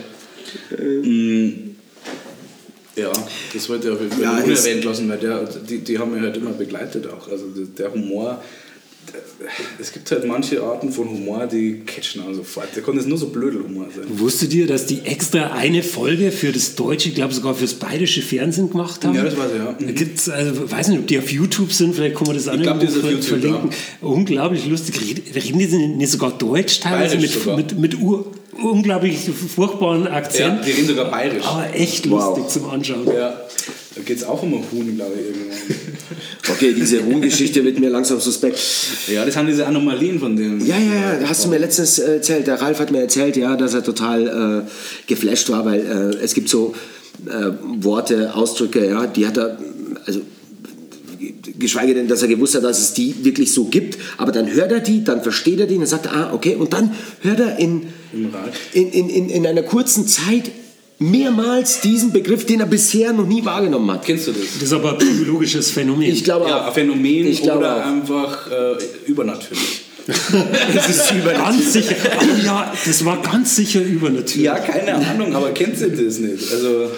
Mm, 0.71 1.75
Ja, 2.95 3.11
das 3.53 3.67
wollte 3.69 3.87
ich 3.87 3.93
auf 3.93 3.99
jeden 3.99 4.11
Fall 4.13 4.21
Ja, 4.23 4.37
unerwähnt 4.43 4.83
lassen, 4.85 5.09
weil 5.09 5.17
der, 5.17 5.43
die, 5.67 5.79
die 5.79 5.99
haben 5.99 6.13
mich 6.13 6.21
halt 6.21 6.37
immer 6.37 6.51
begleitet 6.51 7.07
auch. 7.07 7.27
Also 7.29 7.45
der, 7.77 7.91
Humor, 7.91 8.41
es 9.79 9.91
gibt 9.91 10.09
halt 10.11 10.25
manche 10.25 10.61
Arten 10.63 10.91
von 10.91 11.09
Humor, 11.09 11.47
die 11.47 11.81
catchen 11.85 12.21
auch 12.23 12.33
sofort. 12.33 12.67
Der 12.75 12.83
konnte 12.83 13.01
es 13.01 13.07
nur 13.07 13.17
so 13.17 13.27
Blödelhumor 13.27 13.85
sein. 13.95 14.05
Wusstet 14.19 14.53
ihr, 14.53 14.67
dass 14.67 14.85
die 14.85 15.01
extra 15.05 15.51
eine 15.53 15.83
Folge 15.83 16.31
für 16.31 16.51
das 16.51 16.75
deutsche, 16.75 17.09
ich 17.09 17.15
glaube 17.15 17.33
sogar 17.33 17.55
fürs 17.55 17.73
bayerische 17.75 18.21
Fernsehen 18.21 18.69
gemacht 18.69 19.03
haben? 19.05 19.15
Ja, 19.15 19.23
das 19.23 19.37
weiß 19.37 19.51
ich, 19.53 19.57
ja. 19.59 19.75
Mhm. 19.79 19.85
Da 19.87 19.91
gibt's, 19.93 20.29
also, 20.29 20.71
weiß 20.71 20.87
nicht, 20.89 20.99
ob 20.99 21.07
die 21.07 21.19
auf 21.19 21.31
YouTube 21.31 21.71
sind, 21.71 21.95
vielleicht 21.95 22.15
kann 22.15 22.27
man 22.27 22.35
das 22.35 22.45
YouTube, 22.45 23.23
verlinken. 23.23 23.69
Unglaublich 24.01 24.65
lustig. 24.67 24.99
Reden, 25.01 25.59
die 25.59 25.87
nicht 25.87 26.11
sogar 26.11 26.31
Deutsch 26.37 26.79
teilweise 26.79 27.15
Bayerisch 27.17 27.33
mit, 27.35 27.43
sogar. 27.43 27.57
mit, 27.57 27.77
mit 27.79 27.99
ur, 27.99 28.31
unglaublich 28.61 29.17
furchtbaren 29.55 30.05
Ja, 30.05 30.11
Akzent? 30.11 30.65
die 30.65 30.71
reden 30.71 30.87
sogar 30.87 31.11
bayerisch. 31.11 31.43
aber 31.45 31.73
echt 31.73 32.09
Wow. 32.09 32.37
lustig 32.37 32.49
zum 32.61 32.69
Anschauen. 32.69 33.05
Ja, 33.07 33.37
da 33.95 34.01
geht 34.01 34.17
es 34.17 34.23
auch 34.23 34.43
um 34.43 34.53
ein 34.53 34.63
Huhn, 34.71 34.95
glaube 34.95 35.13
ich, 35.15 35.25
irgendwann. 35.27 35.57
Okay, 36.51 36.73
diese 36.73 36.99
Ruhmgeschichte 36.99 37.63
wird 37.63 37.79
mir 37.79 37.89
langsam 37.89 38.19
suspekt. 38.19 38.59
Ja, 39.11 39.25
das 39.25 39.35
haben 39.35 39.47
diese 39.47 39.65
Anomalien 39.65 40.19
von 40.19 40.35
denen. 40.35 40.63
Ja, 40.65 40.77
ja, 40.77 41.19
ja, 41.19 41.27
hast 41.27 41.43
du 41.43 41.49
mir 41.49 41.57
letztens 41.57 41.97
äh, 41.97 42.15
erzählt. 42.15 42.45
Der 42.45 42.61
Ralf 42.61 42.79
hat 42.79 42.91
mir 42.91 43.01
erzählt, 43.01 43.35
ja, 43.35 43.55
dass 43.55 43.73
er 43.73 43.83
total 43.83 44.65
äh, 44.67 45.07
geflasht 45.07 45.49
war, 45.49 45.65
weil 45.65 45.79
äh, 45.79 46.23
es 46.23 46.35
gibt 46.35 46.49
so 46.49 46.75
äh, 47.25 47.51
Worte, 47.83 48.35
Ausdrücke, 48.35 48.87
ja, 48.87 49.07
die 49.07 49.25
hat 49.25 49.37
er, 49.37 49.57
also 50.05 50.21
geschweige 51.57 51.93
denn, 51.93 52.07
dass 52.07 52.21
er 52.21 52.27
gewusst 52.27 52.55
hat, 52.55 52.63
dass 52.63 52.79
es 52.79 52.93
die 52.93 53.15
wirklich 53.23 53.51
so 53.51 53.65
gibt, 53.65 53.97
aber 54.17 54.31
dann 54.31 54.51
hört 54.51 54.71
er 54.71 54.81
die, 54.81 55.03
dann 55.03 55.23
versteht 55.23 55.59
er 55.59 55.67
die, 55.67 55.77
dann 55.77 55.87
sagt 55.87 56.05
er, 56.07 56.13
ah, 56.13 56.33
okay, 56.33 56.55
und 56.55 56.73
dann 56.73 56.91
hört 57.21 57.39
er 57.39 57.57
in, 57.57 57.87
in, 58.13 58.91
in, 58.91 59.09
in, 59.09 59.29
in 59.29 59.47
einer 59.47 59.63
kurzen 59.63 60.07
Zeit 60.07 60.51
mehrmals 60.99 61.81
diesen 61.81 62.11
Begriff, 62.11 62.45
den 62.45 62.59
er 62.61 62.65
bisher 62.65 63.11
noch 63.13 63.27
nie 63.27 63.43
wahrgenommen 63.43 63.91
hat. 63.91 64.05
Kennst 64.05 64.27
du 64.27 64.31
das? 64.31 64.41
Das 64.55 64.63
ist 64.63 64.73
aber 64.73 64.93
ein 64.93 64.97
psychologisches 64.97 65.71
Phänomen. 65.71 66.03
Ich 66.09 66.23
glaube 66.23 66.47
Ja, 66.49 66.61
auch. 66.63 66.67
ein 66.67 66.73
Phänomen 66.73 67.27
Ich 67.27 67.41
glaube 67.41 67.59
oder 67.59 67.77
auch. 67.77 67.85
einfach 67.85 68.49
äh, 68.51 68.75
übernatürlich. 69.09 69.81
das 70.07 70.89
ist 70.89 71.13
ganz 71.25 71.73
sicher. 71.73 71.95
Oh 72.21 72.45
ja, 72.45 72.71
das 72.85 73.03
war 73.05 73.21
ganz 73.23 73.55
sicher 73.55 73.81
übernatürlich. 73.81 74.35
Ja, 74.45 74.55
keine 74.59 74.93
Ahnung, 74.95 75.35
aber 75.35 75.49
kennst 75.51 75.81
du 75.81 75.89
das 75.89 76.19
nicht? 76.19 76.51
Also, 76.53 76.91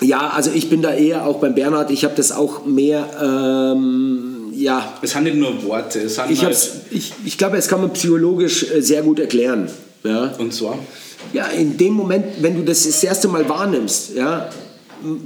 Ja, 0.00 0.28
also 0.30 0.50
ich 0.54 0.70
bin 0.70 0.80
da 0.82 0.94
eher 0.94 1.26
auch 1.26 1.40
beim 1.40 1.54
Bernhard. 1.54 1.90
Ich 1.90 2.04
habe 2.04 2.14
das 2.16 2.32
auch 2.32 2.64
mehr, 2.64 3.06
ähm, 3.22 4.46
ja, 4.54 4.94
Es 5.02 5.10
sind 5.12 5.24
nicht 5.24 5.36
nur 5.36 5.62
Worte, 5.64 6.00
es 6.00 6.14
sind 6.14 6.30
ich, 6.30 6.42
halt, 6.42 6.56
ich, 6.90 7.12
ich 7.26 7.36
glaube, 7.36 7.56
das 7.56 7.68
kann 7.68 7.82
man 7.82 7.92
psychologisch 7.92 8.64
äh, 8.74 8.80
sehr 8.80 9.02
gut 9.02 9.18
erklären. 9.20 9.68
Ja? 10.02 10.32
und 10.38 10.54
zwar, 10.54 10.78
ja, 11.32 11.46
in 11.48 11.76
dem 11.76 11.92
Moment, 11.94 12.24
wenn 12.40 12.56
du 12.56 12.62
das 12.62 12.84
das 12.84 13.02
erste 13.02 13.28
Mal 13.28 13.48
wahrnimmst, 13.48 14.14
ja, 14.14 14.50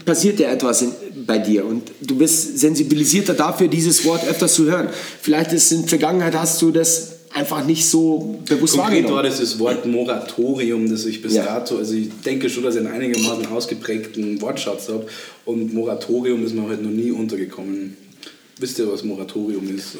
passiert 0.04 0.40
ja 0.40 0.50
etwas 0.50 0.82
in, 0.82 0.92
bei 1.26 1.38
dir 1.38 1.64
und 1.64 1.90
du 2.00 2.16
bist 2.16 2.58
sensibilisierter 2.58 3.34
dafür, 3.34 3.68
dieses 3.68 4.04
Wort 4.04 4.26
öfters 4.28 4.54
zu 4.54 4.64
hören. 4.64 4.88
Vielleicht 5.22 5.52
ist 5.52 5.70
in 5.72 5.80
der 5.80 5.88
Vergangenheit 5.88 6.34
hast 6.34 6.60
du 6.60 6.70
das 6.70 7.12
einfach 7.32 7.64
nicht 7.64 7.86
so 7.88 8.40
bewusst 8.46 8.74
Konkret 8.76 9.04
war 9.04 9.10
wahrgenommen. 9.12 9.24
das 9.24 9.38
das 9.38 9.58
Wort 9.60 9.86
Moratorium, 9.86 10.90
das 10.90 11.04
ich 11.06 11.22
bis 11.22 11.34
Ja. 11.34 11.44
dato, 11.44 11.76
also 11.78 11.94
ich 11.94 12.08
denke 12.24 12.50
schon, 12.50 12.64
dass 12.64 12.74
ich 12.74 12.80
einen 12.80 12.92
einigermaßen 12.92 13.46
ausgeprägten 13.46 14.40
Wortschatz 14.42 14.88
habe 14.88 15.06
und 15.44 15.72
Moratorium 15.72 16.44
ist 16.44 16.54
mir 16.54 16.68
halt 16.68 16.82
noch 16.82 16.90
nie 16.90 17.12
untergekommen. 17.12 17.96
Wisst 18.60 18.78
ihr, 18.78 18.92
was 18.92 19.02
Moratorium 19.04 19.74
ist? 19.74 19.96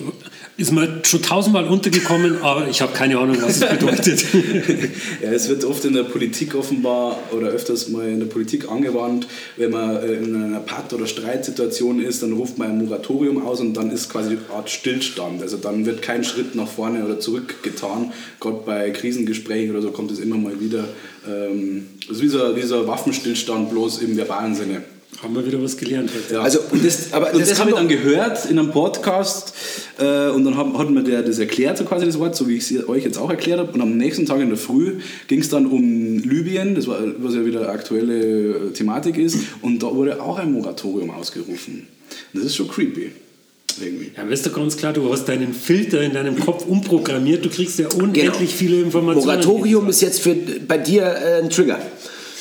Ist 0.59 0.71
mir 0.71 1.01
schon 1.03 1.23
tausendmal 1.23 1.67
untergekommen, 1.67 2.43
aber 2.43 2.69
ich 2.69 2.83
habe 2.83 2.93
keine 2.93 3.19
Ahnung, 3.19 3.39
was 3.41 3.63
es 3.63 3.69
bedeutet. 3.69 4.25
Ja, 5.23 5.33
es 5.33 5.49
wird 5.49 5.65
oft 5.65 5.85
in 5.87 5.95
der 5.95 6.03
Politik 6.03 6.55
offenbar 6.55 7.19
oder 7.33 7.49
öfters 7.49 7.89
mal 7.89 8.07
in 8.07 8.21
der 8.21 8.27
Politik 8.27 8.71
angewandt, 8.71 9.27
wenn 9.57 9.71
man 9.71 9.97
äh, 9.97 10.13
in 10.13 10.37
einer 10.37 10.61
Patt- 10.61 10.93
oder 10.93 11.07
Streitsituation 11.07 12.03
ist, 12.03 12.23
dann 12.23 12.35
ruft 12.35 12.59
man 12.59 12.71
ein 12.71 12.79
Moratorium 12.85 13.47
aus 13.47 13.61
und 13.61 13.75
dann 13.75 13.91
ist 13.91 14.11
quasi 14.11 14.31
eine 14.31 14.41
Art 14.55 14.69
Stillstand. 14.69 15.41
Also 15.41 15.57
dann 15.57 15.87
wird 15.87 16.03
kein 16.03 16.23
Schritt 16.23 16.55
nach 16.55 16.69
vorne 16.69 17.03
oder 17.03 17.19
zurück 17.19 17.63
getan. 17.63 18.13
Gerade 18.41 18.61
bei 18.67 18.91
Krisengesprächen 18.91 19.71
oder 19.71 19.81
so 19.81 19.91
kommt 19.91 20.11
es 20.11 20.19
immer 20.19 20.37
mal 20.37 20.61
wieder. 20.61 20.85
Ähm, 21.27 21.87
das 22.07 22.19
ist 22.19 22.23
wie 22.23 22.29
so, 22.29 22.57
wie 22.57 22.63
so 22.63 22.81
ein 22.81 22.87
Waffenstillstand, 22.87 23.71
bloß 23.71 24.03
im 24.03 24.17
verbalen 24.19 24.55
Sinne. 24.55 24.83
Haben 25.23 25.35
wir 25.35 25.47
wieder 25.47 25.63
was 25.63 25.77
gelernt 25.77 26.11
heute. 26.15 26.35
Ja. 26.35 26.41
Also, 26.41 26.61
und 26.71 26.85
das, 26.85 27.13
aber 27.13 27.33
Und 27.35 27.41
das, 27.41 27.51
das, 27.51 27.61
habe 27.61 27.71
ich 27.71 27.77
dann 27.77 27.89
gehört 27.89 28.47
in 28.47 28.59
einem 28.59 28.71
Podcast 28.71 29.53
äh, 29.99 30.29
und 30.31 30.45
dann 30.45 30.57
hat, 30.57 30.73
hat 30.73 30.89
mir 30.91 31.03
der 31.03 31.23
das 31.23 31.39
erklärt, 31.39 31.77
so 31.77 31.85
quasi 31.85 32.07
das 32.07 32.19
Wort, 32.19 32.35
so 32.35 32.49
wie 32.49 32.57
ich 32.57 32.71
es 32.71 32.89
euch 32.89 33.05
jetzt 33.05 33.19
auch 33.19 33.29
erklärt 33.29 33.59
habe. 33.59 33.71
Und 33.73 33.83
am 33.83 33.99
nächsten 33.99 34.25
Tag 34.25 34.41
in 34.41 34.49
der 34.49 34.57
Früh 34.57 35.01
ging 35.29 35.41
es 35.41 35.51
dann 35.51 35.67
um 35.67 36.19
Libyen, 36.21 36.75
das 36.75 36.87
war, 36.87 37.01
was 37.19 37.35
ja 37.35 37.45
wieder 37.45 37.69
aktuelle 37.69 38.69
äh, 38.69 38.71
Thematik 38.73 39.19
ist. 39.19 39.37
Und 39.61 39.83
da 39.83 39.95
wurde 39.95 40.23
auch 40.23 40.39
ein 40.39 40.53
Moratorium 40.53 41.11
ausgerufen. 41.11 41.87
Und 42.33 42.41
das 42.41 42.45
ist 42.45 42.57
schon 42.57 42.69
creepy. 42.69 43.13
Irgendwie. 43.81 44.11
Ja, 44.17 44.29
weißt 44.29 44.47
du 44.47 44.51
ganz 44.51 44.77
klar, 44.77 44.93
du 44.93 45.13
hast 45.13 45.27
deinen 45.27 45.55
Filter 45.55 46.03
in 46.03 46.13
deinem 46.13 46.39
Kopf 46.39 46.67
umprogrammiert, 46.67 47.45
du 47.45 47.51
kriegst 47.51 47.79
ja 47.79 47.89
unendlich 47.89 48.25
Genau. 48.25 48.47
viele 48.47 48.81
Informationen. 48.81 49.27
Moratorium 49.27 49.89
ist 49.89 50.01
jetzt 50.03 50.21
für, 50.21 50.35
bei 50.67 50.79
dir 50.79 51.03
äh, 51.03 51.43
ein 51.43 51.51
Trigger. 51.51 51.79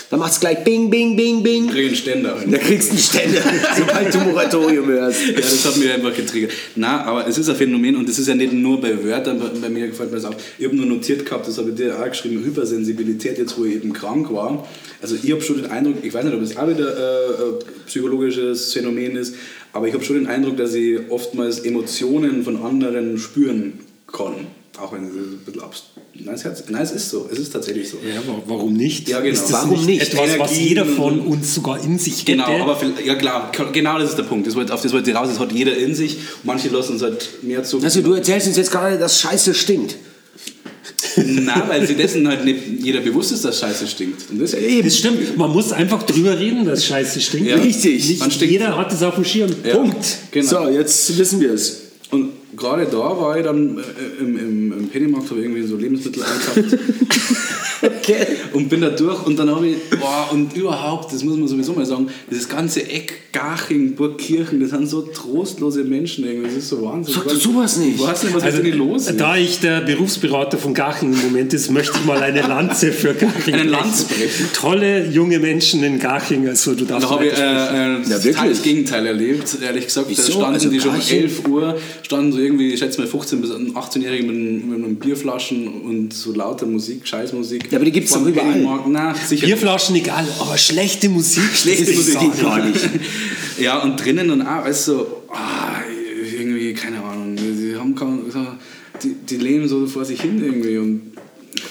Da 0.10 0.18
macht 0.18 0.32
es 0.32 0.40
gleich 0.40 0.64
Bing, 0.64 0.90
Bing, 0.90 1.16
Bing, 1.16 1.44
Bing. 1.44 1.66
Ich 1.66 1.72
kriege 1.72 1.88
einen 1.88 1.96
Ständer. 1.96 2.38
Da 2.48 2.58
kriegst 2.58 2.90
du 2.90 2.94
einen 2.94 3.00
Ständer, 3.00 3.42
sobald 3.78 4.12
du 4.12 4.18
Moratorium 4.20 4.88
hörst. 4.88 5.28
Ja, 5.28 5.34
das 5.34 5.66
hat 5.66 5.78
mich 5.78 5.92
einfach 5.92 6.16
getriggert. 6.16 6.52
Na, 6.76 7.04
aber 7.04 7.28
es 7.28 7.38
ist 7.38 7.48
ein 7.48 7.56
Phänomen 7.56 7.96
und 7.96 8.10
das 8.10 8.18
ist 8.18 8.28
ja 8.28 8.34
nicht 8.34 8.52
nur 8.52 8.82
bei 8.82 9.04
Wörtern, 9.04 9.40
bei, 9.62 9.70
mir 9.70 9.88
gefällt 9.88 10.10
mir 10.10 10.18
das 10.18 10.26
auch. 10.26 10.34
Ich 10.58 10.66
habe 10.66 10.76
nur 10.76 10.88
notiert 10.88 11.26
gehabt, 11.26 11.48
das 11.48 11.60
habe 11.60 11.70
ich 11.70 11.76
dir 11.76 12.00
auch 12.00 12.10
geschrieben, 12.10 12.44
Hypersensibilität, 12.44 13.38
jetzt 13.38 13.56
wo 13.60 13.66
ich 13.66 13.76
eben 13.76 13.94
krank 13.94 14.34
war. 14.34 14.68
Also 15.00 15.16
ich 15.22 15.32
habe 15.32 15.42
schon 15.42 15.58
den 15.58 15.70
Eindruck, 15.70 15.98
ich 16.02 16.12
weiß 16.12 16.24
nicht, 16.24 16.34
ob 16.34 16.42
es 16.42 16.58
auch 16.58 16.68
wieder 16.68 16.98
äh, 16.98 17.44
ein 17.44 17.86
psychologisches 17.86 18.74
Phänomen 18.74 19.16
ist, 19.16 19.36
aber 19.74 19.88
ich 19.88 19.94
habe 19.94 20.04
schon 20.04 20.16
den 20.16 20.28
Eindruck, 20.28 20.58
dass 20.58 20.74
ich 20.74 20.98
oftmals 21.10 21.60
Emotionen 21.60 22.44
von 22.44 22.64
anderen 22.64 23.20
spüren 23.20 23.80
kann. 24.12 24.48
Auch 24.82 24.94
wenn 24.94 25.06
es 25.06 25.14
ein 25.14 25.40
bisschen 25.46 25.62
abs 25.62 25.84
Nein, 26.22 26.36
nein, 26.70 26.82
es 26.84 26.92
ist 26.92 27.10
so. 27.10 27.30
Es 27.32 27.40
ist 27.40 27.52
tatsächlich 27.54 27.88
so. 27.90 27.98
Ja, 27.98 28.18
wa- 28.28 28.42
warum 28.46 28.74
nicht? 28.74 29.08
Ja, 29.08 29.20
genau. 29.20 29.34
Ist 29.34 29.44
das 29.46 29.54
Warum 29.54 29.86
nicht? 29.86 30.02
etwas, 30.02 30.38
was 30.40 30.58
jeder 30.60 30.86
von 30.86 31.20
uns 31.22 31.56
sogar 31.56 31.82
in 31.84 31.98
sich 31.98 32.20
hätte? 32.22 32.32
Genau, 32.34 32.46
aber 32.70 32.78
ja 33.06 33.16
klar, 33.16 33.52
genau 33.72 33.98
das 34.00 34.10
ist 34.10 34.18
der 34.18 34.24
Punkt. 34.24 34.46
Das 34.48 34.56
wollte, 34.56 34.74
auf 34.74 34.82
das 34.82 34.92
wollte 34.92 35.10
ich 35.12 35.16
raus, 35.16 35.30
das 35.30 35.40
hat 35.40 35.52
jeder 35.54 35.78
in 35.78 35.96
sich. 35.96 36.18
Manche 36.44 36.68
lassen 36.70 36.98
es 36.98 37.02
halt 37.02 37.30
mehr 37.44 37.64
zu. 37.64 37.80
Also 37.82 38.02
du 38.02 38.14
erzählst 38.14 38.48
uns 38.48 38.58
jetzt 38.58 38.72
gerade, 38.72 38.98
dass 38.98 39.20
Scheiße 39.22 39.54
stinkt. 39.54 39.96
Nein, 41.16 41.64
weil 41.68 41.88
sie 41.88 41.96
dessen 41.96 42.28
halt 42.28 42.46
nicht 42.46 42.60
jeder 42.82 43.00
bewusst 43.02 43.32
ist, 43.32 43.44
dass 43.46 43.60
Scheiße 43.60 43.88
stinkt. 43.88 44.30
Und 44.30 44.40
das 44.42 44.52
Das 44.84 44.98
stimmt. 44.98 45.38
Man 45.38 45.52
muss 45.52 45.72
einfach 45.72 46.04
drüber 46.04 46.38
reden, 46.40 46.66
dass 46.66 46.86
Scheiße 46.86 47.20
stinkt. 47.22 47.48
Ja. 47.50 47.56
Richtig. 47.58 48.20
Nicht 48.24 48.42
jeder 48.42 48.78
hat 48.78 48.92
es 48.94 49.02
auf 49.04 49.16
dem 49.16 49.26
Schirm. 49.26 49.52
Ja, 49.64 49.76
Punkt. 49.78 50.06
Genau. 50.32 50.48
So, 50.66 50.70
jetzt 50.70 51.18
wissen 51.18 51.40
wir 51.40 51.54
es. 51.54 51.82
Und 52.12 52.30
gerade 52.60 52.86
da 52.86 52.98
war 52.98 53.38
ich 53.38 53.44
dann 53.44 53.78
äh, 53.78 54.22
im, 54.22 54.38
im, 54.38 54.72
im 54.74 54.90
Pennymarkt, 54.90 55.30
habe 55.32 55.42
irgendwie 55.42 55.64
so 55.64 55.76
Lebensmittel 55.76 56.24
einkauft 56.24 56.78
Okay. 57.82 58.26
und 58.54 58.68
bin 58.70 58.82
da 58.82 58.90
durch 58.90 59.26
und 59.26 59.38
dann 59.38 59.50
habe 59.50 59.68
ich, 59.68 59.78
boah, 60.00 60.30
und 60.32 60.56
überhaupt, 60.56 61.14
das 61.14 61.24
muss 61.24 61.38
man 61.38 61.48
sowieso 61.48 61.74
mal 61.74 61.86
sagen, 61.86 62.08
dieses 62.30 62.48
ganze 62.50 62.82
Eck, 62.90 63.32
Garching, 63.32 63.96
Burgkirchen, 63.96 64.60
das 64.60 64.72
sind 64.72 64.88
so 64.90 65.02
trostlose 65.02 65.84
Menschen 65.84 66.26
irgendwie, 66.26 66.48
das 66.48 66.56
ist 66.58 66.70
so 66.70 66.82
Wahnsinn. 66.84 67.14
Sag 67.14 67.26
doch 67.26 67.36
sowas 67.36 67.78
nicht. 67.78 67.96
Ich 67.96 68.02
weiß 68.02 68.24
nicht, 68.24 68.36
was 68.36 68.44
Also, 68.44 68.58
mit 68.58 68.68
denen 68.68 68.78
los 68.80 69.08
ist. 69.08 69.20
da 69.20 69.38
ich 69.38 69.60
der 69.60 69.82
Berufsberater 69.82 70.58
von 70.58 70.74
Garching 70.74 71.14
im 71.14 71.22
Moment 71.22 71.54
ist, 71.54 71.70
möchte 71.72 71.98
ich 72.00 72.06
mal 72.06 72.22
eine 72.22 72.42
Lanze 72.42 72.92
für 72.92 73.14
Garching 73.14 73.54
Einen 73.54 73.70
brechen. 73.70 73.70
Lanz 73.70 74.04
brechen? 74.06 74.46
Tolle 74.54 75.06
junge 75.10 75.40
Menschen 75.40 75.84
in 75.84 76.00
Garching, 76.00 76.48
also 76.48 76.74
du 76.74 76.86
darfst 76.86 77.06
Da 77.08 77.12
habe 77.12 77.28
ich 77.28 77.34
äh, 77.34 77.38
äh, 77.38 78.34
Ja, 78.34 78.46
das 78.48 78.62
Gegenteil 78.64 79.06
erlebt, 79.06 79.58
ehrlich 79.64 79.86
gesagt. 79.86 80.08
Da 80.08 80.12
Wieso? 80.12 80.32
standen 80.32 80.54
Also 80.56 80.70
die 80.70 80.80
schon 80.80 80.90
um 80.92 80.96
Garching? 80.98 81.22
11 81.22 81.48
Uhr, 81.48 81.78
standen 82.02 82.32
so 82.34 82.40
irgendwie, 82.40 82.74
ich 82.74 82.80
schätze 82.80 83.00
mal 83.00 83.08
15- 83.10 83.36
bis 83.38 83.52
18-Jährige 83.52 84.24
mit, 84.26 84.66
mit, 84.66 84.80
mit 84.88 85.00
Bierflaschen 85.00 85.68
und 85.68 86.14
so 86.14 86.34
lauter 86.34 86.66
Musik, 86.66 87.08
Scheißmusik. 87.08 87.69
Ja, 87.70 87.78
aber 87.78 87.86
die 87.86 87.92
gibt's 87.92 88.14
Vom 88.14 88.24
doch 88.24 88.32
überall. 88.32 88.52
Pennymarkt. 88.52 88.88
Na, 88.90 89.14
sicher. 89.14 89.46
Bierflaschen 89.46 89.96
egal, 89.96 90.28
aber 90.40 90.58
schlechte 90.58 91.10
Musik. 91.10 91.44
Schlechte 91.54 91.94
Musik. 91.94 92.20
geht 92.20 92.42
gar 92.42 92.66
nicht. 92.66 92.90
Ja, 93.60 93.80
und 93.80 93.98
drinnen 94.04 94.32
und 94.32 94.42
auch, 94.42 94.66
weißt 94.66 94.88
du, 94.88 94.92
so, 94.94 95.24
ah, 95.30 95.82
irgendwie, 96.38 96.74
keine 96.74 97.04
Ahnung, 97.04 97.36
die 97.36 97.76
haben 97.78 97.94
kaum, 97.94 98.24
so, 98.32 98.40
die, 99.04 99.16
die 99.30 99.38
leben 99.38 99.68
so 99.68 99.86
vor 99.86 100.06
sich 100.06 100.22
hin 100.22 100.42
irgendwie 100.44 100.78
und 100.78 101.02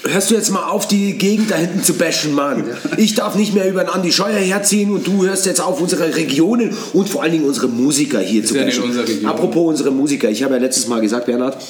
Hörst 0.05 0.31
du 0.31 0.35
jetzt 0.35 0.51
mal 0.51 0.65
auf, 0.69 0.89
die 0.89 1.15
Gegend 1.15 1.51
da 1.51 1.57
hinten 1.57 1.83
zu 1.83 1.95
bashen, 1.95 2.35
Mann? 2.35 2.65
Ich 2.97 3.15
darf 3.15 3.37
nicht 3.37 3.55
mehr 3.55 3.69
über 3.69 3.85
den 3.85 3.91
Andi 3.91 4.13
Scheuer 4.13 4.39
herziehen 4.39 4.91
und 4.91 5.07
du 5.07 5.25
hörst 5.25 5.47
jetzt 5.47 5.61
auf, 5.61 5.81
unsere 5.81 6.15
Regionen 6.17 6.77
und 6.93 7.09
vor 7.09 7.23
allen 7.23 7.33
Dingen 7.33 7.45
unsere 7.45 7.69
Musiker 7.69 8.21
hier 8.21 8.45
zu 8.45 8.57
ja 8.57 8.65
nicht 8.65 8.77
bashen. 8.77 8.91
unsere 8.91 9.09
Region. 9.09 9.27
Apropos 9.27 9.69
unsere 9.69 9.91
Musiker, 9.91 10.31
ich 10.31 10.43
habe 10.43 10.55
ja 10.55 10.61
letztes 10.61 10.89
Mal 10.89 11.01
gesagt, 11.01 11.27
Bernhard, 11.27 11.63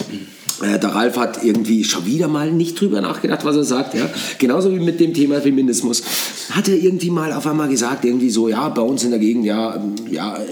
äh, 0.62 0.78
der 0.78 0.90
Ralf 0.90 1.16
hat 1.16 1.44
irgendwie 1.44 1.84
schon 1.84 2.06
wieder 2.06 2.28
mal 2.28 2.50
nicht 2.50 2.80
drüber 2.80 3.00
nachgedacht, 3.00 3.44
was 3.44 3.56
er 3.56 3.64
sagt. 3.64 3.94
Ja? 3.94 4.08
Genauso 4.38 4.72
wie 4.72 4.80
mit 4.80 5.00
dem 5.00 5.14
Thema 5.14 5.40
Feminismus. 5.40 6.02
Hat 6.50 6.68
er 6.68 6.76
irgendwie 6.76 7.10
mal 7.10 7.32
auf 7.32 7.46
einmal 7.46 7.68
gesagt, 7.68 8.04
irgendwie 8.04 8.30
so, 8.30 8.48
ja, 8.48 8.68
bei 8.68 8.82
uns 8.82 9.04
in 9.04 9.10
der 9.10 9.18
Gegend, 9.18 9.44
ja, 9.44 9.82
ja, 10.10 10.36
äh, 10.36 10.46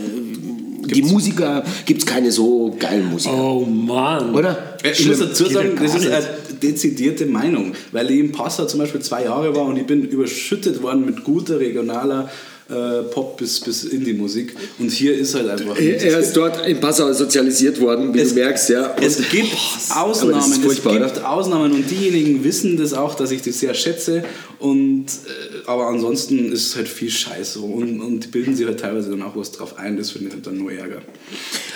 die 0.86 1.02
Musiker, 1.02 1.64
gibt 1.84 2.02
es 2.02 2.07
keine 2.07 2.30
so 2.30 2.74
geilen 2.78 3.11
Musiker. 3.11 3.34
Oh 3.36 3.64
Mann. 3.64 4.34
Oder? 4.34 4.76
Äh, 4.82 4.92
Ich 4.92 5.07
muss 5.07 5.18
dazu 5.18 5.46
sagen, 5.46 5.72
das 5.80 5.94
ist 5.94 6.07
eine 6.07 6.24
dezidierte 6.62 7.26
Meinung, 7.26 7.72
weil 7.92 8.11
ich 8.11 8.20
in 8.20 8.32
Passau 8.32 8.66
zum 8.66 8.80
Beispiel 8.80 9.00
zwei 9.00 9.24
Jahre 9.24 9.54
war 9.54 9.64
und 9.64 9.76
ich 9.76 9.86
bin 9.86 10.02
überschüttet 10.02 10.82
worden 10.82 11.04
mit 11.04 11.24
guter 11.24 11.59
regionaler 11.59 12.30
äh, 12.68 13.02
Pop- 13.12 13.36
bis, 13.36 13.60
bis 13.60 13.84
Indie-Musik 13.84 14.54
und 14.78 14.90
hier 14.90 15.14
ist 15.16 15.34
halt 15.34 15.48
einfach 15.48 15.78
nichts. 15.78 16.02
Er 16.02 16.18
ist 16.18 16.32
dort 16.36 16.66
in 16.66 16.80
Passau 16.80 17.12
sozialisiert 17.12 17.80
worden, 17.80 18.12
wie 18.12 18.18
Es- 18.20 18.30
du 18.30 18.34
merkst, 18.40 18.68
ja. 18.70 18.94
Es 19.00 19.18
Und- 19.18 19.30
gibt 19.30 19.52
aber 19.90 20.08
das 20.08 20.22
Ausnahmen, 20.22 20.52
es 20.66 20.74
gibt 20.82 20.86
oder? 20.86 21.30
Ausnahmen 21.30 21.72
und 21.72 21.88
diejenigen 21.90 22.42
wissen 22.42 22.76
das 22.76 22.92
auch, 22.92 23.14
dass 23.14 23.30
ich 23.30 23.42
das 23.42 23.60
sehr 23.60 23.72
schätze 23.74 24.24
und 24.58 25.06
äh, 25.06 25.68
aber 25.68 25.86
ansonsten 25.88 26.50
ist 26.52 26.66
es 26.68 26.76
halt 26.76 26.88
viel 26.88 27.10
Scheiße 27.10 27.60
und, 27.60 28.00
und 28.00 28.20
die 28.24 28.28
bilden 28.28 28.56
sich 28.56 28.66
halt 28.66 28.80
teilweise 28.80 29.10
dann 29.10 29.22
auch 29.22 29.36
was 29.36 29.52
drauf 29.52 29.78
ein, 29.78 29.96
das 29.96 30.10
finde 30.10 30.28
ich 30.28 30.34
halt 30.34 30.46
dann 30.46 30.58
nur 30.58 30.72
Ärger. 30.72 31.02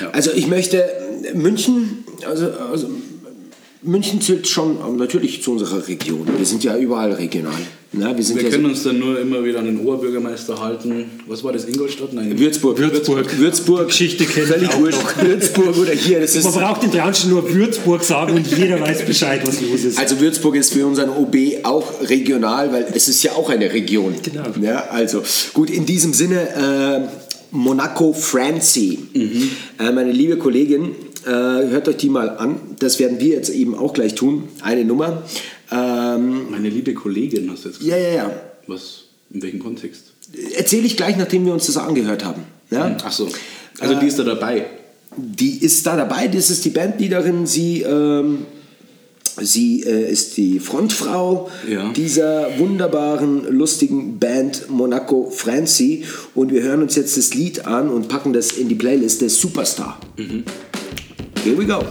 Ja. 0.00 0.10
Also 0.10 0.30
ich 0.32 0.46
möchte 0.48 0.84
München, 1.34 2.04
also, 2.26 2.50
also 2.50 2.90
München 3.82 4.20
zählt 4.20 4.46
schon 4.48 4.78
ähm, 4.86 4.96
natürlich 4.96 5.42
zu 5.42 5.52
unserer 5.52 5.86
Region. 5.88 6.26
Wir 6.36 6.44
sind 6.46 6.64
ja 6.64 6.76
überall 6.76 7.12
regional. 7.12 7.60
Ne? 7.92 8.12
Wir 8.16 8.24
sind 8.24 8.36
Wir 8.36 8.44
ja 8.44 8.50
können 8.50 8.64
so, 8.64 8.70
uns 8.70 8.82
dann 8.84 9.00
nur 9.00 9.18
immer 9.18 9.44
wieder 9.44 9.58
an 9.58 9.64
den 9.64 9.80
Oberbürgermeister 9.80 10.60
halten. 10.60 11.06
Was 11.26 11.42
war 11.42 11.52
das, 11.52 11.64
Ingolstadt? 11.64 12.12
Nein, 12.12 12.38
Würzburg. 12.38 12.78
Würzburg. 12.78 13.36
Würzburg. 13.38 13.88
Geschichte 13.88 14.24
kennt 14.26 14.46
Völlig 14.46 14.68
auch 14.68 14.78
wurscht. 14.78 14.98
noch. 15.02 15.22
Würzburg 15.24 15.76
oder 15.76 15.92
hier. 15.92 16.20
Das 16.20 16.36
ist, 16.36 16.44
Man 16.44 16.52
braucht 16.54 16.84
in 16.84 16.92
Traunstein 16.92 17.30
nur 17.30 17.52
Würzburg 17.52 18.04
sagen 18.04 18.34
und 18.34 18.46
jeder 18.46 18.80
weiß 18.80 19.04
Bescheid, 19.06 19.40
was 19.44 19.60
los 19.60 19.82
ist. 19.84 19.98
also 19.98 20.20
Würzburg 20.20 20.54
ist 20.54 20.72
für 20.72 20.86
unseren 20.86 21.10
OB 21.10 21.36
auch 21.64 21.84
regional, 22.08 22.72
weil 22.72 22.86
es 22.94 23.08
ist 23.08 23.24
ja 23.24 23.32
auch 23.32 23.50
eine 23.50 23.72
Region. 23.72 24.14
Genau. 24.22 24.44
Ja, 24.62 24.84
also 24.90 25.22
gut, 25.52 25.68
in 25.68 25.84
diesem 25.84 26.12
Sinne, 26.14 27.08
äh, 27.08 27.08
Monaco 27.50 28.12
Francie, 28.12 29.00
äh, 29.80 29.90
meine 29.90 30.12
liebe 30.12 30.36
Kollegin, 30.36 30.92
äh, 31.26 31.30
hört 31.30 31.88
euch 31.88 31.96
die 31.96 32.08
mal 32.08 32.30
an. 32.30 32.56
Das 32.78 33.00
werden 33.00 33.18
wir 33.18 33.34
jetzt 33.34 33.50
eben 33.50 33.74
auch 33.74 33.92
gleich 33.92 34.14
tun. 34.14 34.44
Eine 34.62 34.84
Nummer. 34.84 35.24
Ähm, 35.70 36.50
Meine 36.50 36.68
liebe 36.68 36.94
Kollegin 36.94 37.50
hast 37.50 37.64
du 37.64 37.68
jetzt 37.68 37.78
gesagt. 37.80 37.96
ja, 38.00 38.08
ja, 38.08 38.14
ja. 38.14 38.30
Was? 38.66 39.04
In 39.32 39.42
welchem 39.42 39.60
Kontext? 39.60 40.12
Erzähle 40.56 40.86
ich 40.86 40.96
gleich, 40.96 41.16
nachdem 41.16 41.44
wir 41.46 41.52
uns 41.52 41.66
das 41.66 41.76
angehört 41.76 42.24
haben. 42.24 42.42
Ja? 42.70 42.96
Ach 43.04 43.12
so. 43.12 43.28
Also 43.78 43.94
die 43.94 44.06
ist 44.06 44.18
da 44.18 44.24
dabei. 44.24 44.66
Die 45.16 45.58
ist 45.64 45.86
da 45.86 45.96
dabei, 45.96 46.28
das 46.28 46.50
ist 46.50 46.64
die 46.64 46.70
Bandleaderin, 46.70 47.44
sie, 47.46 47.82
ähm, 47.82 48.46
sie 49.40 49.82
äh, 49.82 50.10
ist 50.10 50.36
die 50.36 50.60
Frontfrau 50.60 51.50
Ja. 51.68 51.92
dieser 51.92 52.58
wunderbaren, 52.58 53.44
lustigen 53.56 54.18
Band 54.20 54.70
Monaco 54.70 55.30
Francie 55.30 56.04
und 56.36 56.52
wir 56.52 56.62
hören 56.62 56.82
uns 56.82 56.94
jetzt 56.94 57.16
das 57.16 57.34
Lied 57.34 57.66
an 57.66 57.88
und 57.88 58.06
packen 58.08 58.32
das 58.32 58.52
in 58.52 58.68
die 58.68 58.76
Playlist 58.76 59.20
der 59.20 59.30
Superstar. 59.30 59.98
Here 60.16 61.56
we 61.58 61.64
go. 61.66 61.82